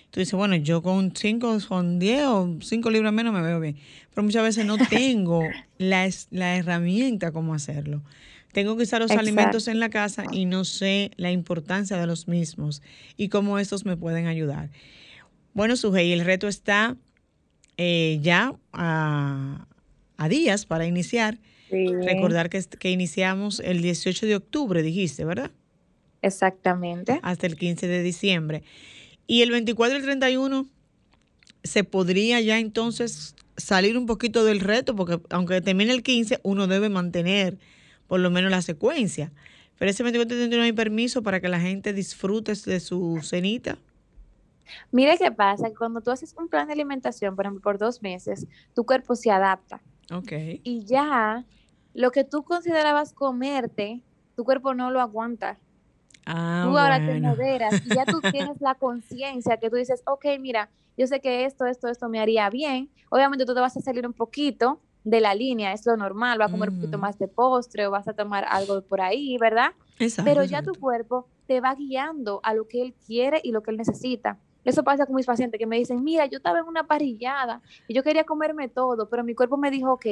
Tú 0.09 0.21
dices, 0.21 0.35
bueno, 0.35 0.55
yo 0.55 0.81
con 0.81 1.13
5, 1.13 1.57
con 1.67 1.99
10 1.99 2.23
o 2.27 2.57
5 2.61 2.89
libras 2.91 3.11
menos 3.11 3.33
me 3.33 3.41
veo 3.41 3.59
bien. 3.59 3.75
Pero 4.11 4.23
muchas 4.23 4.43
veces 4.43 4.65
no 4.65 4.77
tengo 4.89 5.41
la, 5.79 6.07
la 6.31 6.55
herramienta 6.55 7.33
cómo 7.33 7.53
hacerlo. 7.53 8.01
Tengo 8.53 8.77
que 8.77 8.83
usar 8.83 9.01
los 9.01 9.11
alimentos 9.11 9.67
en 9.67 9.79
la 9.79 9.89
casa 9.89 10.25
y 10.31 10.45
no 10.45 10.63
sé 10.63 11.11
la 11.17 11.31
importancia 11.31 11.97
de 11.97 12.05
los 12.05 12.27
mismos 12.27 12.83
y 13.17 13.29
cómo 13.29 13.57
estos 13.57 13.83
me 13.83 13.97
pueden 13.97 14.27
ayudar. 14.27 14.69
Bueno, 15.53 15.75
Sujei, 15.75 16.13
el 16.13 16.23
reto 16.23 16.47
está 16.47 16.95
eh, 17.77 18.19
ya 18.21 18.53
a, 18.71 19.67
días 20.29 20.65
para 20.65 20.85
iniciar. 20.85 21.39
Recordar 21.69 22.51
que, 22.51 22.63
que 22.63 22.91
iniciamos 22.91 23.59
el 23.59 23.81
18 23.81 24.27
de 24.27 24.35
octubre, 24.35 24.83
dijiste, 24.83 25.25
¿verdad? 25.25 25.49
Exactamente. 26.21 27.19
Hasta 27.23 27.47
el 27.47 27.55
15 27.55 27.87
de 27.87 28.03
diciembre. 28.03 28.63
Y 29.25 29.41
el 29.41 29.49
24 29.49 29.95
y 29.95 29.99
el 29.99 30.05
31 30.05 30.67
se 31.63 31.83
podría 31.83 32.39
ya 32.41 32.59
entonces 32.59 33.35
salir 33.57 33.97
un 33.97 34.05
poquito 34.05 34.45
del 34.45 34.59
reto, 34.59 34.95
porque 34.95 35.19
aunque 35.31 35.61
termine 35.61 35.91
el 35.91 36.03
15, 36.03 36.39
uno 36.43 36.67
debe 36.67 36.89
mantener 36.89 37.57
por 38.13 38.19
lo 38.19 38.29
menos 38.29 38.51
la 38.51 38.61
secuencia. 38.61 39.31
Pero 39.79 39.89
ese 39.89 40.03
24 40.03 40.35
y 40.35 40.39
31 40.41 40.65
hay 40.65 40.71
permiso 40.71 41.23
para 41.23 41.39
que 41.39 41.49
la 41.49 41.59
gente 41.59 41.93
disfrute 41.93 42.53
de 42.53 42.79
su 42.79 43.19
cenita. 43.23 43.79
Mire 44.91 45.17
qué 45.17 45.31
pasa, 45.31 45.71
cuando 45.75 45.99
tú 45.99 46.11
haces 46.11 46.35
un 46.37 46.47
plan 46.47 46.67
de 46.67 46.73
alimentación, 46.73 47.35
por 47.35 47.45
ejemplo, 47.45 47.63
por 47.63 47.79
dos 47.79 48.03
meses, 48.03 48.45
tu 48.75 48.85
cuerpo 48.85 49.15
se 49.15 49.31
adapta. 49.31 49.81
Ok. 50.11 50.31
Y 50.61 50.85
ya 50.85 51.43
lo 51.95 52.11
que 52.11 52.23
tú 52.23 52.43
considerabas 52.43 53.13
comerte, 53.13 54.03
tu 54.35 54.43
cuerpo 54.43 54.75
no 54.75 54.91
lo 54.91 55.01
aguanta. 55.01 55.57
Ah, 56.27 56.67
tú 56.67 56.77
ahora 56.77 57.03
te 57.03 57.19
moderas 57.19 57.81
y 57.83 57.95
ya 57.95 58.05
tú 58.05 58.21
tienes 58.31 58.61
la 58.61 58.75
conciencia 58.75 59.57
que 59.57 59.71
tú 59.71 59.77
dices, 59.77 60.03
ok, 60.05 60.25
mira, 60.39 60.69
yo 60.97 61.07
sé 61.07 61.19
que 61.19 61.45
esto, 61.45 61.65
esto, 61.65 61.87
esto 61.87 62.09
me 62.09 62.19
haría 62.19 62.47
bien. 62.51 62.91
Obviamente 63.09 63.47
tú 63.47 63.55
te 63.55 63.59
vas 63.59 63.75
a 63.75 63.81
salir 63.81 64.05
un 64.05 64.13
poquito 64.13 64.79
de 65.03 65.21
la 65.21 65.35
línea, 65.35 65.73
es 65.73 65.85
lo 65.85 65.97
normal, 65.97 66.39
va 66.39 66.45
a 66.45 66.49
comer 66.49 66.69
un 66.69 66.79
poquito 66.79 66.97
más 66.97 67.19
de 67.19 67.27
postre 67.27 67.85
o 67.87 67.91
vas 67.91 68.07
a 68.07 68.13
tomar 68.13 68.45
algo 68.49 68.81
por 68.81 69.01
ahí, 69.01 69.37
¿verdad? 69.37 69.71
Exacto, 69.99 70.29
Pero 70.29 70.43
ya 70.45 70.61
tu 70.61 70.73
cuerpo 70.73 71.27
te 71.45 71.59
va 71.59 71.75
guiando 71.75 72.39
a 72.43 72.53
lo 72.53 72.67
que 72.67 72.81
él 72.81 72.93
quiere 73.05 73.41
y 73.43 73.51
lo 73.51 73.61
que 73.61 73.71
él 73.71 73.77
necesita. 73.77 74.39
Eso 74.63 74.83
pasa 74.83 75.05
con 75.05 75.15
mis 75.15 75.25
pacientes 75.25 75.59
que 75.59 75.65
me 75.65 75.77
dicen, 75.77 76.03
mira, 76.03 76.25
yo 76.25 76.37
estaba 76.37 76.59
en 76.59 76.65
una 76.65 76.87
parrillada 76.87 77.61
y 77.87 77.93
yo 77.93 78.01
quería 78.01 78.23
comerme 78.23 78.69
todo, 78.69 79.09
pero 79.09 79.23
mi 79.23 79.35
cuerpo 79.35 79.57
me 79.57 79.69
dijo, 79.71 79.91
ok, 79.91 80.05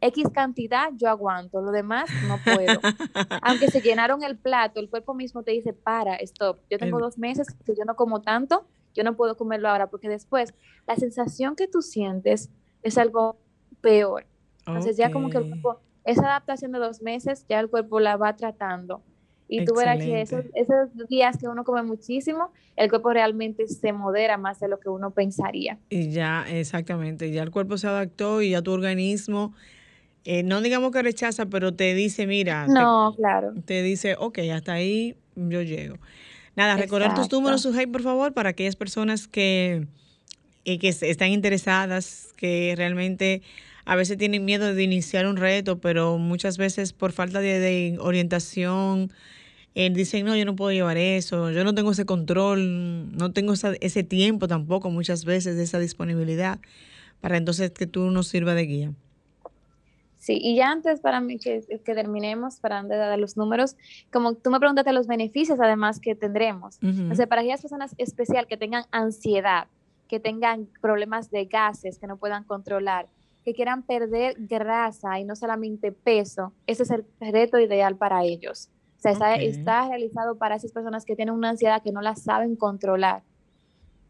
X 0.00 0.24
cantidad 0.34 0.88
yo 0.96 1.08
aguanto, 1.08 1.60
lo 1.60 1.70
demás 1.70 2.10
no 2.26 2.36
puedo. 2.44 2.80
Aunque 3.42 3.70
se 3.70 3.80
llenaron 3.80 4.24
el 4.24 4.36
plato, 4.36 4.80
el 4.80 4.90
cuerpo 4.90 5.14
mismo 5.14 5.44
te 5.44 5.52
dice, 5.52 5.72
para, 5.72 6.16
stop, 6.16 6.58
yo 6.68 6.78
tengo 6.78 6.98
dos 6.98 7.16
meses 7.16 7.46
que 7.64 7.76
yo 7.76 7.84
no 7.84 7.94
como 7.94 8.20
tanto, 8.20 8.66
yo 8.94 9.04
no 9.04 9.14
puedo 9.14 9.36
comerlo 9.36 9.68
ahora, 9.68 9.88
porque 9.88 10.08
después 10.08 10.52
la 10.88 10.96
sensación 10.96 11.54
que 11.54 11.68
tú 11.68 11.80
sientes 11.80 12.50
es 12.82 12.98
algo 12.98 13.36
peor. 13.80 14.26
Entonces 14.66 14.96
ya 14.96 15.10
como 15.10 15.30
que 15.30 15.38
el 15.38 15.46
cuerpo, 15.48 15.80
esa 16.04 16.22
adaptación 16.22 16.72
de 16.72 16.78
dos 16.78 17.02
meses, 17.02 17.44
ya 17.48 17.60
el 17.60 17.68
cuerpo 17.68 18.00
la 18.00 18.16
va 18.16 18.36
tratando. 18.36 19.02
Y 19.48 19.64
tú 19.66 19.74
verás 19.74 19.98
que 19.98 20.22
esos, 20.22 20.46
esos, 20.54 21.08
días 21.08 21.36
que 21.36 21.46
uno 21.46 21.62
come 21.64 21.82
muchísimo, 21.82 22.52
el 22.74 22.88
cuerpo 22.88 23.12
realmente 23.12 23.68
se 23.68 23.92
modera 23.92 24.38
más 24.38 24.60
de 24.60 24.68
lo 24.68 24.80
que 24.80 24.88
uno 24.88 25.10
pensaría. 25.10 25.78
Y 25.90 26.10
ya, 26.10 26.46
exactamente, 26.48 27.30
ya 27.30 27.42
el 27.42 27.50
cuerpo 27.50 27.76
se 27.76 27.86
adaptó 27.86 28.40
y 28.40 28.50
ya 28.50 28.62
tu 28.62 28.72
organismo, 28.72 29.52
eh, 30.24 30.42
no 30.42 30.62
digamos 30.62 30.90
que 30.92 31.02
rechaza, 31.02 31.46
pero 31.46 31.74
te 31.74 31.94
dice, 31.94 32.26
mira. 32.26 32.66
No, 32.66 33.10
te, 33.10 33.16
claro. 33.18 33.52
Te 33.64 33.82
dice, 33.82 34.16
ok, 34.18 34.38
hasta 34.54 34.72
ahí 34.72 35.16
yo 35.36 35.60
llego. 35.60 35.96
Nada, 36.54 36.76
recordar 36.76 37.14
tus 37.14 37.30
números, 37.30 37.62
Sujei, 37.62 37.86
por 37.86 38.02
favor, 38.02 38.32
para 38.32 38.50
aquellas 38.50 38.76
personas 38.76 39.26
que, 39.26 39.86
eh, 40.64 40.78
que 40.78 40.88
están 40.88 41.28
interesadas, 41.28 42.32
que 42.36 42.74
realmente 42.76 43.42
a 43.84 43.96
veces 43.96 44.18
tienen 44.18 44.44
miedo 44.44 44.74
de 44.74 44.82
iniciar 44.82 45.26
un 45.26 45.36
reto, 45.36 45.80
pero 45.80 46.18
muchas 46.18 46.58
veces 46.58 46.92
por 46.92 47.12
falta 47.12 47.40
de 47.40 47.96
orientación 48.00 49.12
eh, 49.74 49.90
dicen, 49.90 50.26
no, 50.26 50.36
yo 50.36 50.44
no 50.44 50.54
puedo 50.54 50.70
llevar 50.70 50.98
eso, 50.98 51.50
yo 51.50 51.64
no 51.64 51.74
tengo 51.74 51.92
ese 51.92 52.04
control, 52.04 53.16
no 53.16 53.32
tengo 53.32 53.54
ese 53.54 54.02
tiempo 54.04 54.46
tampoco 54.46 54.90
muchas 54.90 55.24
veces 55.24 55.56
de 55.56 55.62
esa 55.62 55.78
disponibilidad 55.78 56.58
para 57.20 57.38
entonces 57.38 57.70
que 57.70 57.86
tú 57.86 58.10
nos 58.10 58.28
sirva 58.28 58.54
de 58.54 58.66
guía. 58.66 58.92
Sí, 60.18 60.38
y 60.40 60.54
ya 60.54 60.70
antes 60.70 61.00
para 61.00 61.20
mí 61.20 61.38
que, 61.38 61.64
que 61.84 61.94
terminemos, 61.94 62.60
para 62.60 62.78
antes 62.78 62.96
de 62.96 62.98
dar 62.98 63.18
los 63.18 63.36
números, 63.36 63.76
como 64.12 64.34
tú 64.34 64.50
me 64.50 64.60
preguntaste 64.60 64.92
los 64.92 65.08
beneficios 65.08 65.58
además 65.58 65.98
que 65.98 66.14
tendremos. 66.14 66.78
O 67.10 67.14
sea, 67.16 67.26
para 67.26 67.40
aquellas 67.40 67.62
personas 67.62 67.92
especial 67.98 68.46
que 68.46 68.56
tengan 68.56 68.84
ansiedad, 68.92 69.66
que 70.06 70.20
tengan 70.20 70.68
problemas 70.80 71.30
de 71.30 71.46
gases, 71.46 71.98
que 71.98 72.06
no 72.06 72.18
puedan 72.18 72.44
controlar, 72.44 73.08
que 73.44 73.54
quieran 73.54 73.82
perder 73.82 74.36
grasa 74.38 75.18
y 75.18 75.24
no 75.24 75.34
solamente 75.36 75.92
peso, 75.92 76.52
ese 76.66 76.84
es 76.84 76.90
el 76.90 77.04
reto 77.20 77.58
ideal 77.58 77.96
para 77.96 78.24
ellos. 78.24 78.70
O 78.98 79.02
sea, 79.14 79.34
está, 79.34 79.88
realizado 79.88 80.36
para 80.36 80.54
esas 80.54 80.70
personas 80.70 81.04
que 81.04 81.16
tienen 81.16 81.34
una 81.34 81.50
ansiedad 81.50 81.82
que 81.82 81.90
no 81.90 82.00
la 82.02 82.14
saben 82.14 82.54
controlar. 82.54 83.24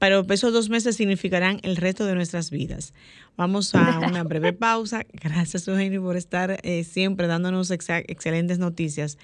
pero 0.00 0.26
esos 0.30 0.52
dos 0.52 0.68
meses 0.70 0.96
significarán 0.96 1.60
el 1.62 1.76
resto 1.76 2.04
de 2.06 2.16
nuestras 2.16 2.50
vidas. 2.50 2.94
Vamos 3.36 3.72
a 3.74 3.98
una 4.08 4.24
breve 4.24 4.54
pausa. 4.54 5.02
Gracias, 5.12 5.64
Suheidi, 5.64 5.98
por 5.98 6.16
estar 6.16 6.58
eh, 6.62 6.84
siempre 6.84 7.26
dándonos 7.28 7.70
excelentes 7.70 8.58
noticias. 8.58 9.18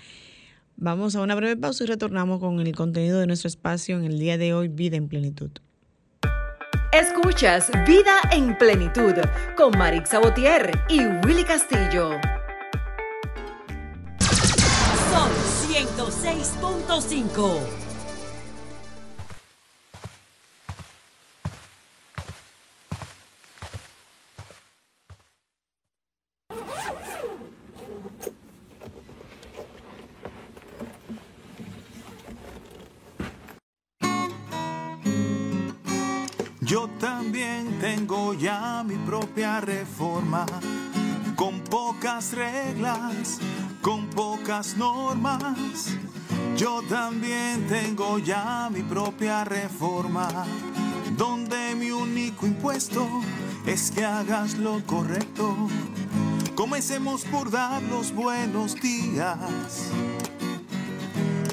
Vamos 0.76 1.16
a 1.16 1.22
una 1.22 1.34
breve 1.34 1.56
pausa 1.56 1.84
y 1.84 1.86
retornamos 1.86 2.38
con 2.38 2.60
el 2.60 2.76
contenido 2.76 3.18
de 3.18 3.26
nuestro 3.26 3.48
espacio 3.48 3.96
en 3.96 4.04
el 4.04 4.18
día 4.18 4.36
de 4.36 4.52
hoy, 4.52 4.68
Vida 4.68 4.98
en 4.98 5.08
Plenitud. 5.08 5.50
Escuchas 6.92 7.70
Vida 7.86 8.20
en 8.30 8.58
Plenitud 8.58 9.14
con 9.56 9.70
Marix 9.78 10.10
Sabotier 10.10 10.78
y 10.90 11.00
Willy 11.26 11.44
Castillo. 11.44 12.10
Son 15.10 15.30
106.5. 15.72 17.85
Yo 36.66 36.88
también 36.98 37.78
tengo 37.78 38.34
ya 38.34 38.82
mi 38.84 38.96
propia 38.96 39.60
reforma, 39.60 40.44
con 41.36 41.60
pocas 41.60 42.32
reglas, 42.32 43.38
con 43.80 44.08
pocas 44.08 44.76
normas. 44.76 45.94
Yo 46.56 46.82
también 46.88 47.68
tengo 47.68 48.18
ya 48.18 48.68
mi 48.68 48.82
propia 48.82 49.44
reforma, 49.44 50.26
donde 51.16 51.76
mi 51.76 51.92
único 51.92 52.48
impuesto 52.48 53.06
es 53.64 53.92
que 53.92 54.04
hagas 54.04 54.58
lo 54.58 54.84
correcto. 54.86 55.68
Comencemos 56.56 57.24
por 57.26 57.52
dar 57.52 57.80
los 57.84 58.12
buenos 58.12 58.74
días, 58.74 59.38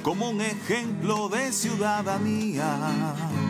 como 0.02 0.32
un 0.32 0.42
ejemplo 0.42 1.30
de 1.30 1.52
ciudadanía 1.52 3.43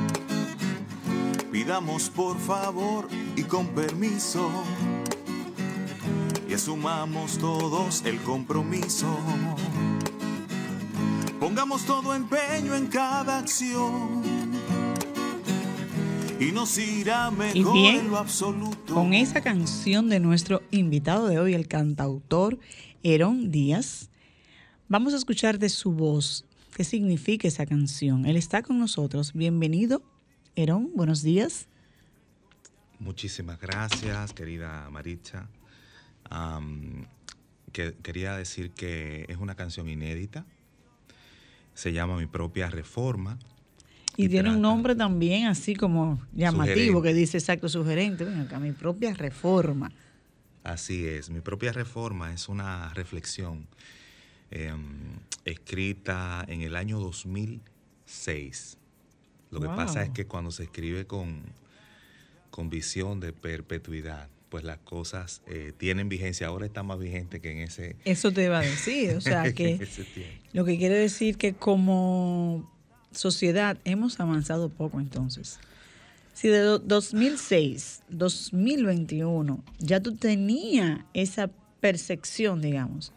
Pidamos 1.54 2.10
por 2.10 2.39
favor 2.39 3.08
y 3.36 3.44
con 3.44 3.68
permiso 3.76 4.50
y 6.50 6.54
asumamos 6.56 7.38
todos 7.38 8.04
el 8.06 8.20
compromiso. 8.22 9.16
Pongamos 11.39 11.86
todo 11.86 12.16
empeño 12.16 12.74
en 12.76 12.88
cada 12.88 13.38
acción 13.38 14.24
y 16.39 16.52
nos 16.52 16.76
irá 16.80 17.30
mejor 17.30 17.78
en 17.78 18.10
lo 18.10 18.18
absoluto. 18.18 18.96
Con 18.96 19.13
esa 19.13 19.42
canción 19.42 20.10
de 20.10 20.20
nuestro 20.20 20.63
invitado 20.72 21.28
de 21.28 21.38
hoy, 21.38 21.54
el 21.54 21.68
cantautor 21.68 22.58
Herón 23.04 23.52
Díaz, 23.52 24.10
vamos 24.88 25.13
a 25.13 25.18
escuchar 25.18 25.60
de 25.60 25.70
su 25.70 25.92
voz 25.92 26.46
qué 26.76 26.84
significa 26.84 27.48
esa 27.48 27.68
canción. 27.68 28.26
Él 28.26 28.38
está 28.38 28.63
con 28.63 28.80
nosotros. 28.80 29.34
Bienvenido 29.34 30.02
Herón, 30.56 30.92
buenos 30.94 31.24
días. 31.24 31.68
Muchísimas 33.00 33.60
gracias, 33.60 34.34
querida 34.34 34.88
Maricha. 34.92 35.48
que, 37.72 37.96
quería 38.04 38.38
decir 38.38 38.70
que 38.70 39.26
es 39.30 39.38
una 39.38 39.56
canción 39.56 39.89
inédita. 39.89 40.46
Se 41.74 41.92
llama 41.92 42.18
Mi 42.18 42.28
propia 42.28 42.70
reforma. 42.70 43.39
Y, 44.16 44.30
tiene 44.30 44.52
un 44.52 44.62
nombre 44.62 44.94
también 44.94 45.48
así 45.48 45.76
como 45.76 46.22
llamativo 46.34 47.02
que 47.02 47.16
dice 47.16 47.39
exacto 47.39 47.68
sugerente. 47.68 48.24
Ven 48.24 48.42
acá, 48.42 48.60
mi 48.60 48.74
propia 48.74 49.12
reforma. 49.16 49.92
Así 50.63 51.08
es, 51.08 51.32
mi 51.32 51.42
propia 51.42 51.72
reforma 51.72 52.32
es 52.32 52.48
una 52.48 52.94
reflexión 52.94 53.66
em, 54.52 55.18
escrita 55.46 56.46
en 56.48 56.62
el 56.62 56.76
año 56.76 57.00
2006 57.00 58.78
lo 59.54 59.62
que 59.62 59.68
pasa 59.68 60.04
es 60.04 60.10
que 60.10 60.26
cuando 60.26 60.52
se 60.52 60.63
escribe 60.63 61.06
con, 61.06 61.44
con 62.50 62.70
visión 62.70 63.20
de 63.20 63.34
perpetuidad, 63.34 64.28
pues 64.50 64.63
las 64.63 64.78
cosas 64.80 65.42
eh, 65.48 65.74
tienen 65.78 66.10
vigencia. 66.10 66.48
Ahora 66.48 66.66
está 66.66 66.84
más 66.84 67.00
vigente 67.00 67.39
que 67.39 67.52
en 67.52 67.58
ese. 67.60 67.96
Eso 68.06 68.32
te 68.32 68.44
iba 68.44 68.60
a 68.60 68.62
decir. 68.62 69.16
O 69.16 69.22
sea, 69.22 69.52
que 69.56 69.88
lo 70.54 70.66
que 70.66 70.78
quiere 70.78 70.96
decir 70.96 71.38
que 71.38 71.54
como 71.54 72.72
sociedad 73.12 73.78
hemos 73.86 74.20
avanzado 74.20 74.70
poco 74.70 75.00
entonces. 75.00 75.60
Si 76.34 76.48
de 76.48 76.60
2006, 76.60 78.02
2021, 78.10 79.63
ya 79.80 80.00
tú 80.00 80.16
tenías 80.16 81.02
esa 81.13 81.50
percepción, 81.80 82.60
digamos, 82.62 83.13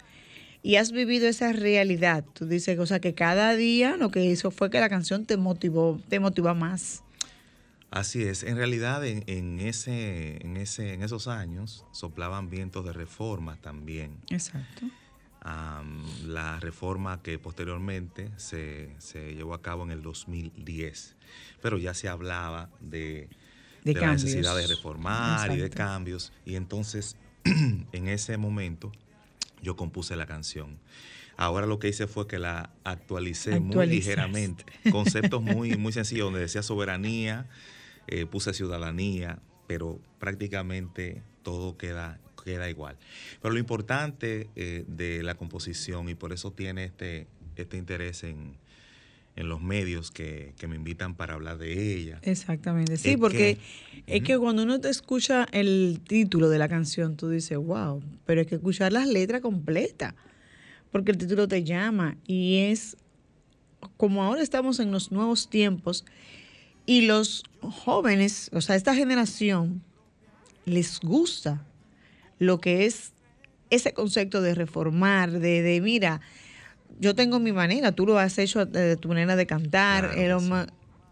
y 0.66 0.74
has 0.74 0.90
vivido 0.90 1.28
esa 1.28 1.52
realidad. 1.52 2.24
Tú 2.32 2.44
dices, 2.44 2.76
o 2.80 2.86
sea, 2.86 2.98
que 2.98 3.14
cada 3.14 3.54
día 3.54 3.96
lo 3.96 4.10
que 4.10 4.24
hizo 4.24 4.50
fue 4.50 4.68
que 4.68 4.80
la 4.80 4.88
canción 4.88 5.24
te 5.24 5.36
motivó, 5.36 6.00
te 6.08 6.18
motiva 6.18 6.54
más. 6.54 7.04
Así 7.92 8.24
es, 8.24 8.42
en 8.42 8.56
realidad 8.56 9.06
en, 9.06 9.60
ese, 9.60 10.44
en, 10.44 10.56
ese, 10.56 10.92
en 10.92 11.04
esos 11.04 11.28
años 11.28 11.84
soplaban 11.92 12.50
vientos 12.50 12.84
de 12.84 12.92
reforma 12.92 13.56
también. 13.60 14.18
Exacto. 14.28 14.86
la 16.24 16.58
reforma 16.58 17.22
que 17.22 17.38
posteriormente 17.38 18.32
se, 18.36 18.90
llevó 19.36 19.54
a 19.54 19.62
cabo 19.62 19.84
en 19.84 19.92
el 19.92 20.02
2010, 20.02 21.14
pero 21.62 21.78
ya 21.78 21.94
se 21.94 22.08
hablaba 22.08 22.70
de, 22.80 23.28
la 23.84 24.14
necesidad 24.14 24.56
de 24.56 24.66
reformar 24.66 25.52
y 25.52 25.58
de 25.58 25.70
cambios, 25.70 26.32
y 26.44 26.56
entonces 26.56 27.16
en 27.44 28.08
ese 28.08 28.36
momento 28.36 28.90
yo 29.66 29.74
compuse 29.74 30.14
la 30.14 30.26
canción. 30.26 30.78
Ahora 31.36 31.66
lo 31.66 31.78
que 31.78 31.88
hice 31.88 32.06
fue 32.06 32.26
que 32.26 32.38
la 32.38 32.70
actualicé 32.84 33.58
muy 33.60 33.86
ligeramente. 33.86 34.64
Conceptos 34.90 35.42
muy, 35.42 35.76
muy 35.76 35.92
sencillos, 35.92 36.26
donde 36.26 36.40
decía 36.40 36.62
soberanía, 36.62 37.46
eh, 38.06 38.26
puse 38.26 38.54
ciudadanía, 38.54 39.40
pero 39.66 39.98
prácticamente 40.20 41.22
todo 41.42 41.76
queda, 41.76 42.20
queda 42.42 42.70
igual. 42.70 42.96
Pero 43.42 43.52
lo 43.52 43.58
importante 43.58 44.48
eh, 44.54 44.84
de 44.86 45.22
la 45.24 45.34
composición, 45.34 46.08
y 46.08 46.14
por 46.14 46.32
eso 46.32 46.52
tiene 46.52 46.84
este, 46.84 47.26
este 47.56 47.76
interés 47.76 48.22
en, 48.22 48.56
los 49.44 49.60
medios 49.60 50.10
que, 50.10 50.54
me 50.66 50.76
invitan 50.76 51.14
para 51.14 51.34
hablar 51.34 51.58
de 51.58 51.94
ella. 51.94 52.18
Exactamente, 52.22 52.96
sí, 52.96 53.16
porque 53.16 53.58
es 54.06 54.22
que 54.22 54.38
cuando 54.38 54.62
uno 54.62 54.80
te 54.80 54.88
escucha 54.88 55.46
el 55.52 56.00
título 56.06 56.48
de 56.48 56.58
la 56.58 56.68
canción, 56.68 57.16
tú 57.16 57.28
dices, 57.28 57.58
wow, 57.58 58.02
pero 58.24 58.40
hay 58.40 58.46
que 58.46 58.54
escuchar 58.54 58.92
las 58.92 59.06
letras 59.06 59.42
completas, 59.42 60.14
porque 60.90 61.12
el 61.12 61.18
título 61.18 61.46
te 61.46 61.64
llama 61.64 62.16
y 62.26 62.58
es 62.70 62.96
como 63.98 64.22
ahora 64.22 64.42
estamos 64.42 64.80
en 64.80 64.90
los 64.90 65.12
nuevos 65.12 65.50
tiempos 65.50 66.04
y 66.86 67.02
los 67.02 67.44
jóvenes, 67.60 68.50
o 68.54 68.60
sea, 68.62 68.74
esta 68.74 68.94
generación, 68.94 69.82
les 70.64 70.98
gusta 71.00 71.64
lo 72.38 72.58
que 72.58 72.86
es 72.86 73.12
ese 73.70 73.92
concepto 73.92 74.40
de 74.40 74.54
reformar, 74.54 75.30
de, 75.30 75.62
de 75.62 75.80
mira, 75.80 76.20
yo 76.98 77.14
tengo 77.14 77.38
mi 77.38 77.52
manera, 77.52 77.92
tú 77.92 78.06
lo 78.06 78.18
has 78.18 78.38
hecho 78.38 78.66
de 78.66 78.96
tu 78.96 79.08
manera 79.08 79.36
de 79.36 79.46
cantar. 79.46 80.12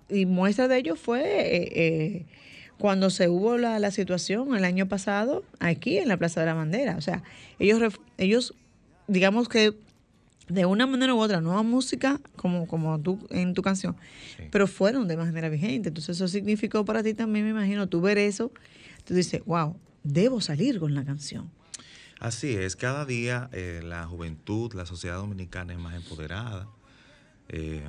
Y 0.08 0.26
muestra 0.26 0.68
de 0.68 0.78
ello 0.78 0.96
fue 0.96 1.22
eh, 1.22 1.72
eh, 1.74 2.26
cuando 2.78 3.10
se 3.10 3.28
hubo 3.28 3.56
la, 3.56 3.90
situación 3.90 4.54
el 4.54 4.64
año 4.64 4.86
pasado 4.86 5.44
aquí 5.60 5.98
en 5.98 6.08
la 6.08 6.16
Plaza 6.16 6.40
de 6.40 6.46
la 6.46 6.54
Bandera. 6.54 6.96
O 6.96 7.00
sea, 7.00 7.22
ellos, 7.58 7.94
ellos 8.18 8.54
digamos 9.06 9.48
que 9.48 9.74
de 10.48 10.66
una 10.66 10.86
manera 10.86 11.14
u 11.14 11.18
otra, 11.18 11.40
nueva 11.40 11.62
música, 11.62 12.20
como, 12.36 12.66
como 12.66 13.00
tú 13.00 13.18
en 13.30 13.54
tu 13.54 13.62
canción, 13.62 13.96
pero 14.50 14.66
fueron 14.66 15.08
de 15.08 15.16
manera 15.16 15.48
vigente. 15.48 15.88
Entonces 15.88 16.16
eso 16.16 16.28
significó 16.28 16.84
para 16.84 17.02
ti 17.02 17.14
también, 17.14 17.46
me 17.46 17.50
imagino, 17.52 17.88
tú 17.88 18.00
ver 18.00 18.18
eso, 18.18 18.52
tú 19.04 19.14
dices, 19.14 19.42
wow, 19.46 19.76
debo 20.02 20.40
salir 20.40 20.78
con 20.78 20.94
la 20.94 21.04
canción. 21.04 21.50
Así 22.24 22.56
es, 22.56 22.74
cada 22.74 23.04
día 23.04 23.50
eh, 23.52 23.82
la 23.84 24.06
juventud, 24.06 24.72
la 24.72 24.86
sociedad 24.86 25.16
dominicana 25.16 25.74
es 25.74 25.78
más 25.78 25.94
empoderada. 25.94 26.66
eh, 27.50 27.82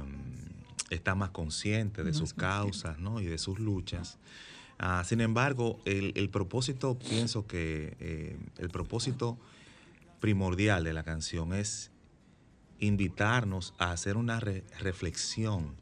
está 0.89 1.15
más 1.15 1.29
consciente 1.29 2.03
de 2.03 2.13
sus 2.13 2.33
causas 2.33 2.99
¿no? 2.99 3.21
y 3.21 3.27
de 3.27 3.37
sus 3.37 3.59
luchas. 3.59 4.17
Ah, 4.77 5.03
sin 5.05 5.21
embargo, 5.21 5.79
el, 5.85 6.29
propósito, 6.29 6.99
pienso 6.99 7.47
que 7.47 7.95
eh, 8.01 8.37
el 8.57 8.67
propósito 8.67 9.37
primordial 10.19 10.83
de 10.83 10.91
la 10.91 11.03
canción 11.03 11.53
es 11.53 11.89
invitarnos 12.79 13.73
a 13.77 13.91
hacer 13.91 14.17
una 14.17 14.41
reflexión 14.41 15.75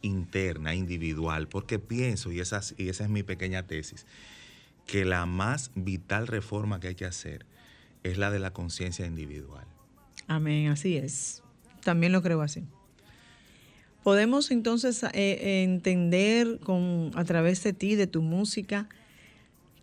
interna, 0.00 0.74
individual, 0.74 1.46
porque 1.46 1.78
pienso, 1.78 2.32
y 2.32 2.40
esa, 2.40 2.62
y 2.76 2.88
esa 2.88 3.04
es 3.04 3.10
mi 3.10 3.22
pequeña 3.22 3.68
tesis, 3.68 4.06
que 4.88 5.04
la 5.04 5.24
más 5.24 5.70
vital 5.76 6.26
reforma 6.26 6.80
que 6.80 6.88
hay 6.88 6.94
que 6.96 7.06
hacer 7.06 7.46
es 8.02 8.18
la 8.18 8.30
de 8.30 8.38
la 8.38 8.52
conciencia 8.52 9.06
individual. 9.06 9.66
Amén, 10.26 10.68
así 10.68 10.96
es. 10.96 11.42
También 11.82 12.12
lo 12.12 12.22
creo 12.22 12.42
así. 12.42 12.64
Podemos 14.02 14.50
entonces 14.50 15.02
eh, 15.12 15.62
entender 15.62 16.58
con, 16.60 17.12
a 17.14 17.24
través 17.24 17.62
de 17.62 17.72
ti, 17.72 17.94
de 17.94 18.06
tu 18.06 18.22
música, 18.22 18.88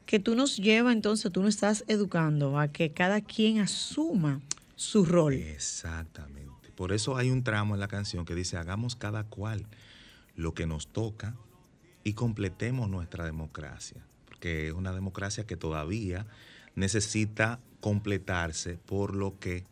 que 0.06 0.20
tú 0.20 0.36
nos 0.36 0.58
lleva 0.58 0.92
entonces, 0.92 1.32
tú 1.32 1.42
nos 1.42 1.54
estás 1.54 1.86
educando 1.88 2.60
a 2.60 2.68
que 2.70 2.92
cada 2.92 3.22
quien 3.22 3.60
asuma 3.60 4.42
su 4.76 5.06
rol. 5.06 5.36
Exactamente. 5.36 6.72
Por 6.76 6.92
eso 6.92 7.16
hay 7.16 7.30
un 7.30 7.44
tramo 7.44 7.76
en 7.76 7.80
la 7.80 7.88
canción 7.88 8.26
que 8.26 8.36
dice, 8.36 8.58
hagamos 8.58 8.96
cada 8.96 9.24
cual 9.24 9.68
lo 10.36 10.54
que 10.54 10.66
nos 10.66 10.88
toca 10.88 11.36
y 12.04 12.14
completemos 12.14 12.90
nuestra 12.90 13.26
democracia, 13.26 14.04
porque 14.26 14.68
es 14.68 14.74
una 14.74 14.94
democracia 14.94 15.46
que 15.46 15.58
todavía 15.58 16.26
necesita 16.76 17.60
completarse 17.80 18.78
por 18.78 19.16
lo 19.16 19.40
que 19.40 19.64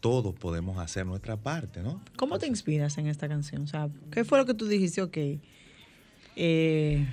todos 0.00 0.34
podemos 0.34 0.78
hacer 0.78 1.06
nuestra 1.06 1.36
parte, 1.36 1.82
¿no? 1.82 2.00
¿Cómo 2.16 2.38
te 2.38 2.46
inspiras 2.46 2.98
en 2.98 3.06
esta 3.06 3.28
canción? 3.28 3.62
O 3.62 3.66
sea, 3.66 3.88
¿qué 4.10 4.24
fue 4.24 4.38
lo 4.38 4.46
que 4.46 4.54
tú 4.54 4.66
dijiste, 4.66 5.02
ok? 5.02 5.16
Eh, 6.36 7.06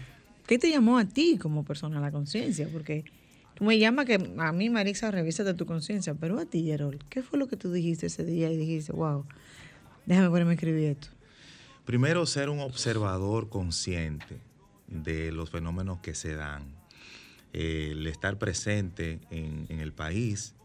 ¿Qué 0.46 0.60
te 0.60 0.70
llamó 0.70 1.00
a 1.00 1.06
ti 1.06 1.38
como 1.40 1.66
persona 1.66 2.00
la 2.00 2.12
conciencia? 2.12 2.70
Porque 2.72 3.04
tú 3.56 3.64
me 3.64 3.80
llamas 3.80 4.06
que 4.06 4.34
a 4.38 4.52
mí, 4.52 4.70
Marisa, 4.70 5.10
revisa 5.10 5.44
de 5.44 5.56
tu 5.56 5.66
conciencia, 5.66 6.14
pero 6.14 6.40
a 6.40 6.46
ti, 6.46 6.70
Erol, 6.70 7.00
¿qué 7.10 7.24
fue 7.24 7.40
lo 7.40 7.48
que 7.48 7.58
tú 7.58 7.72
dijiste 7.72 8.08
ese 8.08 8.24
día 8.24 8.52
y 8.52 8.58
dijiste, 8.58 8.92
wow, 8.92 9.26
déjame 10.06 10.30
ponerme 10.30 10.52
a 10.52 10.54
escribir 10.54 10.90
esto? 10.90 11.08
Primero, 11.86 12.26
ser 12.26 12.50
un 12.50 12.60
observador 12.60 13.50
consciente 13.50 14.40
de 14.88 15.32
los 15.32 15.50
fenómenos 15.50 16.00
que 16.00 16.14
se 16.14 16.36
dan. 16.36 16.64
El 17.56 18.06
estar 18.08 18.38
presente 18.38 19.22
en, 19.30 19.80
el 19.80 19.94
país, 19.94 20.56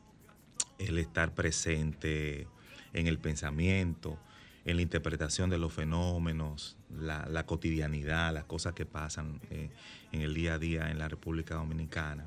el 0.78 0.98
estar 0.98 1.36
presente 1.36 2.48
en 2.92 3.06
el 3.06 3.18
pensamiento, 3.20 4.18
en 4.64 4.74
la 4.74 4.82
interpretación 4.82 5.50
de 5.50 5.58
los 5.58 5.72
fenómenos, 5.72 6.76
la, 6.98 7.46
cotidianidad, 7.46 8.34
las 8.34 8.44
cosas 8.44 8.74
que 8.74 8.86
pasan 8.86 9.40
eh, 9.50 9.70
en 10.10 10.22
el 10.22 10.34
día 10.34 10.54
a 10.54 10.58
día 10.58 10.90
en 10.90 10.98
la 10.98 11.08
República 11.08 11.54
Dominicana, 11.54 12.26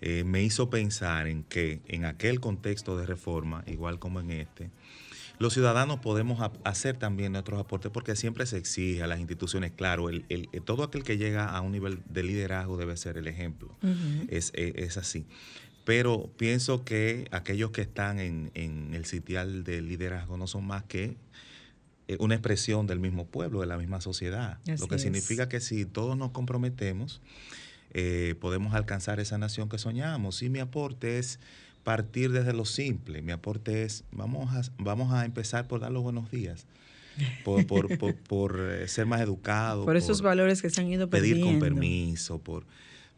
eh, 0.00 0.24
me 0.24 0.42
hizo 0.42 0.70
pensar 0.70 1.26
en 1.26 1.44
que 1.44 1.82
en 1.86 2.06
aquel 2.06 2.40
contexto 2.40 2.96
de 2.96 3.04
reforma, 3.04 3.64
igual 3.66 3.98
como 3.98 4.20
en 4.20 4.30
este, 4.30 4.70
los 5.40 5.54
ciudadanos 5.54 5.98
podemos 5.98 6.48
hacer 6.62 6.96
también 6.96 7.32
nuestros 7.32 7.58
aportes 7.58 7.90
porque 7.90 8.14
siempre 8.14 8.46
se 8.46 8.58
exige 8.58 9.02
a 9.02 9.08
las 9.08 9.18
instituciones, 9.18 9.72
claro, 9.72 10.08
el, 10.08 10.24
todo 10.64 10.84
aquel 10.84 11.02
que 11.02 11.18
llega 11.18 11.48
a 11.48 11.60
un 11.60 11.72
nivel 11.72 12.00
de 12.08 12.22
liderazgo 12.22 12.76
debe 12.76 12.96
ser 12.96 13.16
el 13.16 13.26
ejemplo, 13.26 13.76
es, 14.28 14.52
es 14.54 14.96
así 14.96 15.26
pero 15.84 16.30
pienso 16.36 16.84
que 16.84 17.26
aquellos 17.32 17.70
que 17.70 17.82
están 17.82 18.20
en, 18.20 18.50
el 18.94 19.04
sitial 19.06 19.64
del 19.64 19.88
liderazgo 19.88 20.36
no 20.36 20.46
son 20.46 20.64
más 20.64 20.84
que 20.84 21.16
eh, 22.06 22.16
una 22.20 22.34
expresión 22.34 22.86
del 22.86 23.00
mismo 23.00 23.26
pueblo, 23.26 23.60
de 23.60 23.66
la 23.66 23.76
misma 23.76 24.00
sociedad. 24.00 24.58
lo 24.78 24.88
que 24.88 24.98
significa 25.00 25.48
que 25.48 25.58
si 25.58 25.86
todos 25.86 26.16
nos 26.16 26.30
comprometemos, 26.30 27.20
eh, 27.92 28.36
podemos 28.40 28.74
alcanzar 28.74 29.18
esa 29.18 29.36
nación 29.38 29.68
que 29.68 29.78
soñamos. 29.78 30.42
Y 30.42 30.48
mi 30.48 30.60
aporte 30.60 31.18
es 31.18 31.40
partir 31.82 32.32
desde 32.32 32.52
lo 32.52 32.64
simple. 32.64 33.22
Mi 33.22 33.32
aporte 33.32 33.82
es, 33.82 34.04
vamos 34.12 34.54
a, 34.54 34.62
vamos 34.78 35.12
a 35.12 35.24
empezar 35.24 35.66
por 35.66 35.80
dar 35.80 35.92
los 35.92 36.02
buenos 36.02 36.30
días. 36.30 36.66
Por, 37.44 37.66
por, 37.66 38.60
eh, 38.70 38.88
ser 38.88 39.06
más 39.06 39.20
educado. 39.20 39.84
Por 39.84 39.96
esos 39.96 40.22
valores 40.22 40.62
que 40.62 40.70
se 40.70 40.80
han 40.80 40.88
ido 40.88 41.10
perdiendo. 41.10 41.46
Pedir 41.46 41.52
con 41.52 41.60
permiso. 41.60 42.38
Por, 42.38 42.64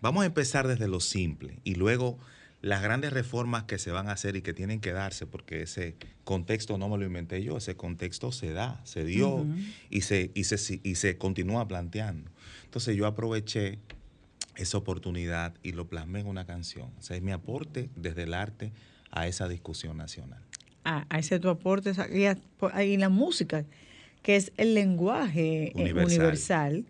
vamos 0.00 0.22
a 0.22 0.26
empezar 0.26 0.66
desde 0.66 0.88
lo 0.88 1.00
simple 1.00 1.58
y 1.64 1.74
luego 1.76 2.18
las 2.62 2.80
grandes 2.80 3.12
reformas 3.12 3.64
que 3.64 3.78
se 3.78 3.90
van 3.90 4.08
a 4.08 4.12
hacer 4.12 4.36
y 4.36 4.42
que 4.42 4.54
tienen 4.54 4.80
que 4.80 4.92
darse, 4.92 5.26
porque 5.26 5.62
ese 5.62 5.96
contexto 6.22 6.78
no 6.78 6.88
me 6.88 6.96
lo 6.96 7.04
inventé 7.04 7.42
yo, 7.42 7.56
ese 7.56 7.74
contexto 7.76 8.30
se 8.30 8.52
da, 8.52 8.80
se 8.84 9.04
dio 9.04 9.44
y, 9.90 10.02
se, 10.02 10.30
y, 10.34 10.44
se, 10.44 10.80
y 10.82 10.94
se 10.94 11.18
continúa 11.18 11.66
planteando. 11.66 12.30
Entonces 12.64 12.96
yo 12.96 13.06
aproveché 13.06 13.80
esa 14.56 14.78
oportunidad 14.78 15.54
y 15.62 15.72
lo 15.72 15.88
plasmé 15.88 16.20
en 16.20 16.26
una 16.26 16.46
canción. 16.46 16.90
O 16.98 17.02
sea, 17.02 17.16
es 17.16 17.22
mi 17.22 17.32
aporte 17.32 17.90
desde 17.96 18.24
el 18.24 18.34
arte 18.34 18.72
a 19.10 19.26
esa 19.26 19.48
discusión 19.48 19.96
nacional. 19.96 20.42
Ah, 20.84 21.06
a 21.08 21.18
ese 21.18 21.38
tu 21.38 21.48
aporte 21.48 21.92
y, 22.12 22.96
la 22.96 23.08
música, 23.08 23.64
que 24.22 24.36
es 24.36 24.52
el 24.56 24.74
lenguaje 24.74 25.72
eh, 25.76 25.94
universal 25.94 26.84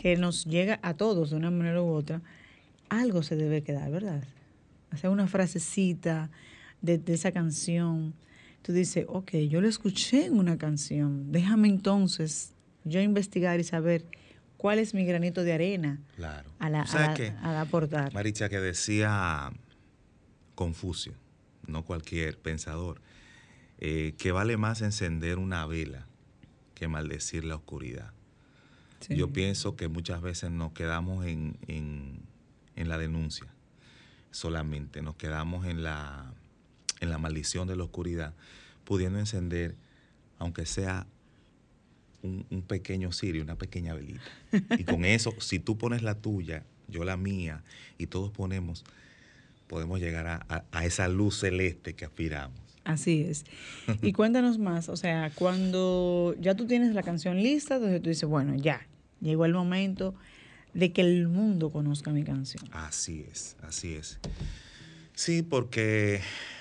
que 0.00 0.16
nos 0.16 0.44
llega 0.44 0.78
a 0.82 0.94
todos 0.94 1.30
de 1.30 1.36
una 1.36 1.50
manera 1.50 1.82
u 1.82 1.92
otra, 1.92 2.22
algo 2.88 3.22
se 3.22 3.36
debe 3.36 3.62
quedar, 3.62 3.90
¿verdad? 3.90 4.22
hacer 4.94 5.10
una 5.10 5.26
frasecita 5.26 6.30
de, 6.80 7.00
esa 7.06 7.32
canción, 7.32 8.14
tú 8.62 8.72
dices, 8.72 9.04
ok, 9.08 9.32
yo 9.48 9.60
lo 9.60 9.68
escuché 9.68 10.26
en 10.26 10.38
una 10.38 10.56
canción, 10.56 11.32
déjame 11.32 11.68
entonces 11.68 12.52
yo 12.84 13.00
investigar 13.00 13.60
y 13.60 13.64
saber 13.64 14.04
cuál 14.64 14.78
es 14.78 14.94
mi 14.94 15.04
granito 15.04 15.44
de 15.44 15.52
arena 15.52 16.00
claro. 16.16 16.48
a, 16.58 16.70
la, 16.70 16.84
a, 16.84 17.60
aportar. 17.60 18.14
Maricha, 18.14 18.48
que 18.48 18.60
decía 18.60 19.52
Confucio, 20.54 21.12
no 21.66 21.84
cualquier 21.84 22.38
pensador, 22.38 23.02
eh, 23.76 24.14
que 24.16 24.32
vale 24.32 24.56
más 24.56 24.80
encender 24.80 25.36
una 25.36 25.66
vela 25.66 26.06
que 26.74 26.88
maldecir 26.88 27.44
la 27.44 27.56
oscuridad. 27.56 28.14
Yo 29.10 29.34
pienso 29.34 29.76
que 29.76 29.88
muchas 29.88 30.22
veces 30.22 30.50
nos 30.50 30.72
quedamos 30.72 31.26
en, 31.26 31.58
en 31.68 32.88
la 32.88 32.96
denuncia 32.96 33.48
solamente, 34.30 35.02
nos 35.02 35.16
quedamos 35.16 35.66
en 35.66 35.82
la, 35.82 36.32
en 37.00 37.10
la 37.10 37.18
maldición 37.18 37.68
de 37.68 37.76
la 37.76 37.84
oscuridad, 37.84 38.32
pudiendo 38.84 39.18
encender, 39.18 39.76
aunque 40.38 40.64
sea 40.64 41.06
un, 42.24 42.62
pequeño 42.62 43.12
cirio, 43.12 43.42
una 43.42 43.56
pequeña 43.56 43.94
velita. 43.94 44.24
Y 44.78 44.84
con 44.84 45.04
eso, 45.04 45.32
si 45.38 45.58
tú 45.58 45.76
pones 45.76 46.02
la 46.02 46.14
tuya, 46.16 46.64
yo 46.88 47.04
la 47.04 47.16
mía, 47.16 47.62
y 47.98 48.06
todos 48.06 48.30
ponemos, 48.30 48.84
podemos 49.66 50.00
llegar 50.00 50.26
a, 50.26 50.64
a, 50.72 50.84
esa 50.84 51.08
luz 51.08 51.40
celeste 51.40 51.94
que 51.94 52.04
aspiramos. 52.04 52.58
Así 52.84 53.22
es. 53.22 53.44
Y 54.02 54.12
cuéntanos 54.14 54.58
más, 54.58 54.88
o 54.88 54.96
sea, 54.96 55.30
cuando 55.34 56.34
ya 56.40 56.54
tú 56.54 56.66
tienes 56.66 56.94
la 56.94 57.02
canción 57.02 57.42
lista, 57.42 57.76
entonces 57.76 58.02
tú 58.02 58.08
dices, 58.08 58.28
bueno, 58.28 58.54
ya, 58.54 58.86
llegó 59.20 59.44
el 59.44 59.54
momento 59.54 60.14
de 60.74 60.92
que 60.92 61.02
el 61.02 61.28
mundo 61.28 61.70
conozca 61.70 62.10
mi 62.10 62.24
canción. 62.24 62.64
Así 62.72 63.24
es, 63.30 63.56
así 63.62 63.94
es. 63.94 64.18
Sí, 65.14 65.42
porque 65.42 66.20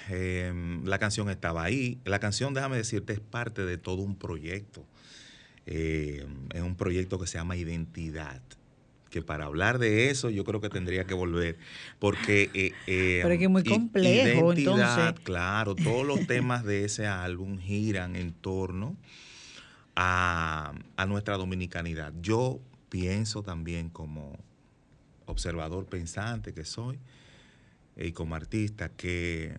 em, 0.09 0.85
la 0.85 0.99
canción 0.99 1.29
estaba 1.29 1.63
ahí. 1.63 1.99
La 2.05 2.19
canción, 2.19 2.53
déjame 2.53 2.77
decirte, 2.77 3.13
es 3.13 3.19
parte 3.19 3.65
de 3.65 3.77
todo 3.77 4.03
un 4.03 4.15
proyecto. 4.15 4.85
Em, 5.65 6.47
es 6.53 6.61
un 6.61 6.75
proyecto 6.75 7.19
que 7.19 7.27
se 7.27 7.37
llama 7.37 7.55
Identidad. 7.55 8.41
Que 9.09 9.21
para 9.21 9.45
hablar 9.45 9.77
de 9.77 10.09
eso 10.09 10.31
yo 10.31 10.43
creo 10.43 10.59
que 10.59 10.69
tendría 10.69 11.05
que 11.05 11.13
volver. 11.13 11.57
Porque. 11.99 12.49
Eh, 12.53 13.19
Pero 13.21 13.29
es 13.29 13.37
que 13.37 13.43
es 13.45 13.49
muy 13.49 13.63
complejo, 13.63 14.53
identidad, 14.53 15.15
Claro, 15.23 15.75
todos 15.75 16.05
los 16.05 16.25
temas 16.25 16.63
de 16.63 16.85
ese 16.85 17.05
álbum 17.05 17.59
giran 17.59 18.15
en 18.15 18.33
torno 18.33 18.97
a, 19.95 20.73
a 20.97 21.05
nuestra 21.05 21.37
dominicanidad. 21.37 22.11
Yo 22.21 22.59
pienso 22.89 23.43
también 23.43 23.89
como 23.89 24.37
observador 25.25 25.85
pensante 25.85 26.53
que 26.53 26.65
soy 26.65 26.99
y 27.95 28.11
como 28.11 28.35
artista 28.35 28.89
que 28.89 29.55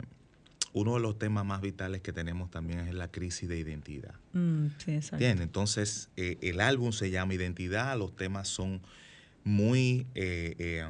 uno 0.75 0.95
de 0.95 1.01
los 1.01 1.19
temas 1.19 1.47
más 1.47 1.61
vitales 1.61 2.03
que 2.03 2.13
tenemos 2.13 2.51
también 2.51 2.81
es 2.81 2.95
la 2.95 3.09
crisis 3.09 3.49
de 3.49 3.57
identidad. 3.59 4.15
Mm, 4.33 4.67
sí, 4.77 4.99
Entonces, 5.21 6.11
eh, 6.17 6.37
el 6.43 6.61
álbum 6.61 6.93
se 6.93 7.11
llama 7.11 7.33
Identidad, 7.33 7.97
los 7.97 8.15
temas 8.15 8.49
son 8.49 8.83
muy... 9.45 10.07
Eh, 10.17 10.57
eh, 10.59 10.85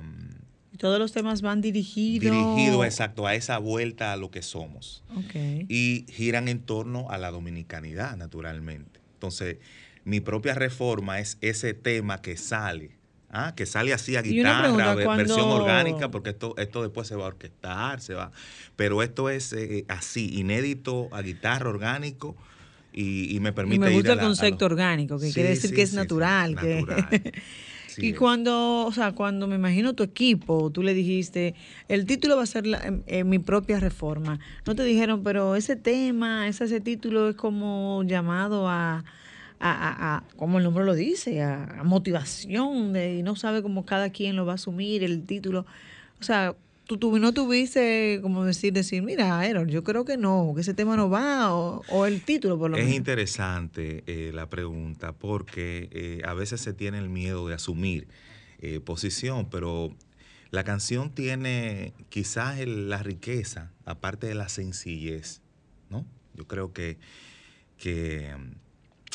todos 0.79 0.99
los 0.99 1.12
temas 1.12 1.42
van 1.42 1.61
dirigidos. 1.61 2.33
Dirigidos, 2.33 2.85
exacto, 2.87 3.27
a 3.27 3.35
esa 3.35 3.59
vuelta 3.59 4.12
a 4.12 4.16
lo 4.16 4.31
que 4.31 4.42
somos. 4.42 5.05
Okay. 5.27 5.66
Y 5.68 6.07
giran 6.11 6.49
en 6.49 6.61
torno 6.61 7.11
a 7.11 7.18
la 7.18 7.31
dominicanidad, 7.31 8.16
naturalmente. 8.16 9.01
Entonces, 9.12 9.59
mi 10.05 10.20
propia 10.20 10.55
reforma 10.55 11.20
es 11.20 11.37
ese 11.42 11.75
tema 11.75 12.23
que 12.23 12.38
sale. 12.38 12.90
¿Ah? 13.35 13.55
que 13.55 13.66
sale 13.66 13.92
así 13.92 14.16
a 14.16 14.23
guitarra, 14.23 14.94
versión 14.94 15.51
orgánica, 15.51 16.11
porque 16.11 16.31
esto, 16.31 16.55
esto 16.57 16.83
después 16.83 17.07
se 17.09 17.16
va 17.16 17.25
a 17.25 17.29
orquestar, 17.29 18.01
se 18.01 18.14
va. 18.14 18.33
Pero 18.77 19.03
esto 19.03 19.29
es 19.29 19.53
eh, 19.53 19.85
así, 19.88 20.38
inédito 20.38 21.09
a 21.12 21.20
guitarra 21.20 21.68
orgánico 21.68 22.37
y, 22.92 23.38
me 23.40 23.53
permite. 23.53 23.77
Y 23.77 23.79
me 23.81 23.90
gusta 23.90 24.12
el 24.12 24.20
concepto 24.20 24.64
orgánico, 24.66 25.18
que 25.18 25.33
quiere 25.33 25.51
decir 25.51 25.75
que 25.75 25.83
es 25.83 25.92
natural. 25.92 26.57
que... 26.57 27.33
y 27.99 28.12
cuando, 28.12 28.87
o 28.87 28.92
sea, 28.92 29.12
cuando 29.12 29.49
me 29.49 29.57
imagino 29.57 29.94
tu 29.94 30.05
equipo, 30.05 30.70
tú 30.70 30.83
le 30.83 30.94
dijiste, 30.94 31.55
el 31.88 32.07
título 32.07 32.37
va 32.37 32.44
a 32.44 32.47
ser 32.47 32.64
mi 33.25 33.38
propia 33.40 33.81
reforma. 33.81 34.38
No 34.64 34.77
te 34.77 34.85
dijeron, 34.85 35.25
pero 35.25 35.57
ese 35.57 35.75
tema, 35.75 36.47
ese, 36.47 36.64
ese 36.64 36.81
título 36.81 37.29
es 37.31 37.37
como 37.37 38.05
llamado 38.05 38.68
a, 38.68 39.05
a, 39.61 40.17
a, 40.17 40.25
como 40.37 40.59
el 40.59 40.64
nombre 40.64 40.85
lo 40.85 40.95
dice, 40.95 41.43
a, 41.43 41.83
motivación, 41.85 42.93
de, 42.93 43.17
y 43.17 43.23
no 43.23 43.37
sabe 43.37 43.62
cómo 43.62 43.87
cada 43.87 44.11
quien 44.11 44.37
lo 44.37 44.47
va 44.47 44.53
a 44.53 44.55
asumir, 44.57 45.03
el 45.05 45.25
título. 45.25 45.67
O 46.21 46.23
sea, 46.23 46.55
tú, 46.87 47.19
no 47.19 47.33
tuviste 47.33 48.19
como 48.23 48.45
decir, 48.45 48.73
decir, 48.73 49.03
mira, 49.03 49.38
Aaron, 49.38 49.69
yo 49.69 49.85
creo 49.85 50.05
que 50.05 50.17
no, 50.17 50.53
que 50.55 50.61
ese 50.61 50.75
tema 50.75 50.97
no 50.97 51.09
va, 51.09 51.55
o, 51.55 52.07
el 52.07 52.23
título 52.23 52.59
por 52.59 52.71
lo 52.71 52.77
es 52.77 52.83
menos. 52.83 52.93
Es 52.93 52.97
interesante 52.97 54.05
eh, 54.07 54.33
la 54.33 54.49
pregunta, 54.49 55.12
porque 55.12 55.88
eh, 55.93 56.23
a 56.25 56.35
veces 56.35 56.61
se 56.61 56.73
tiene 56.73 56.99
el 56.99 57.09
miedo 57.09 57.49
de 57.49 57.55
asumir 57.55 58.09
eh, 58.61 58.81
posición, 58.81 59.49
pero 59.51 59.95
la 60.51 60.64
canción 60.64 61.11
tiene 61.11 61.95
quizás 62.11 62.59
la 62.67 63.03
riqueza, 63.03 63.73
aparte 63.85 64.27
de 64.27 64.35
la 64.35 64.49
sencillez, 64.49 65.40
¿no? 65.90 66.07
Yo 66.35 66.47
creo 66.47 66.73
que, 66.73 66.99
que 67.79 68.35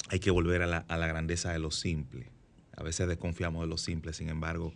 hay 0.10 0.20
que 0.20 0.32
volver 0.32 0.62
a 0.62 0.68
la, 0.68 0.78
a 0.88 0.98
la 0.98 1.08
grandeza 1.08 1.52
de 1.52 1.60
lo 1.60 1.72
simple. 1.72 2.28
A 2.76 2.84
veces 2.84 3.08
desconfiamos 3.08 3.62
de 3.62 3.68
lo 3.68 3.78
simple, 3.78 4.14
sin 4.14 4.30
embargo, 4.30 4.74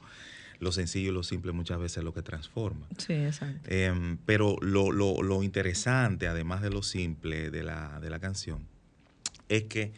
lo 0.60 0.72
sencillo 0.72 1.12
y 1.12 1.14
lo 1.14 1.24
simple 1.24 1.52
muchas 1.52 1.80
veces 1.80 2.00
es 2.00 2.04
lo 2.04 2.14
que 2.14 2.22
transforma. 2.22 2.88
Sí, 2.98 3.14
exacto. 3.14 3.70
Em, 3.70 4.18
pero 4.26 4.58
lo, 4.62 4.92
lo, 4.92 5.22
lo, 5.22 5.44
interesante, 5.44 6.28
además 6.28 6.62
de 6.62 6.70
lo 6.70 6.84
simple 6.84 7.52
de 7.52 7.64
la, 7.64 8.00
de 8.00 8.10
la 8.10 8.20
canción, 8.20 8.66
es 9.50 9.64
que 9.64 9.92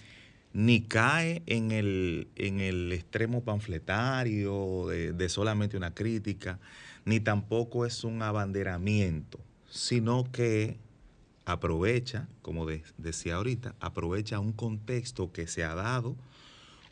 ni 0.54 0.82
cae 0.82 1.44
en 1.48 1.72
el, 1.72 2.30
en 2.38 2.62
el 2.62 2.92
extremo 2.94 3.44
panfletario 3.44 4.88
de, 4.88 5.30
solamente 5.30 5.76
una 5.76 5.94
crítica, 5.94 6.60
ni 7.04 7.20
tampoco 7.20 7.86
es 7.86 8.04
un 8.04 8.22
abanderamiento, 8.22 9.40
sino 9.70 10.32
que 10.32 10.78
aprovecha, 11.46 12.28
como 12.42 12.66
decía 12.98 13.36
ahorita, 13.36 13.76
aprovecha 13.80 14.40
un 14.40 14.52
contexto 14.52 15.32
que 15.32 15.48
se 15.48 15.64
ha 15.64 15.76
dado 15.76 16.16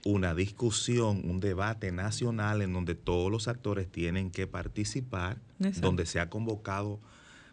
una 0.06 0.36
discusión, 0.36 1.22
un 1.30 1.39
debate 1.39 1.92
nacional 1.92 2.62
en 2.62 2.74
donde 2.74 2.96
todos 2.96 3.32
los 3.32 3.48
actores 3.48 3.88
tienen 3.88 4.32
que 4.32 4.48
participar, 4.48 5.38
donde 5.80 6.06
se 6.06 6.20
ha 6.20 6.30
convocado, 6.30 7.00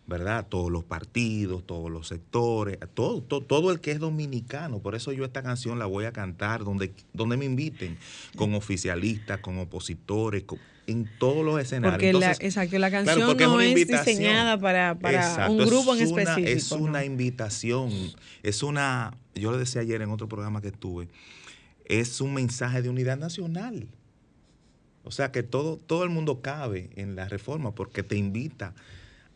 ¿verdad? 0.07 0.47
Todos 0.49 0.71
los 0.71 0.83
partidos, 0.83 1.65
todos 1.65 1.91
los 1.91 2.09
sectores, 2.09 2.79
todo, 2.95 3.23
todo, 3.23 3.71
el 3.71 3.81
que 3.81 3.93
es 3.93 4.01
dominicano. 4.01 4.81
Por 4.81 4.97
eso 4.97 5.13
yo 5.13 5.25
esta 5.25 5.43
canción 5.43 5.79
la 5.79 5.87
voy 5.87 6.07
a 6.07 6.13
cantar 6.13 6.65
donde, 6.65 6.93
donde 7.13 7.37
me 7.37 7.45
inviten, 7.45 7.97
con 8.37 8.55
oficialistas, 8.55 9.39
con 9.39 9.59
opositores, 9.59 10.43
en 10.91 11.09
todos 11.19 11.45
los 11.45 11.61
escenarios. 11.61 11.95
Porque 11.95 12.13
la, 12.13 12.33
exacto, 12.33 12.79
la 12.79 12.91
canción 12.91 13.37
no 13.37 13.61
es, 13.61 13.75
diseñada 13.75 14.59
para, 14.59 14.97
un 15.49 15.59
grupo 15.59 15.95
en 15.95 16.03
específico. 16.03 16.49
Es 16.49 16.73
una 16.73 17.05
invitación, 17.05 17.91
es 18.43 18.63
una, 18.63 19.17
yo 19.35 19.53
le 19.53 19.59
decía 19.59 19.83
ayer 19.83 20.03
en 20.03 20.11
otro 20.11 20.29
programa 20.29 20.61
que 20.61 20.69
estuve, 20.69 21.09
es 21.85 22.21
un 22.21 22.35
mensaje 22.35 22.83
de 22.83 22.89
unidad 22.89 23.19
nacional. 23.19 23.89
O 25.03 25.11
sea 25.11 25.33
que 25.33 25.43
todo, 25.43 25.77
todo 25.77 26.05
el 26.05 26.11
mundo 26.11 26.43
cabe 26.43 26.91
en 26.97 27.17
la 27.17 27.29
reforma 27.29 27.75
porque 27.75 28.03
te 28.03 28.17
invita 28.17 28.75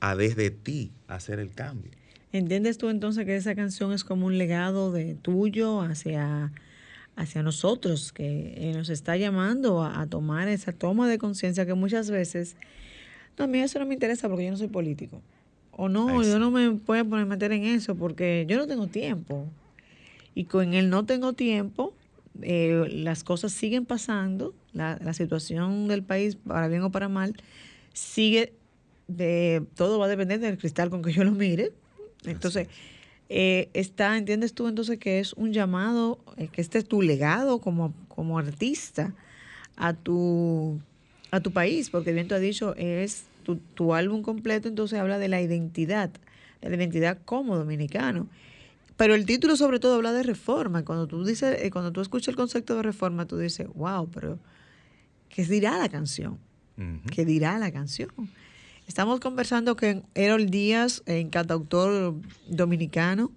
a 0.01 0.15
desde 0.15 0.51
ti 0.51 0.93
hacer 1.09 1.39
el 1.39 1.53
cambio. 1.53 1.91
¿Entiendes 2.33 2.79
tú 2.79 2.91
entonces 2.91 3.25
que 3.25 3.37
esa 3.37 3.55
canción 3.55 3.93
es 3.93 4.05
como 4.05 4.27
un 4.27 4.39
legado 4.39 4.93
de 4.93 5.15
tuyo 5.15 5.81
hacia, 5.81 6.53
hacia 7.17 7.43
nosotros, 7.43 8.13
que 8.13 8.73
nos 8.75 8.89
está 8.89 9.17
llamando 9.17 9.83
a, 9.85 10.07
tomar 10.07 10.49
esa 10.49 10.73
toma 10.73 11.09
de 11.09 11.19
conciencia 11.19 11.67
que 11.67 11.75
muchas 11.75 12.11
veces, 12.11 12.57
no, 13.39 13.45
a 13.45 13.49
mí 13.49 13.59
eso 13.59 13.79
no 13.79 13.87
me 13.87 13.95
interesa 13.95 14.29
porque 14.29 14.45
yo 14.45 14.51
no 14.51 14.57
soy 14.57 14.69
político. 14.69 15.23
O 15.73 15.89
no, 15.89 16.23
yo 16.23 16.39
no 16.39 16.51
me 16.51 16.71
puedo 16.73 17.05
poner 17.05 17.27
meter 17.27 17.53
en 17.53 17.65
eso 17.65 17.97
porque 17.97 18.47
yo 18.49 18.57
no 18.57 18.67
tengo 18.67 18.87
tiempo. 18.87 19.49
Y 20.35 20.45
con 20.45 20.75
el 20.75 20.91
no 20.91 21.05
tengo 21.05 21.33
tiempo, 21.33 21.95
eh, 22.43 22.87
las 22.91 23.25
cosas 23.25 23.53
siguen 23.53 23.85
pasando, 23.85 24.55
la, 24.73 24.99
la, 25.03 25.15
situación 25.15 25.89
del 25.89 26.03
país, 26.03 26.37
para 26.37 26.69
bien 26.69 26.83
o 26.83 26.91
para 26.91 27.09
mal, 27.09 27.35
sigue 27.93 28.53
de, 29.09 29.65
todo 29.75 29.99
va 29.99 30.07
a 30.07 30.09
depender 30.09 30.41
del 30.41 30.59
cristal 30.59 30.91
con 30.91 31.03
que 31.03 31.13
yo 31.13 31.25
lo 31.25 31.33
mire. 31.33 31.73
Entonces, 32.25 32.69
eh, 33.29 33.69
está, 33.73 34.17
¿entiendes 34.17 34.53
tú 34.55 34.69
entonces 34.69 34.99
que 34.99 35.19
es 35.19 35.33
un 35.35 35.53
llamado, 35.53 36.19
eh, 36.37 36.49
que 36.49 36.61
este 36.61 36.79
es 36.79 36.87
tu 36.87 37.03
legado 37.03 37.59
como, 37.59 37.95
como 38.09 38.39
artista 38.39 39.15
a 39.77 39.95
tu, 39.95 40.81
a 41.31 41.41
tu 41.41 41.53
país? 41.53 41.91
Porque 41.91 42.13
bien 42.13 42.29
tú 42.29 42.35
has 42.35 42.41
dicho, 42.41 42.75
es 42.77 43.25
tu, 43.43 43.57
tu 43.57 43.95
álbum 43.95 44.23
completo, 44.23 44.69
entonces 44.69 44.99
habla 44.99 45.19
de 45.19 45.29
la 45.29 45.41
identidad, 45.41 46.11
de 46.61 46.69
la 46.71 46.77
identidad 46.77 47.19
como 47.25 47.57
dominicano. 47.57 48.29
Pero 48.97 49.15
el 49.15 49.27
título 49.27 49.57
sobre 49.57 49.81
todo 49.81 49.97
habla 49.97 50.13
de 50.13 50.23
reforma. 50.23 50.85
Cuando 50.85 51.07
tú 51.07 51.25
dices, 51.25 51.59
eh, 51.61 51.71
cuando 51.71 51.93
tú 51.93 52.01
escuchas 52.01 52.29
el 52.29 52.37
concepto 52.37 52.77
de 52.77 52.83
reforma, 52.83 53.27
tú 53.27 53.39
dices, 53.39 53.67
wow, 53.75 54.09
pero 54.09 54.39
¿qué 55.29 55.45
dirá 55.45 55.79
la 55.79 55.89
canción? 55.89 56.39
¿Qué 57.11 57.25
dirá 57.25 57.59
la 57.59 57.71
canción? 57.71 58.11
Estamos 58.87 59.19
conversando 59.19 59.77
con 59.77 60.05
Erol 60.15 60.47
Díaz, 60.51 61.03
en 61.07 61.31
cantautor 61.31 62.15
dominicano, 62.47 63.33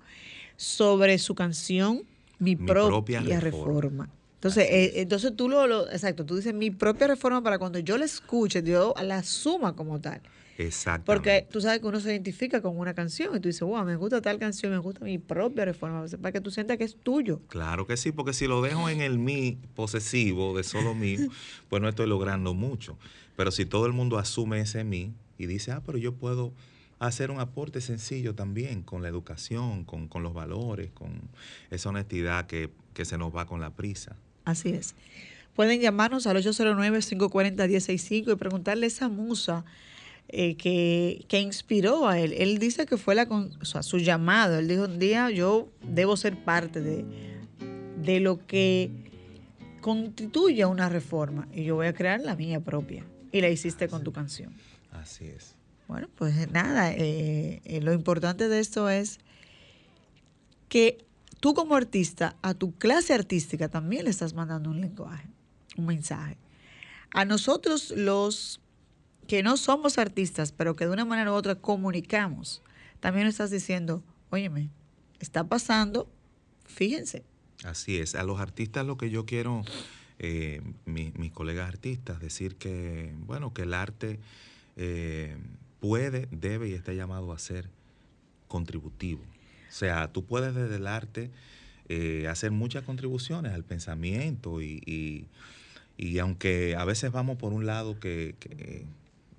sobre 0.58 1.18
su 1.20 1.36
canción 1.36 2.04
Mi, 2.38 2.56
propia, 2.56 3.22
reforma. 3.40 4.10
Entonces, 4.36 4.68
eh, 4.70 5.02
entonces 5.02 5.34
tú 5.36 5.50
lo, 5.50 5.66
lo, 5.66 5.90
exacto, 5.90 6.26
tú 6.26 6.36
dices 6.36 6.54
mi 6.54 6.70
propia 6.70 7.08
reforma 7.08 7.42
para 7.42 7.58
cuando 7.58 7.80
yo 7.80 7.98
la 7.98 8.06
escuche, 8.06 8.62
yo 8.62 8.94
la 9.02 9.24
suma 9.24 9.76
como 9.76 10.00
tal. 10.00 10.22
Exacto. 10.58 11.06
Porque 11.06 11.48
tú 11.50 11.62
sabes 11.62 11.80
que 11.80 11.88
uno 11.88 12.00
se 12.00 12.12
identifica 12.12 12.62
con 12.62 12.78
una 12.78 12.94
canción 12.94 13.36
y 13.36 13.40
tú 13.40 13.48
dices, 13.48 13.62
wow, 13.62 13.86
me 13.86 13.96
gusta 13.96 14.22
tal 14.22 14.40
canción, 14.40 14.72
me 14.72 14.80
gusta 14.80 15.06
mi 15.06 15.18
propia 15.18 15.66
reforma, 15.66 16.06
para 16.22 16.32
que 16.32 16.42
tú 16.42 16.52
sientas 16.52 16.78
que 16.78 16.84
es 16.84 16.98
tuyo. 16.98 17.42
Claro 17.48 17.88
que 17.88 17.96
sí, 17.96 18.12
porque 18.12 18.34
si 18.34 18.48
lo 18.48 18.62
dejo 18.62 18.90
en 18.90 19.02
el 19.02 19.18
mí 19.18 19.60
posesivo, 19.76 20.58
de 20.58 20.64
solo 20.64 20.94
mío, 20.94 21.20
pues 21.70 21.82
no 21.82 21.88
estoy 21.88 22.08
logrando 22.08 22.54
mucho. 22.54 22.98
Pero 23.36 23.52
si 23.52 23.66
todo 23.66 23.86
el 23.86 23.94
mundo 23.94 24.18
asume 24.18 24.60
ese 24.60 24.84
mí 24.84 25.14
y 25.38 25.45
dice, 25.45 25.71
ah, 25.71 25.82
pero 25.86 25.97
yo 25.97 26.13
puedo 26.13 26.54
hacer 27.00 27.32
un 27.32 27.39
aporte 27.39 27.82
sencillo 27.82 28.34
también 28.36 28.82
con 28.82 29.02
la 29.02 29.10
educación, 29.10 29.84
con, 29.84 30.10
los 30.23 30.34
valores, 30.34 30.91
con 30.91 31.21
esa 31.69 31.89
honestidad 31.89 32.47
que, 32.47 32.71
que 32.93 33.06
se 33.06 33.17
nos 33.17 33.36
va 33.36 33.45
con 33.45 33.62
la 33.62 33.69
prisa. 33.71 34.15
Así 34.45 34.69
es. 34.69 34.95
Pueden 35.56 35.82
llamarnos 35.82 36.28
al 36.28 36.38
809-540-165 36.38 38.34
y 38.34 38.36
preguntarle 38.36 38.86
a 38.86 38.88
esa 38.88 39.10
musa 39.10 39.65
eh, 40.30 40.56
que, 40.56 41.26
que, 41.28 41.39
inspiró 41.39 42.08
a 42.08 42.19
él. 42.19 42.34
Él 42.34 42.60
dice 42.60 42.86
que 42.86 42.97
fue 42.97 43.15
la, 43.15 43.28
sea, 43.63 43.82
su 43.82 43.97
llamado. 43.97 44.60
Él 44.60 44.67
dijo 44.67 44.84
un 44.84 45.00
día, 45.00 45.30
yo 45.32 45.69
debo 45.82 46.17
ser 46.17 46.36
parte 46.43 46.82
de, 46.82 47.06
de 48.04 48.19
lo 48.19 48.45
que 48.45 48.91
constituye 49.82 50.65
una 50.65 50.89
reforma 50.89 51.47
y 51.54 51.63
yo 51.63 51.76
voy 51.76 51.88
a 51.88 51.93
crear 51.93 52.19
la 52.19 52.36
mía 52.36 52.60
propia. 52.60 53.06
Y 53.32 53.41
la 53.41 53.50
hiciste 53.50 53.88
con 53.88 54.04
tu 54.04 54.12
canción. 54.12 54.54
Así 55.02 55.26
es. 55.26 55.56
Bueno, 55.88 56.10
pues 56.16 56.52
nada, 56.52 56.92
eh, 56.92 57.62
eh, 57.64 57.82
lo 57.82 57.94
importante 57.94 58.50
de 58.50 58.60
esto 58.60 58.90
es 58.90 59.20
que 60.68 60.98
tú 61.40 61.54
como 61.54 61.76
artista, 61.76 62.36
a 62.42 62.54
tu 62.54 62.78
clase 62.78 63.14
artística 63.14 63.70
también 63.70 64.04
le 64.04 64.10
estás 64.10 64.34
mandando 64.34 64.70
un 64.70 64.82
lenguaje, 64.82 65.28
un 65.78 65.86
mensaje. 65.86 66.38
A 67.12 67.24
nosotros 67.24 67.92
los 67.96 68.60
que 69.28 69.44
no 69.44 69.56
somos 69.56 69.98
artistas, 69.98 70.52
pero 70.52 70.76
que 70.76 70.86
de 70.86 70.92
una 70.92 71.06
manera 71.06 71.32
u 71.32 71.36
otra 71.36 71.56
comunicamos, 71.56 72.62
también 73.00 73.28
estás 73.28 73.50
diciendo, 73.50 74.04
óyeme, 74.30 74.70
está 75.20 75.46
pasando, 75.46 76.10
fíjense. 76.66 77.24
Así 77.64 77.98
es, 77.98 78.16
a 78.16 78.24
los 78.24 78.40
artistas 78.40 78.86
lo 78.86 78.98
que 78.98 79.10
yo 79.10 79.26
quiero, 79.26 79.64
eh, 80.20 80.62
mis 80.86 81.32
colegas 81.32 81.68
artistas, 81.68 82.19
decir 82.19 82.56
que, 82.56 83.13
bueno, 83.19 83.54
que 83.54 83.63
el 83.63 83.74
arte 83.74 84.19
eh, 84.78 85.36
puede, 85.80 86.28
debe 86.32 86.69
y 86.69 86.73
está 86.73 86.94
llamado 86.94 87.34
a 87.34 87.40
ser 87.40 87.69
contributivo. 88.48 89.21
O 89.21 89.71
sea, 89.71 90.13
tú 90.13 90.23
puedes 90.23 90.56
desde 90.56 90.75
el 90.75 90.88
arte 90.88 91.32
eh, 91.90 92.28
hacer 92.30 92.52
muchas 92.52 92.84
contribuciones 92.84 93.54
al 93.54 93.63
pensamiento 93.63 94.62
y, 94.62 95.28
y, 95.98 96.19
aunque 96.19 96.75
a 96.78 96.86
veces 96.86 97.12
vamos 97.12 97.38
por 97.38 97.54
un 97.54 97.65
lado 97.65 98.00
que 98.00 98.36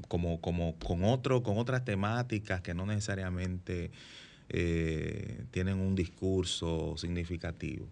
como, 0.09 0.41
como 0.41 0.75
con 0.79 1.05
otro, 1.05 1.43
con 1.43 1.57
otras 1.59 1.85
temáticas 1.85 2.61
que 2.61 2.75
no 2.75 2.85
necesariamente 2.87 3.91
eh, 4.49 5.45
tienen 5.51 5.79
un 5.79 5.95
discurso 5.95 6.97
significativo. 6.97 7.87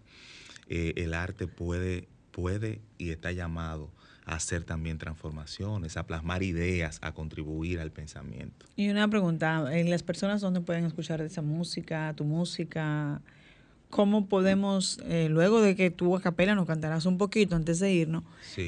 El 0.69 1.13
arte 1.13 1.47
puede, 1.47 2.09
puede 2.31 2.81
y 2.97 3.11
está 3.11 3.31
llamado 3.31 3.89
a 4.27 4.35
hacer 4.35 4.65
también 4.65 4.97
transformaciones, 4.97 5.95
a 5.95 6.05
plasmar 6.05 6.43
ideas, 6.43 6.99
a 7.01 7.13
contribuir 7.13 7.79
al 7.79 7.91
pensamiento. 7.91 8.65
Y 8.75 8.89
una 8.89 9.07
pregunta, 9.07 9.65
¿en 9.75 9.89
las 9.89 10.03
personas 10.03 10.41
dónde 10.41 10.59
pueden 10.59 10.85
escuchar 10.85 11.21
esa 11.21 11.41
música, 11.41 12.13
tu 12.15 12.25
música? 12.25 13.21
cómo 13.89 14.27
podemos, 14.27 14.99
eh, 15.05 15.29
luego 15.29 15.61
de 15.61 15.77
que 15.77 15.91
tú 15.91 16.13
a 16.17 16.21
capela 16.21 16.55
nos 16.55 16.67
cantarás 16.67 17.05
un 17.05 17.17
poquito 17.17 17.55
antes 17.55 17.79
de 17.79 17.93
irnos, 17.93 18.25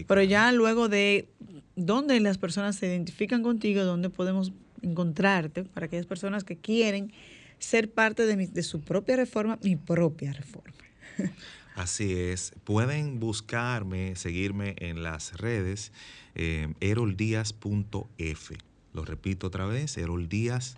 pero 0.07 0.23
ya 0.23 0.49
luego 0.53 0.87
de 0.87 1.27
dónde 1.75 2.17
las 2.21 2.37
personas 2.37 2.77
se 2.77 2.87
identifican 2.87 3.43
contigo, 3.43 3.83
dónde 3.83 4.09
podemos 4.09 4.53
encontrarte 4.81 5.65
para 5.65 5.87
aquellas 5.87 6.05
personas 6.05 6.45
que 6.45 6.55
quieren 6.55 7.11
ser 7.57 7.91
parte 7.91 8.25
de, 8.25 8.47
de 8.47 8.63
su 8.63 8.79
propia 8.79 9.17
reforma, 9.17 9.59
mi 9.61 9.75
propia 9.75 10.31
reforma. 10.31 10.73
Así 11.79 12.13
es. 12.13 12.51
Pueden 12.65 13.21
buscarme, 13.21 14.17
seguirme 14.17 14.75
en 14.79 15.01
las 15.01 15.37
redes, 15.37 15.93
eh, 16.35 16.73
eroldías.f. 16.81 18.57
Lo 18.93 19.05
repito 19.05 19.47
otra 19.47 19.65
vez, 19.65 19.97
eroldías.f 19.97 20.75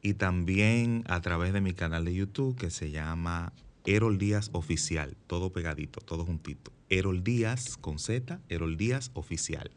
y 0.00 0.14
también 0.14 1.02
a 1.08 1.20
través 1.22 1.52
de 1.52 1.60
mi 1.60 1.72
canal 1.72 2.04
de 2.04 2.14
YouTube 2.14 2.56
que 2.56 2.70
se 2.70 2.92
llama 2.92 3.52
Erol 3.84 4.16
Díaz 4.16 4.50
Oficial, 4.52 5.16
todo 5.26 5.50
pegadito, 5.50 6.00
todo 6.00 6.24
juntito. 6.24 6.70
Erol 6.88 7.24
Díaz 7.24 7.78
con 7.78 7.98
Z, 7.98 8.38
Erol 8.48 8.76
Díaz 8.76 9.10
Oficial. 9.14 9.72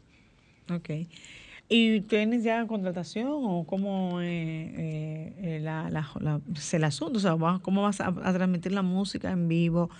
Ok. 0.70 0.90
¿Y 1.68 2.02
tienes 2.02 2.44
ya 2.44 2.66
contratación 2.66 3.28
o 3.30 3.64
cómo 3.66 4.20
eh, 4.20 4.26
eh, 4.26 5.32
eh 5.38 5.60
la, 5.60 5.88
la, 5.90 6.40
el 6.72 6.84
asunto? 6.84 7.18
O 7.18 7.20
sea, 7.20 7.36
¿cómo 7.62 7.82
vas 7.82 8.00
a, 8.00 8.12
transmitir 8.12 8.72
la 8.72 8.82
música 8.82 9.30
en 9.30 9.48
vivo 9.48 9.90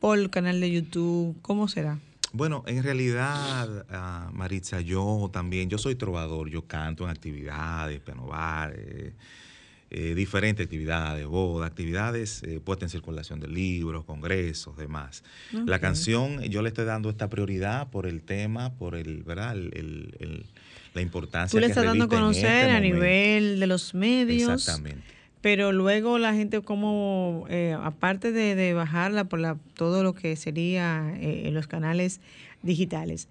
por 0.00 0.18
el 0.18 0.30
canal 0.30 0.60
de 0.60 0.72
YouTube? 0.72 1.36
¿Cómo 1.42 1.68
será? 1.68 1.98
Bueno, 2.32 2.64
en 2.66 2.82
realidad, 2.82 3.86
ah, 3.90 4.30
Maritza, 4.32 4.80
yo 4.80 5.30
también, 5.32 5.68
yo 5.68 5.78
soy 5.78 5.94
trovador, 5.94 6.48
yo 6.48 6.66
canto 6.66 7.04
en 7.04 7.10
actividades, 7.10 8.00
penovar, 8.00 8.74
eh, 9.94 10.14
diferentes 10.14 10.64
actividades, 10.64 11.26
bodas, 11.26 11.70
actividades, 11.70 12.42
eh, 12.44 12.60
puesta 12.64 12.86
en 12.86 12.88
circulación 12.88 13.40
de 13.40 13.48
libros, 13.48 14.06
congresos, 14.06 14.74
demás. 14.78 15.22
La 15.66 15.80
canción, 15.80 16.40
yo 16.44 16.62
le 16.62 16.68
estoy 16.68 16.86
dando 16.86 17.10
esta 17.10 17.28
prioridad 17.28 17.90
por 17.90 18.06
el 18.06 18.22
tema, 18.22 18.72
por 18.72 18.94
el, 18.94 19.22
¿verdad? 19.22 19.54
El, 19.54 20.46
la 20.94 21.00
importancia 21.00 21.56
Tú 21.56 21.60
le 21.60 21.66
estás 21.66 21.84
dando 21.84 22.04
a 22.04 22.08
conocer 22.08 22.44
este 22.44 22.70
a 22.70 22.80
nivel 22.80 23.60
de 23.60 23.66
los 23.66 23.94
medios. 23.94 24.52
Exactamente. 24.52 25.02
Pero 25.40 25.72
luego 25.72 26.18
la 26.18 26.34
gente 26.34 26.60
como, 26.60 27.46
eh, 27.48 27.76
aparte 27.82 28.30
de, 28.30 28.74
bajarla 28.74 29.24
por 29.24 29.40
la, 29.40 29.56
todo 29.74 30.04
lo 30.04 30.14
que 30.14 30.36
sería 30.36 31.14
eh, 31.20 31.50
los 31.52 31.66
canales 31.66 32.20
digitales, 32.62 33.28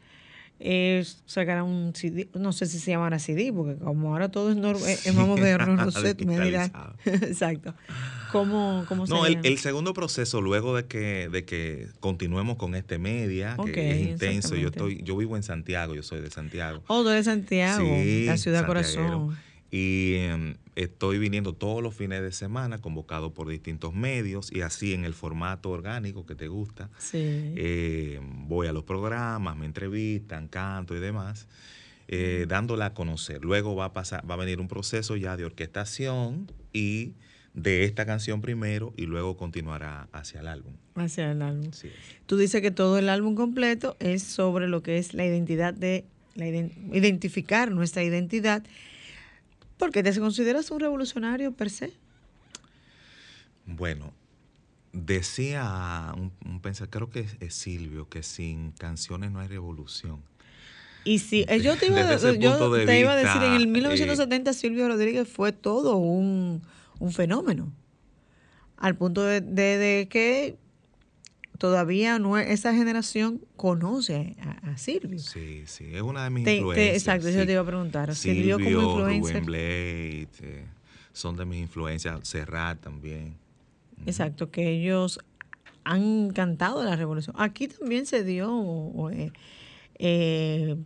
eh, 0.63 1.03
sacará 1.25 1.63
un 1.63 1.93
CD, 1.95 2.29
no 2.35 2.53
sé 2.53 2.67
si 2.67 2.77
se 2.77 2.91
llamará 2.91 3.17
CD, 3.17 3.51
porque 3.51 3.83
como 3.83 4.11
ahora 4.11 4.29
todo 4.29 4.51
es, 4.51 4.99
sí, 4.99 5.09
es 5.09 5.15
moderno, 5.15 5.75
no 5.75 5.91
sé, 5.91 6.15
me 6.25 6.39
dirá. 6.39 6.71
Exacto. 7.05 7.73
¿Cómo, 8.31 8.85
cómo 8.87 9.05
no, 9.07 9.25
el, 9.25 9.39
el, 9.43 9.57
segundo 9.57 9.93
proceso, 9.93 10.39
luego 10.39 10.75
de 10.75 10.85
que, 10.85 11.29
de 11.29 11.45
que 11.45 11.87
continuemos 11.99 12.57
con 12.57 12.75
este 12.75 12.99
media, 12.99 13.57
que 13.73 13.91
es 13.91 14.07
intenso, 14.09 14.55
yo 14.55 14.69
estoy, 14.69 15.01
yo 15.03 15.17
vivo 15.17 15.35
en 15.35 15.43
Santiago, 15.43 15.95
yo 15.95 16.03
soy 16.03 16.21
de 16.21 16.29
Santiago. 16.29 16.83
Oh, 16.87 17.03
de 17.03 17.23
Santiago, 17.23 17.83
la 18.25 18.37
ciudad 18.37 18.65
corazón. 18.67 19.37
Y 19.71 20.15
em, 20.15 20.55
estoy 20.83 21.17
viniendo 21.17 21.53
todos 21.53 21.81
los 21.81 21.95
fines 21.95 22.21
de 22.21 22.31
semana, 22.31 22.79
convocado 22.79 23.33
por 23.33 23.47
distintos 23.47 23.93
medios 23.93 24.51
y 24.51 24.61
así 24.61 24.93
en 24.93 25.05
el 25.05 25.13
formato 25.13 25.69
orgánico 25.69 26.25
que 26.25 26.35
te 26.35 26.47
gusta. 26.47 26.89
Sí. 26.97 27.19
Eh, 27.21 28.19
voy 28.23 28.67
a 28.67 28.73
los 28.73 28.83
programas, 28.83 29.55
me 29.57 29.65
entrevistan, 29.65 30.47
canto 30.47 30.95
y 30.95 30.99
demás, 30.99 31.47
eh, 32.07 32.45
dándola 32.47 32.87
a 32.87 32.93
conocer. 32.93 33.43
Luego 33.43 33.75
va 33.75 33.85
a, 33.85 33.93
pasar, 33.93 34.29
va 34.29 34.35
a 34.35 34.37
venir 34.37 34.59
un 34.59 34.67
proceso 34.67 35.15
ya 35.15 35.37
de 35.37 35.45
orquestación 35.45 36.51
y 36.73 37.13
de 37.53 37.83
esta 37.83 38.05
canción 38.05 38.41
primero 38.41 38.93
y 38.95 39.05
luego 39.05 39.35
continuará 39.35 40.07
hacia 40.11 40.39
el 40.39 40.47
álbum. 40.47 40.73
Hacia 40.95 41.31
el 41.31 41.41
álbum. 41.41 41.71
Sí. 41.73 41.89
Tú 42.25 42.37
dices 42.37 42.61
que 42.61 42.71
todo 42.71 42.97
el 42.97 43.09
álbum 43.09 43.35
completo 43.35 43.97
es 43.99 44.23
sobre 44.23 44.67
lo 44.67 44.81
que 44.83 44.97
es 44.97 45.13
la 45.13 45.25
identidad 45.25 45.73
de, 45.73 46.05
la 46.35 46.47
identificar 46.47 47.71
nuestra 47.71 48.03
identidad 48.03 48.63
¿Por 49.81 49.89
qué 49.89 50.03
te 50.03 50.19
consideras 50.19 50.69
un 50.69 50.79
revolucionario 50.79 51.53
per 51.53 51.71
se? 51.71 51.91
Bueno, 53.65 54.13
decía 54.93 56.13
un, 56.15 56.61
pensador, 56.61 56.89
creo 56.91 57.09
que 57.09 57.25
es, 57.43 57.55
Silvio, 57.55 58.07
que 58.07 58.21
sin 58.21 58.73
canciones 58.73 59.31
no 59.31 59.39
hay 59.39 59.47
revolución. 59.47 60.21
Y 61.03 61.17
si 61.17 61.45
eh, 61.47 61.61
yo 61.61 61.77
te 61.77 61.87
iba, 61.87 62.01
a 62.01 62.05
decir, 62.05 63.41
en 63.41 63.53
el 63.53 63.65
1970 63.65 64.51
eh, 64.51 64.53
Silvio 64.53 64.87
Rodríguez 64.87 65.27
fue 65.27 65.51
todo 65.51 65.97
un, 65.97 66.61
fenómeno, 67.09 67.73
al 68.77 68.95
punto 68.95 69.23
de, 69.23 70.07
que 70.11 70.57
todavía 71.61 72.17
no 72.17 72.39
esa 72.39 72.73
generación 72.73 73.39
conoce 73.55 74.35
a, 74.63 74.75
Silvio. 74.79 75.19
Sí, 75.19 75.61
sí, 75.67 75.91
es 75.93 76.01
una 76.01 76.23
de 76.23 76.31
mis 76.31 76.47
influencias. 76.47 76.95
exacto, 76.95 77.29
yo 77.29 77.45
te 77.45 77.51
iba 77.51 77.61
a 77.61 77.65
preguntar. 77.65 78.15
Silvio, 78.15 78.57
como 78.57 78.67
influencia. 78.67 79.33
Rubén 79.33 79.45
Blade, 79.45 80.27
eh, 80.41 80.65
son 81.13 81.37
de 81.37 81.45
mis 81.45 81.61
influencias. 81.61 82.27
Serrat 82.27 82.81
también. 82.81 83.35
Exacto, 84.07 84.49
que 84.49 84.71
ellos 84.71 85.19
han 85.83 86.31
cantado 86.31 86.83
la 86.83 86.95
revolución. 86.95 87.35
Aquí 87.37 87.67
también 87.67 88.07
se 88.07 88.23
dio 88.23 89.11
eh, 89.11 89.31
eh, 89.99 90.77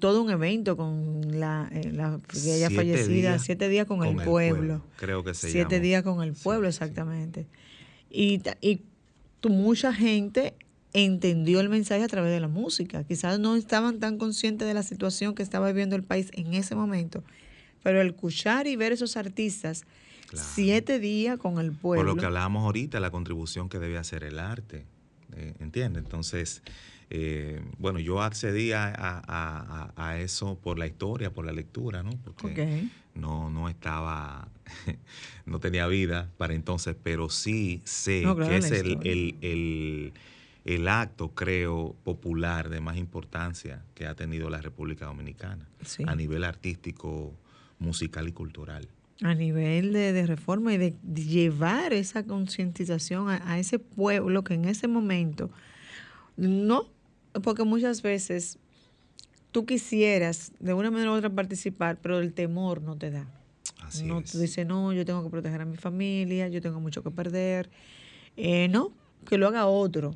todo 0.00 0.24
un 0.24 0.30
evento 0.30 0.76
con 0.76 1.38
la, 1.38 1.70
la 1.92 2.18
ella 2.34 2.68
fallecida, 2.68 3.38
siete 3.38 3.68
días 3.68 3.86
con, 3.86 4.02
el, 4.02 4.16
pueblo. 4.16 4.82
Creo 4.96 5.22
que 5.22 5.34
se 5.34 5.50
Siete 5.50 5.78
días 5.78 6.02
con 6.02 6.20
el 6.20 6.32
pueblo, 6.32 6.66
exactamente. 6.66 7.46
Y, 8.10 8.42
y 8.60 8.82
mucha 9.48 9.92
gente 9.92 10.54
entendió 10.92 11.60
el 11.60 11.68
mensaje 11.68 12.02
a 12.02 12.08
través 12.08 12.32
de 12.32 12.40
la 12.40 12.48
música. 12.48 13.04
Quizás 13.04 13.38
no 13.40 13.56
estaban 13.56 13.98
tan 13.98 14.16
conscientes 14.16 14.66
de 14.66 14.74
la 14.74 14.82
situación 14.82 15.34
que 15.34 15.42
estaba 15.42 15.66
viviendo 15.66 15.96
el 15.96 16.04
país 16.04 16.30
en 16.32 16.54
ese 16.54 16.74
momento, 16.74 17.24
pero 17.82 18.00
el 18.00 18.08
escuchar 18.08 18.66
y 18.66 18.76
ver 18.76 18.92
esos 18.92 19.16
artistas 19.16 19.84
siete 20.32 20.98
días 20.98 21.38
con 21.38 21.58
el 21.58 21.72
pueblo. 21.72 22.04
Por 22.04 22.14
lo 22.14 22.20
que 22.20 22.26
hablábamos 22.26 22.64
ahorita, 22.64 23.00
la 23.00 23.10
contribución 23.10 23.68
que 23.68 23.78
debe 23.78 23.98
hacer 23.98 24.24
el 24.24 24.38
arte, 24.38 24.84
eh, 25.36 25.54
¿entiendes? 25.58 26.04
Entonces, 26.04 26.62
eh, 27.10 27.60
bueno, 27.78 27.98
yo 27.98 28.22
accedí 28.22 28.72
a, 28.72 30.16
eso 30.18 30.58
por 30.58 30.78
la 30.78 30.86
historia, 30.86 31.32
por 31.32 31.44
la 31.44 31.52
lectura, 31.52 32.02
¿no? 32.02 32.10
Porque 32.24 32.88
no, 33.14 33.50
no 33.50 33.68
estaba, 33.68 34.48
no 35.46 35.60
tenía 35.60 35.86
vida 35.86 36.30
para 36.36 36.54
entonces, 36.54 36.96
pero 37.02 37.28
sí 37.28 37.82
sé 37.84 38.24
que 38.46 38.56
es 38.56 38.70
el, 38.70 40.12
el, 40.64 40.88
acto, 40.88 41.30
creo, 41.30 41.94
popular 42.04 42.68
de 42.68 42.80
más 42.80 42.96
importancia 42.96 43.82
que 43.94 44.06
ha 44.06 44.14
tenido 44.14 44.48
la 44.50 44.60
República 44.60 45.06
Dominicana 45.06 45.68
a 46.06 46.14
nivel 46.14 46.44
artístico, 46.44 47.34
musical 47.78 48.28
y 48.28 48.32
cultural. 48.32 48.88
A 49.22 49.34
nivel 49.34 49.92
de, 49.92 50.26
reforma 50.26 50.74
y 50.74 50.78
de 50.78 50.94
llevar 51.14 51.92
esa 51.92 52.24
concientización 52.24 53.28
a 53.28 53.58
ese 53.58 53.78
pueblo 53.78 54.42
que 54.42 54.54
en 54.54 54.64
ese 54.64 54.88
momento 54.88 55.50
no 56.36 56.86
porque 57.42 57.64
muchas 57.64 58.02
veces 58.02 58.58
tú 59.50 59.66
quisieras 59.66 60.52
de 60.60 60.74
una 60.74 60.90
manera 60.90 61.10
u 61.10 61.14
otra 61.14 61.30
participar, 61.30 61.98
pero 62.00 62.18
el 62.18 62.32
temor 62.32 62.82
no 62.82 62.96
te 62.96 63.10
da. 63.10 63.26
Así 63.82 64.04
no, 64.04 64.20
es. 64.20 64.32
Tú 64.32 64.38
dices, 64.38 64.66
no, 64.66 64.92
yo 64.92 65.04
tengo 65.04 65.22
que 65.22 65.30
proteger 65.30 65.60
a 65.60 65.64
mi 65.64 65.76
familia, 65.76 66.48
yo 66.48 66.60
tengo 66.60 66.80
mucho 66.80 67.02
que 67.02 67.10
perder. 67.10 67.70
Eh, 68.36 68.68
no, 68.68 68.92
que 69.26 69.38
lo 69.38 69.46
haga 69.48 69.66
otro. 69.66 70.14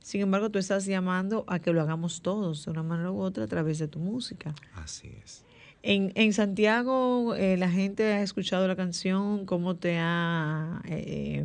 Sin 0.00 0.20
embargo, 0.20 0.50
tú 0.50 0.58
estás 0.58 0.84
llamando 0.84 1.44
a 1.46 1.58
que 1.60 1.72
lo 1.72 1.80
hagamos 1.80 2.20
todos 2.20 2.64
de 2.66 2.70
una 2.70 2.82
manera 2.82 3.10
u 3.10 3.20
otra 3.20 3.44
a 3.44 3.46
través 3.46 3.78
de 3.78 3.88
tu 3.88 3.98
música. 3.98 4.54
Así 4.74 5.08
es. 5.22 5.44
En, 5.82 6.12
en 6.14 6.32
Santiago, 6.32 7.34
eh, 7.34 7.56
la 7.56 7.70
gente 7.70 8.04
ha 8.12 8.22
escuchado 8.22 8.66
la 8.68 8.76
canción, 8.76 9.44
cómo 9.44 9.76
te 9.76 9.98
ha, 9.98 10.82
eh, 10.86 11.44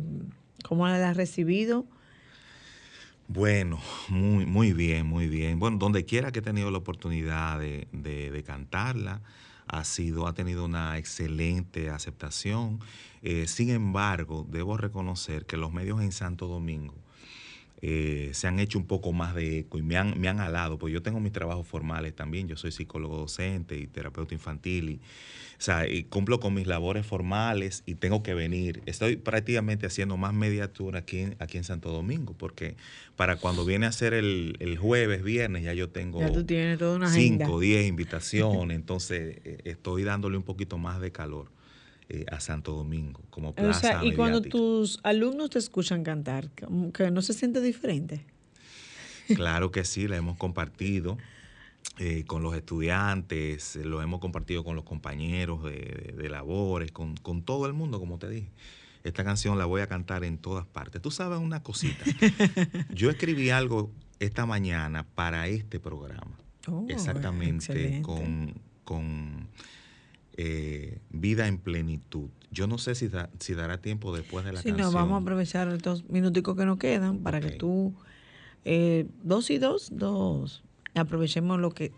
cómo 0.62 0.86
la 0.86 1.10
has 1.10 1.16
recibido. 1.16 1.86
Bueno, 3.32 3.78
muy, 4.08 4.44
muy 4.44 4.72
bien, 4.72 5.06
muy 5.06 5.28
bien. 5.28 5.60
Bueno, 5.60 5.78
donde 5.78 6.04
quiera 6.04 6.32
que 6.32 6.40
he 6.40 6.42
tenido 6.42 6.72
la 6.72 6.78
oportunidad 6.78 7.60
de, 7.60 7.86
de, 7.92 8.42
cantarla, 8.42 9.22
ha, 9.68 9.84
sido, 9.84 10.26
ha 10.26 10.32
tenido 10.34 10.64
una 10.64 10.98
excelente 10.98 11.90
aceptación. 11.90 12.80
Eh, 13.22 13.46
sin 13.46 13.70
embargo, 13.70 14.44
debo 14.50 14.76
reconocer 14.76 15.46
que 15.46 15.56
los 15.56 15.72
medios 15.72 16.00
en 16.00 16.10
Santo 16.10 16.48
Domingo 16.48 16.96
eh, 17.82 18.30
se 18.32 18.46
han 18.46 18.58
hecho 18.58 18.78
un 18.78 18.86
poco 18.86 19.12
más 19.12 19.34
de 19.34 19.60
eco 19.60 19.78
y 19.78 19.82
me 19.82 19.96
han, 19.96 20.18
me 20.20 20.28
han 20.28 20.40
alado, 20.40 20.78
porque 20.78 20.92
yo 20.92 21.02
tengo 21.02 21.18
mis 21.18 21.32
trabajos 21.32 21.66
formales 21.66 22.14
también, 22.14 22.46
yo 22.46 22.56
soy 22.56 22.72
psicólogo 22.72 23.16
docente 23.16 23.78
y 23.78 23.86
terapeuta 23.86 24.34
infantil, 24.34 24.90
y, 24.90 24.94
o 24.96 25.62
sea, 25.62 25.88
y 25.88 26.04
cumplo 26.04 26.40
con 26.40 26.54
mis 26.54 26.66
labores 26.66 27.06
formales 27.06 27.82
y 27.86 27.94
tengo 27.94 28.22
que 28.22 28.34
venir. 28.34 28.82
Estoy 28.86 29.16
prácticamente 29.16 29.86
haciendo 29.86 30.16
más 30.16 30.34
mediatura 30.34 31.00
aquí 31.00 31.20
en, 31.20 31.36
aquí 31.38 31.58
en 31.58 31.64
Santo 31.64 31.90
Domingo, 31.90 32.34
porque 32.36 32.76
para 33.16 33.36
cuando 33.36 33.64
viene 33.64 33.86
a 33.86 33.92
ser 33.92 34.12
el, 34.14 34.56
el 34.60 34.76
jueves, 34.76 35.22
viernes, 35.22 35.64
ya 35.64 35.72
yo 35.72 35.88
tengo 35.88 36.20
5, 37.08 37.60
10 37.60 37.86
invitaciones, 37.86 38.74
entonces 38.76 39.38
eh, 39.44 39.58
estoy 39.64 40.04
dándole 40.04 40.36
un 40.36 40.44
poquito 40.44 40.76
más 40.76 41.00
de 41.00 41.12
calor. 41.12 41.50
Eh, 42.12 42.26
a 42.30 42.40
Santo 42.40 42.72
Domingo 42.72 43.22
como 43.30 43.54
plaza. 43.54 44.04
y 44.04 44.14
cuando 44.14 44.42
tus 44.42 44.98
alumnos 45.04 45.50
te 45.50 45.60
escuchan 45.60 46.02
cantar, 46.02 46.50
que 46.50 47.10
no 47.12 47.22
se 47.22 47.34
siente 47.34 47.60
diferente. 47.60 48.26
Claro 49.34 49.70
que 49.70 49.84
sí, 49.84 50.08
la 50.08 50.16
hemos 50.16 50.36
compartido. 50.36 51.18
Eh, 51.98 52.24
con 52.26 52.42
los 52.42 52.54
estudiantes, 52.56 53.76
lo 53.76 54.02
hemos 54.02 54.20
compartido 54.20 54.64
con 54.64 54.74
los 54.74 54.84
compañeros 54.84 55.62
de, 55.64 56.28
labores, 56.28 56.92
con, 56.92 57.16
con, 57.16 57.42
todo 57.42 57.66
el 57.66 57.74
mundo, 57.74 58.00
como 58.00 58.18
te 58.18 58.28
dije. 58.28 58.50
Esta 59.04 59.22
canción 59.22 59.56
la 59.56 59.64
voy 59.64 59.80
a 59.80 59.86
cantar 59.86 60.24
en 60.24 60.36
todas 60.36 60.66
partes. 60.66 61.00
Tú 61.00 61.10
sabes 61.10 61.38
una 61.38 61.62
cosita. 61.62 62.04
Yo 62.94 63.08
escribí 63.08 63.50
algo 63.50 63.90
esta 64.18 64.46
mañana 64.46 65.06
para 65.14 65.46
este 65.46 65.78
programa. 65.78 66.36
Oh, 66.66 66.86
exactamente 66.88 68.02
con, 68.02 68.54
con 68.84 69.48
eh, 70.42 70.98
Vida 71.10 71.48
en 71.48 71.58
Plenitud. 71.58 72.30
Yo 72.50 72.66
no 72.66 72.78
sé 72.78 72.94
si, 72.94 73.10
si 73.38 73.54
dará 73.54 73.82
tiempo 73.82 74.16
después 74.16 74.42
de 74.42 74.52
la 74.52 74.62
canción. 74.62 74.76
Si 74.76 74.82
no, 74.82 74.90
vamos 74.90 75.18
a 75.18 75.22
aprovechar 75.22 75.68
estos 75.68 76.08
minuticos 76.08 76.56
que 76.56 76.64
nos 76.64 76.78
quedan 76.78 77.18
para 77.18 77.40
que 77.40 77.50
tú, 77.50 77.92
eh, 78.64 79.06
dos 79.22 79.50
y 79.50 79.58
dos, 79.58 79.90
dos, 79.92 80.62
aprovechemos 80.94 81.60
lo 81.60 81.72
que 81.72 81.92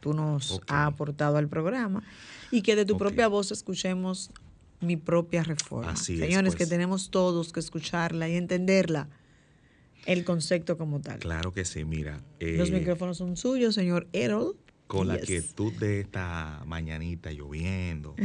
tú 0.00 0.14
nos 0.14 0.60
has 0.66 0.88
aportado 0.88 1.36
al 1.36 1.48
programa 1.48 2.02
y 2.50 2.62
que 2.62 2.74
de 2.74 2.84
tu 2.84 2.98
propia 2.98 3.28
voz 3.28 3.52
escuchemos 3.52 4.32
mi 4.80 4.96
propia 4.96 5.44
reforma. 5.44 5.94
Señores, 5.94 6.54
que 6.54 6.64
pues. 6.64 6.68
tenemos 6.68 7.10
todos 7.10 7.52
que 7.52 7.60
escucharla 7.60 8.28
y 8.28 8.34
entenderla, 8.34 9.08
el 10.06 10.24
concepto 10.24 10.76
como 10.76 11.00
tal. 11.00 11.20
Claro 11.20 11.52
que 11.52 11.64
sí, 11.64 11.84
mira. 11.84 12.20
Los 12.40 12.70
eh, 12.70 12.72
micrófonos 12.72 13.18
son 13.18 13.36
suyos, 13.36 13.76
señor 13.76 14.08
Errol. 14.12 14.56
Con 14.86 15.08
la 15.08 15.18
quietud 15.18 15.72
de 15.74 16.00
esta 16.00 16.62
mañanita 16.66 17.32
lloviendo. 17.32 18.14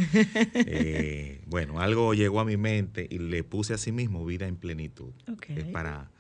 Eh, 0.54 1.42
bueno, 1.48 1.80
algo 1.80 2.14
llegó 2.14 2.40
a 2.40 2.46
mi 2.46 2.58
mente 2.58 3.08
y 3.10 3.18
le 3.18 3.44
puse 3.44 3.74
a 3.74 3.78
sí 3.78 3.92
mismo 3.92 4.26
vida 4.26 4.48
en 4.48 4.56
plenitud. 4.56 5.12
Es 5.48 5.66
para, 5.66 6.12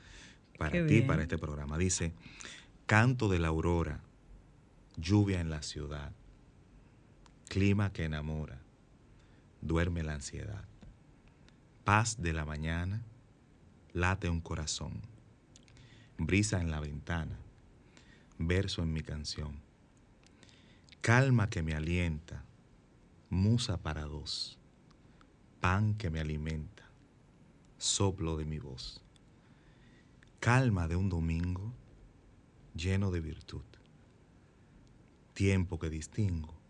para 0.57 0.85
ti, 0.87 1.01
para 1.01 1.21
este 1.21 1.37
programa. 1.37 1.77
Dice, 1.77 2.13
canto 2.85 3.29
de 3.29 3.39
la 3.39 3.49
aurora, 3.49 4.01
lluvia 4.97 5.39
en 5.41 5.49
la 5.49 5.61
ciudad, 5.61 6.11
clima 7.47 7.93
que 7.93 8.05
enamora 8.05 8.61
duerme 9.61 10.03
la 10.03 10.15
ansiedad. 10.15 10.65
Paz 11.83 12.21
de 12.21 12.33
la 12.33 12.45
mañana, 12.45 13.03
late 13.93 14.29
un 14.29 14.41
corazón. 14.41 15.01
Brisa 16.17 16.59
en 16.59 16.69
la 16.69 16.79
ventana, 16.79 17.39
verso 18.37 18.83
en 18.83 18.93
mi 18.93 19.01
canción. 19.01 19.59
Calma 21.01 21.49
que 21.49 21.63
me 21.63 21.73
alienta, 21.73 22.45
musa 23.31 23.81
para 23.81 24.03
dos. 24.03 24.59
Pan 25.59 25.95
que 25.95 26.11
me 26.11 26.19
alimenta, 26.19 26.91
soplo 27.79 28.37
de 28.37 28.45
mi 28.45 28.59
voz. 28.59 29.03
Calma 30.39 30.87
de 30.87 30.95
un 30.95 31.09
domingo 31.09 31.73
lleno 32.75 33.09
de 33.09 33.19
virtud. 33.19 33.65
Tiempo 35.33 35.79
que 35.79 35.89
distingo 35.89 36.60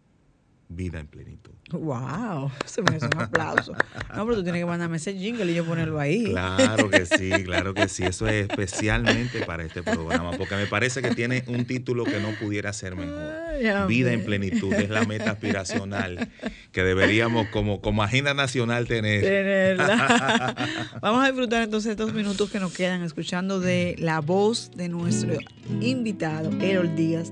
vida 0.75 0.99
en 0.99 1.07
plenitud. 1.07 1.51
¡Wow! 1.71 2.51
Se 2.65 2.81
me 2.81 2.95
hace 2.95 3.05
un 3.05 3.21
aplauso. 3.21 3.73
No, 4.15 4.25
pero 4.25 4.35
tú 4.37 4.43
tienes 4.43 4.61
que 4.61 4.65
mandarme 4.65 4.97
ese 4.97 5.13
jingle 5.13 5.51
y 5.51 5.55
yo 5.55 5.65
ponerlo 5.65 5.99
ahí. 5.99 6.25
Claro 6.25 6.89
que 6.89 7.05
sí, 7.05 7.31
claro 7.43 7.73
que 7.73 7.87
sí. 7.87 8.03
Eso 8.03 8.27
es 8.27 8.49
especialmente 8.49 9.45
para 9.45 9.63
este 9.63 9.83
programa, 9.83 10.31
porque 10.31 10.55
me 10.55 10.65
parece 10.65 11.01
que 11.01 11.15
tiene 11.15 11.43
un 11.47 11.65
título 11.65 12.03
que 12.03 12.19
no 12.19 12.31
pudiera 12.39 12.73
ser 12.73 12.95
mejor. 12.95 13.87
vida 13.87 14.11
en 14.11 14.23
plenitud 14.23 14.73
es 14.73 14.89
la 14.89 15.05
meta 15.05 15.31
aspiracional 15.31 16.29
que 16.71 16.83
deberíamos 16.83 17.47
como, 17.47 17.81
como 17.81 18.03
agenda 18.03 18.33
nacional 18.33 18.87
tener. 18.87 19.21
Tenerla. 19.21 20.55
Vamos 21.01 21.23
a 21.23 21.27
disfrutar 21.27 21.63
entonces 21.63 21.91
estos 21.91 22.13
minutos 22.13 22.49
que 22.49 22.59
nos 22.59 22.73
quedan 22.73 23.01
escuchando 23.03 23.59
de 23.59 23.95
la 23.97 24.19
voz 24.19 24.71
de 24.75 24.89
nuestro 24.89 25.37
invitado, 25.79 26.51
Erol 26.61 26.95
Díaz, 26.95 27.31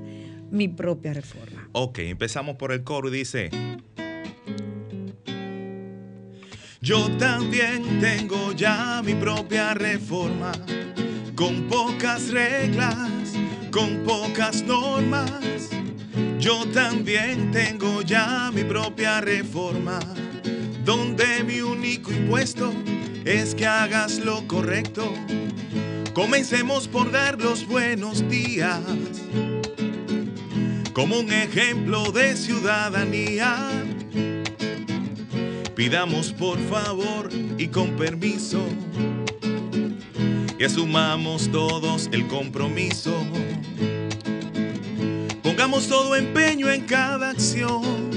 mi 0.51 0.67
propia 0.67 1.13
reforma. 1.13 1.58
Ok, 1.71 1.99
empezamos 1.99 2.55
por 2.55 2.71
el 2.71 2.83
coro 2.83 3.09
y 3.09 3.11
dice... 3.11 3.49
Yo 6.81 7.11
también 7.17 7.99
tengo 7.99 8.53
ya 8.53 9.01
mi 9.03 9.13
propia 9.13 9.73
reforma, 9.73 10.53
con 11.35 11.67
pocas 11.67 12.31
reglas, 12.31 13.33
con 13.69 14.03
pocas 14.05 14.63
normas. 14.63 15.69
Yo 16.39 16.65
también 16.69 17.51
tengo 17.51 18.01
ya 18.01 18.49
mi 18.53 18.63
propia 18.63 19.19
reforma, 19.19 19.99
donde 20.85 21.43
mi 21.43 21.59
único 21.59 22.11
impuesto 22.13 22.73
es 23.25 23.53
que 23.53 23.67
hagas 23.67 24.19
lo 24.19 24.47
correcto. 24.47 25.13
Comencemos 26.13 26.87
por 26.87 27.11
dar 27.11 27.39
los 27.39 27.67
buenos 27.67 28.27
días 28.29 28.79
como 30.99 31.17
un 31.17 31.31
ejemplo 31.31 32.11
de 32.11 32.35
ciudadanía. 32.35 33.55
Pidamos 35.73 36.33
por 36.33 36.59
favor 36.67 37.29
y 37.57 37.69
con 37.69 37.95
permiso 37.95 38.61
y 40.59 40.63
asumamos 40.65 41.49
todos 41.53 42.09
el 42.11 42.27
compromiso. 42.27 43.15
Pongamos 45.41 45.87
todo 45.87 46.17
empeño 46.17 46.69
en 46.69 46.81
cada 46.81 47.29
acción 47.29 48.09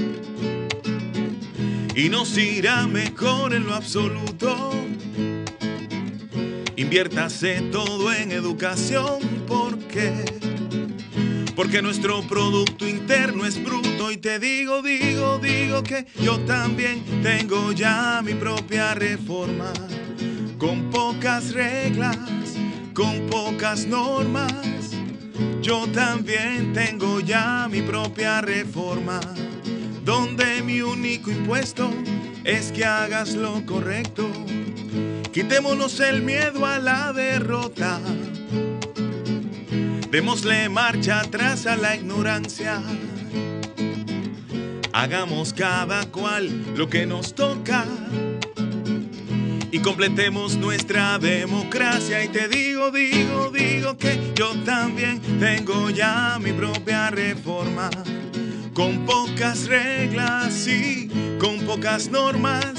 y 1.95 2.09
nos 2.09 2.37
irá 2.37 2.85
mejor 2.85 3.53
en 3.53 3.65
lo 3.65 3.75
absoluto. 3.75 4.73
Inviértase 6.75 7.61
todo 7.71 8.11
en 8.11 8.33
educación 8.33 9.19
porque 9.47 10.25
porque 11.55 11.81
nuestro 11.81 12.21
producto 12.23 12.87
interno 12.87 13.45
es 13.45 13.63
bruto 13.63 14.11
y 14.11 14.17
te 14.17 14.39
digo, 14.39 14.81
digo, 14.81 15.39
digo 15.39 15.83
que 15.83 16.05
yo 16.21 16.39
también 16.41 17.03
tengo 17.21 17.71
ya 17.71 18.21
mi 18.23 18.33
propia 18.33 18.95
reforma, 18.95 19.71
con 20.57 20.89
pocas 20.89 21.53
reglas, 21.53 22.17
con 22.93 23.27
pocas 23.27 23.85
normas. 23.85 24.51
Yo 25.61 25.87
también 25.87 26.73
tengo 26.73 27.19
ya 27.19 27.67
mi 27.69 27.81
propia 27.81 28.41
reforma, 28.41 29.19
donde 30.03 30.61
mi 30.63 30.81
único 30.81 31.31
impuesto 31.31 31.89
es 32.43 32.71
que 32.71 32.83
hagas 32.83 33.35
lo 33.35 33.65
correcto. 33.65 34.29
Quitémonos 35.31 35.99
el 35.99 36.21
miedo 36.21 36.65
a 36.65 36.79
la 36.79 37.13
derrota 37.13 37.99
Démosle 40.13 40.69
marcha 40.69 41.21
atrás 41.21 41.65
a 41.65 41.75
la 41.75 41.95
ignorancia. 41.95 42.79
Hagamos 44.93 45.53
cada 45.53 46.05
cual 46.05 46.77
lo 46.77 46.87
que 46.87 47.07
nos 47.07 47.33
toca 47.33 47.83
y 49.71 49.79
completemos 49.79 50.55
nuestra 50.55 51.17
democracia. 51.17 52.23
Y 52.23 52.27
te 52.27 52.47
digo, 52.47 52.91
digo, 52.91 53.49
digo 53.49 53.97
que 53.97 54.33
yo 54.35 54.53
también 54.63 55.19
tengo 55.39 55.89
ya 55.89 56.37
mi 56.39 56.51
propia 56.53 57.09
reforma. 57.09 57.89
Con 58.75 59.07
pocas 59.07 59.65
reglas 59.65 60.67
y 60.67 61.09
con 61.39 61.57
pocas 61.61 62.11
normas. 62.11 62.75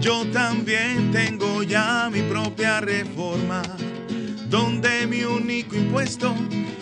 Yo 0.00 0.24
también 0.32 1.10
tengo 1.12 1.62
ya 1.62 2.08
mi 2.10 2.22
propia 2.22 2.80
reforma 2.80 3.62
donde 4.50 5.06
mi 5.06 5.22
único 5.22 5.76
impuesto 5.76 6.34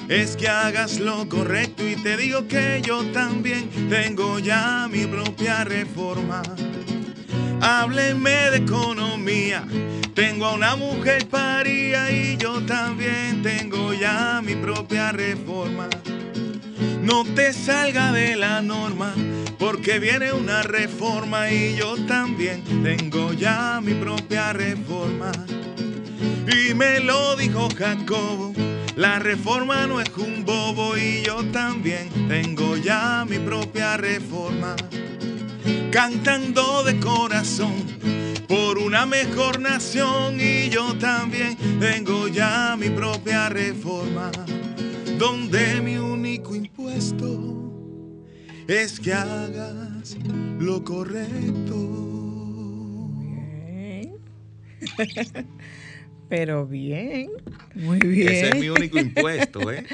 es 0.08 0.36
que 0.36 0.48
hagas 0.48 0.98
lo 0.98 1.28
correcto 1.28 1.86
y 1.86 1.96
te 1.96 2.16
digo 2.16 2.48
que 2.48 2.80
yo 2.82 3.04
también 3.12 3.68
tengo 3.90 4.38
ya 4.38 4.88
mi 4.90 5.06
propia 5.06 5.64
reforma. 5.64 6.42
Hábleme 7.60 8.50
de 8.50 8.56
economía, 8.56 9.66
tengo 10.14 10.46
a 10.46 10.54
una 10.54 10.76
mujer 10.76 11.28
paría 11.28 12.10
y 12.10 12.38
yo 12.38 12.62
también 12.62 13.42
tengo 13.42 13.92
ya 13.92 14.40
mi 14.42 14.54
propia 14.54 15.12
reforma. 15.12 15.90
No 17.02 17.24
te 17.24 17.52
salga 17.52 18.12
de 18.12 18.36
la 18.36 18.62
norma, 18.62 19.14
porque 19.58 19.98
viene 19.98 20.32
una 20.32 20.62
reforma 20.62 21.50
y 21.50 21.76
yo 21.76 21.96
también 22.06 22.62
tengo 22.82 23.34
ya 23.34 23.80
mi 23.82 23.92
propia 23.92 24.52
reforma. 24.54 25.32
Y 26.20 26.74
me 26.74 27.00
lo 27.00 27.36
dijo 27.36 27.68
Jacobo, 27.76 28.52
la 28.96 29.18
reforma 29.18 29.86
no 29.86 30.00
es 30.00 30.10
un 30.16 30.44
bobo 30.44 30.96
y 30.96 31.22
yo 31.22 31.44
también 31.52 32.08
tengo 32.28 32.76
ya 32.76 33.24
mi 33.28 33.38
propia 33.38 33.96
reforma. 33.96 34.74
Cantando 35.92 36.82
de 36.82 36.98
corazón 36.98 37.74
por 38.48 38.78
una 38.78 39.06
mejor 39.06 39.60
nación 39.60 40.40
y 40.40 40.68
yo 40.68 40.96
también 40.98 41.56
tengo 41.78 42.28
ya 42.28 42.76
mi 42.78 42.90
propia 42.90 43.48
reforma. 43.48 44.32
Donde 45.18 45.80
mi 45.80 45.96
único 45.96 46.54
impuesto 46.54 47.72
es 48.66 48.98
que 48.98 49.12
hagas 49.12 50.16
lo 50.58 50.82
correcto. 50.82 52.08
Pero 56.28 56.66
bien, 56.66 57.30
muy 57.74 57.98
bien. 57.98 58.28
Ese 58.28 58.48
es 58.50 58.60
mi 58.60 58.68
único 58.68 58.98
impuesto, 59.00 59.70
¿eh? 59.70 59.86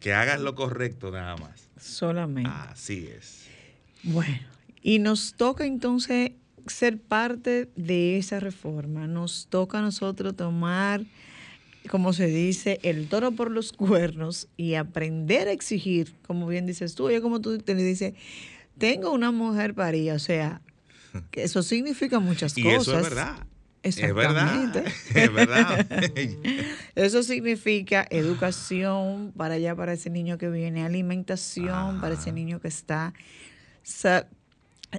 Que 0.00 0.12
hagan 0.12 0.44
lo 0.44 0.54
correcto 0.54 1.10
nada 1.10 1.36
más. 1.36 1.68
Solamente. 1.80 2.50
Así 2.52 3.08
es. 3.16 3.46
Bueno, 4.02 4.38
y 4.82 4.98
nos 4.98 5.34
toca 5.34 5.66
entonces 5.66 6.32
ser 6.66 6.98
parte 6.98 7.68
de 7.76 8.18
esa 8.18 8.40
reforma. 8.40 9.06
Nos 9.06 9.46
toca 9.48 9.78
a 9.78 9.82
nosotros 9.82 10.36
tomar, 10.36 11.04
como 11.90 12.12
se 12.12 12.26
dice, 12.26 12.78
el 12.82 13.08
toro 13.08 13.32
por 13.32 13.50
los 13.50 13.72
cuernos 13.72 14.48
y 14.56 14.74
aprender 14.74 15.48
a 15.48 15.52
exigir, 15.52 16.14
como 16.26 16.46
bien 16.46 16.66
dices 16.66 16.94
tú, 16.94 17.10
ya 17.10 17.20
como 17.20 17.40
tú 17.40 17.58
te 17.58 17.74
le 17.74 17.82
dices, 17.82 18.14
tengo 18.78 19.12
una 19.12 19.32
mujer 19.32 19.74
paría, 19.74 20.14
o 20.14 20.18
sea, 20.18 20.60
que 21.30 21.42
eso 21.42 21.62
significa 21.62 22.20
muchas 22.20 22.54
cosas. 22.54 22.64
Y 22.64 22.74
eso 22.74 22.96
es 22.96 23.02
verdad. 23.02 23.46
Exactamente. 23.82 24.84
Es 25.14 25.32
verdad. 25.32 25.86
Eso 26.94 27.22
significa 27.22 28.06
educación 28.10 29.32
para 29.36 29.54
allá, 29.54 29.74
para 29.74 29.92
ese 29.92 30.10
niño 30.10 30.38
que 30.38 30.48
viene, 30.48 30.84
alimentación 30.84 32.00
para 32.00 32.14
ese 32.14 32.32
niño 32.32 32.60
que 32.60 32.68
está 32.68 33.14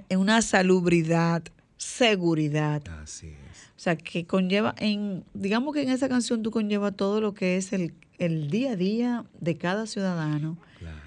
en 0.08 0.18
una 0.18 0.42
salubridad, 0.42 1.42
seguridad. 1.76 2.82
Así 3.02 3.28
es. 3.28 3.70
O 3.76 3.82
sea, 3.82 3.96
que 3.96 4.26
conlleva, 4.26 4.74
en, 4.78 5.24
digamos 5.32 5.74
que 5.74 5.82
en 5.82 5.88
esa 5.88 6.08
canción 6.08 6.42
tú 6.42 6.50
conlleva 6.50 6.92
todo 6.92 7.20
lo 7.20 7.32
que 7.32 7.56
es 7.56 7.72
el, 7.72 7.94
el 8.18 8.50
día 8.50 8.72
a 8.72 8.76
día 8.76 9.24
de 9.40 9.56
cada 9.56 9.86
ciudadano. 9.86 10.58
Claro. 10.78 10.98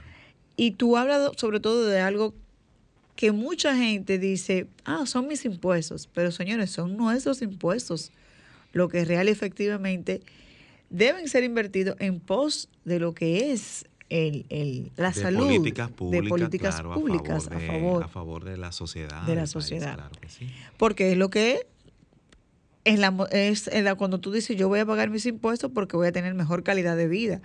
Y 0.55 0.71
tú 0.71 0.97
hablas 0.97 1.31
sobre 1.37 1.59
todo 1.59 1.85
de 1.85 1.99
algo 1.99 2.33
que 3.15 3.31
mucha 3.31 3.75
gente 3.75 4.17
dice, 4.17 4.67
ah, 4.85 5.05
son 5.05 5.27
mis 5.27 5.45
impuestos, 5.45 6.09
pero 6.13 6.31
señores, 6.31 6.71
son 6.71 6.97
nuestros 6.97 7.41
impuestos, 7.41 8.11
lo 8.71 8.89
que 8.89 9.05
real 9.05 9.27
efectivamente 9.27 10.21
deben 10.89 11.27
ser 11.27 11.43
invertidos 11.43 11.95
en 11.99 12.19
pos 12.19 12.69
de 12.85 12.99
lo 12.99 13.13
que 13.13 13.51
es 13.51 13.85
el, 14.09 14.45
el, 14.49 14.91
la 14.95 15.09
de 15.09 15.21
salud 15.21 15.47
políticas 15.47 15.89
públicas, 15.91 16.23
de 16.23 16.29
políticas 16.29 16.81
públicas 16.81 17.47
a, 17.47 17.59
favor 17.59 17.99
de, 17.99 18.05
a, 18.05 18.07
favor, 18.07 18.43
de 18.43 18.57
la 18.57 18.71
sociedad. 18.71 19.23
De 19.23 19.35
la 19.35 19.47
sociedad. 19.47 19.95
claro 19.95 20.15
que 20.19 20.29
sí. 20.29 20.49
Porque 20.77 21.11
es 21.11 21.17
lo 21.17 21.29
que 21.29 21.67
es, 22.83 22.99
la, 22.99 23.27
es 23.31 23.67
la, 23.67 23.95
cuando 23.95 24.19
tú 24.19 24.31
dices 24.31 24.57
yo 24.57 24.67
voy 24.67 24.79
a 24.79 24.85
pagar 24.85 25.09
mis 25.09 25.25
impuestos 25.25 25.71
porque 25.73 25.95
voy 25.97 26.07
a 26.07 26.11
tener 26.11 26.33
mejor 26.33 26.63
calidad 26.63 26.97
de 26.97 27.07
vida. 27.07 27.41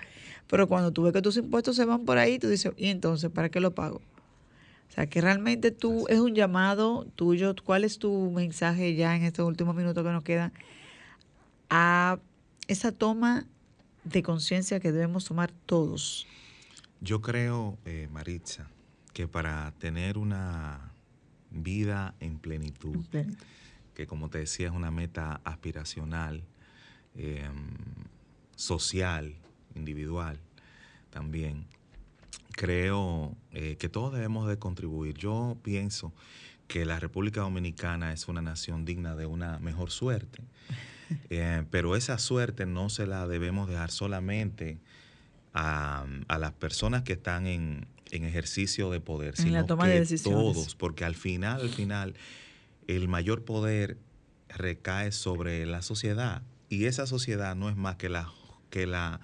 Pero 0.47 0.67
cuando 0.67 0.93
tú 0.93 1.03
ves 1.03 1.13
que 1.13 1.23
tus 1.23 1.37
impuestos 1.37 1.77
se 1.77 1.85
van 1.85 2.05
por 2.05 2.19
ahí, 2.19 2.39
tú 2.39 2.49
dices, 2.49 2.73
¿y 2.77 2.89
entonces 2.89 3.31
para 3.31 3.51
qué 3.51 3.61
lo 3.61 3.75
pago? 3.75 4.01
O 4.89 4.93
sea, 4.93 5.07
que 5.07 5.21
realmente 5.21 5.71
tú 5.71 6.07
es 6.09 6.19
un 6.19 6.35
llamado 6.35 7.07
tuyo. 7.15 7.55
¿Cuál 7.65 7.85
es 7.85 7.99
tu 7.99 8.31
mensaje 8.31 8.95
ya 8.95 9.15
en 9.17 9.23
estos 9.23 9.47
últimos 9.47 9.77
minutos 9.77 10.03
que 10.05 10.11
nos 10.11 10.25
quedan 10.25 10.53
a 11.71 12.19
esa 12.67 12.93
toma 12.93 13.47
de 14.05 14.23
conciencia 14.23 14.81
que 14.81 14.93
debemos 14.93 15.25
tomar 15.25 15.53
todos? 15.67 16.27
Yo 17.01 17.21
creo, 17.21 17.79
eh, 17.85 18.09
Maritza, 18.11 18.69
que 19.13 19.29
para 19.29 19.73
tener 19.79 20.19
una 20.19 20.93
vida 21.51 22.15
en 22.21 22.39
plenitud, 22.39 23.05
que 23.95 24.07
como 24.07 24.29
te 24.31 24.39
decía 24.39 24.69
es 24.69 24.73
una 24.73 24.91
meta 24.91 25.41
aspiracional, 25.45 26.45
em, 27.15 27.75
social, 28.57 29.35
individual 29.75 30.39
también, 31.11 31.67
creo 32.59 33.37
eh, 33.53 33.77
que 33.79 33.89
todos 33.89 34.13
debemos 34.13 34.49
de 34.49 34.59
contribuir. 34.59 35.17
Yo 35.17 35.57
pienso 35.63 36.13
que 36.67 36.85
la 36.85 36.99
República 36.99 37.43
Dominicana 37.43 38.13
es 38.13 38.27
una 38.27 38.43
nación 38.43 38.85
digna 38.85 39.15
de 39.15 39.27
una 39.27 39.61
mejor 39.61 39.93
suerte, 39.93 40.43
eh, 41.31 41.65
pero 41.71 41.95
esa 41.95 42.19
suerte 42.19 42.67
no 42.67 42.89
se 42.91 43.07
la 43.07 43.29
debemos 43.29 43.69
dejar 43.69 43.93
solamente 43.93 44.81
a, 45.55 46.05
las 46.29 46.53
personas 46.53 47.05
que 47.05 47.13
están 47.13 47.47
en, 47.47 47.87
ejercicio 48.11 48.91
de 48.91 49.01
poder, 49.01 49.37
sino 49.37 49.53
la 49.53 49.67
toma 49.67 49.85
que 49.85 49.91
de 49.91 50.01
decisiones. 50.01 50.55
todos, 50.55 50.75
porque 50.75 51.05
al 51.05 51.15
final, 51.15 51.61
al 51.61 51.69
final, 51.69 52.15
el 52.89 53.07
mayor 53.07 53.45
poder 53.45 53.99
recae 54.49 55.13
sobre 55.13 55.65
la 55.65 55.83
sociedad 55.83 56.43
y 56.69 56.87
esa 56.87 57.07
sociedad 57.07 57.55
no 57.55 57.69
es 57.69 57.77
más 57.77 57.97
que 57.97 58.09
la 58.09 58.33
que 58.71 58.87
la 58.87 59.21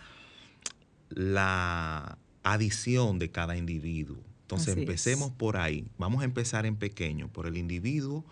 la 1.08 2.18
adición 2.44 3.18
de 3.18 3.30
cada 3.30 3.56
individuo. 3.56 4.18
Entonces 4.42 4.76
empecemos 4.76 5.32
por 5.32 5.56
ahí. 5.56 5.86
Vamos 5.98 6.22
a 6.22 6.24
empezar 6.24 6.66
en 6.66 6.76
pequeño, 6.76 7.28
por 7.28 7.46
el 7.46 7.56
individuo 7.56 8.24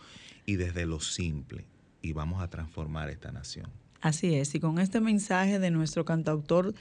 y 0.46 0.56
desde 0.56 0.86
lo 0.86 1.00
simple. 1.00 1.64
Y 2.02 2.12
vamos 2.12 2.42
a 2.42 2.48
transformar 2.48 3.10
esta 3.10 3.32
nación. 3.32 3.70
Así 4.00 4.34
es. 4.34 4.54
Y 4.54 4.60
con 4.60 4.78
este 4.78 5.00
mensaje 5.00 5.58
de 5.58 5.70
nuestro 5.70 6.04
cantautor 6.04 6.74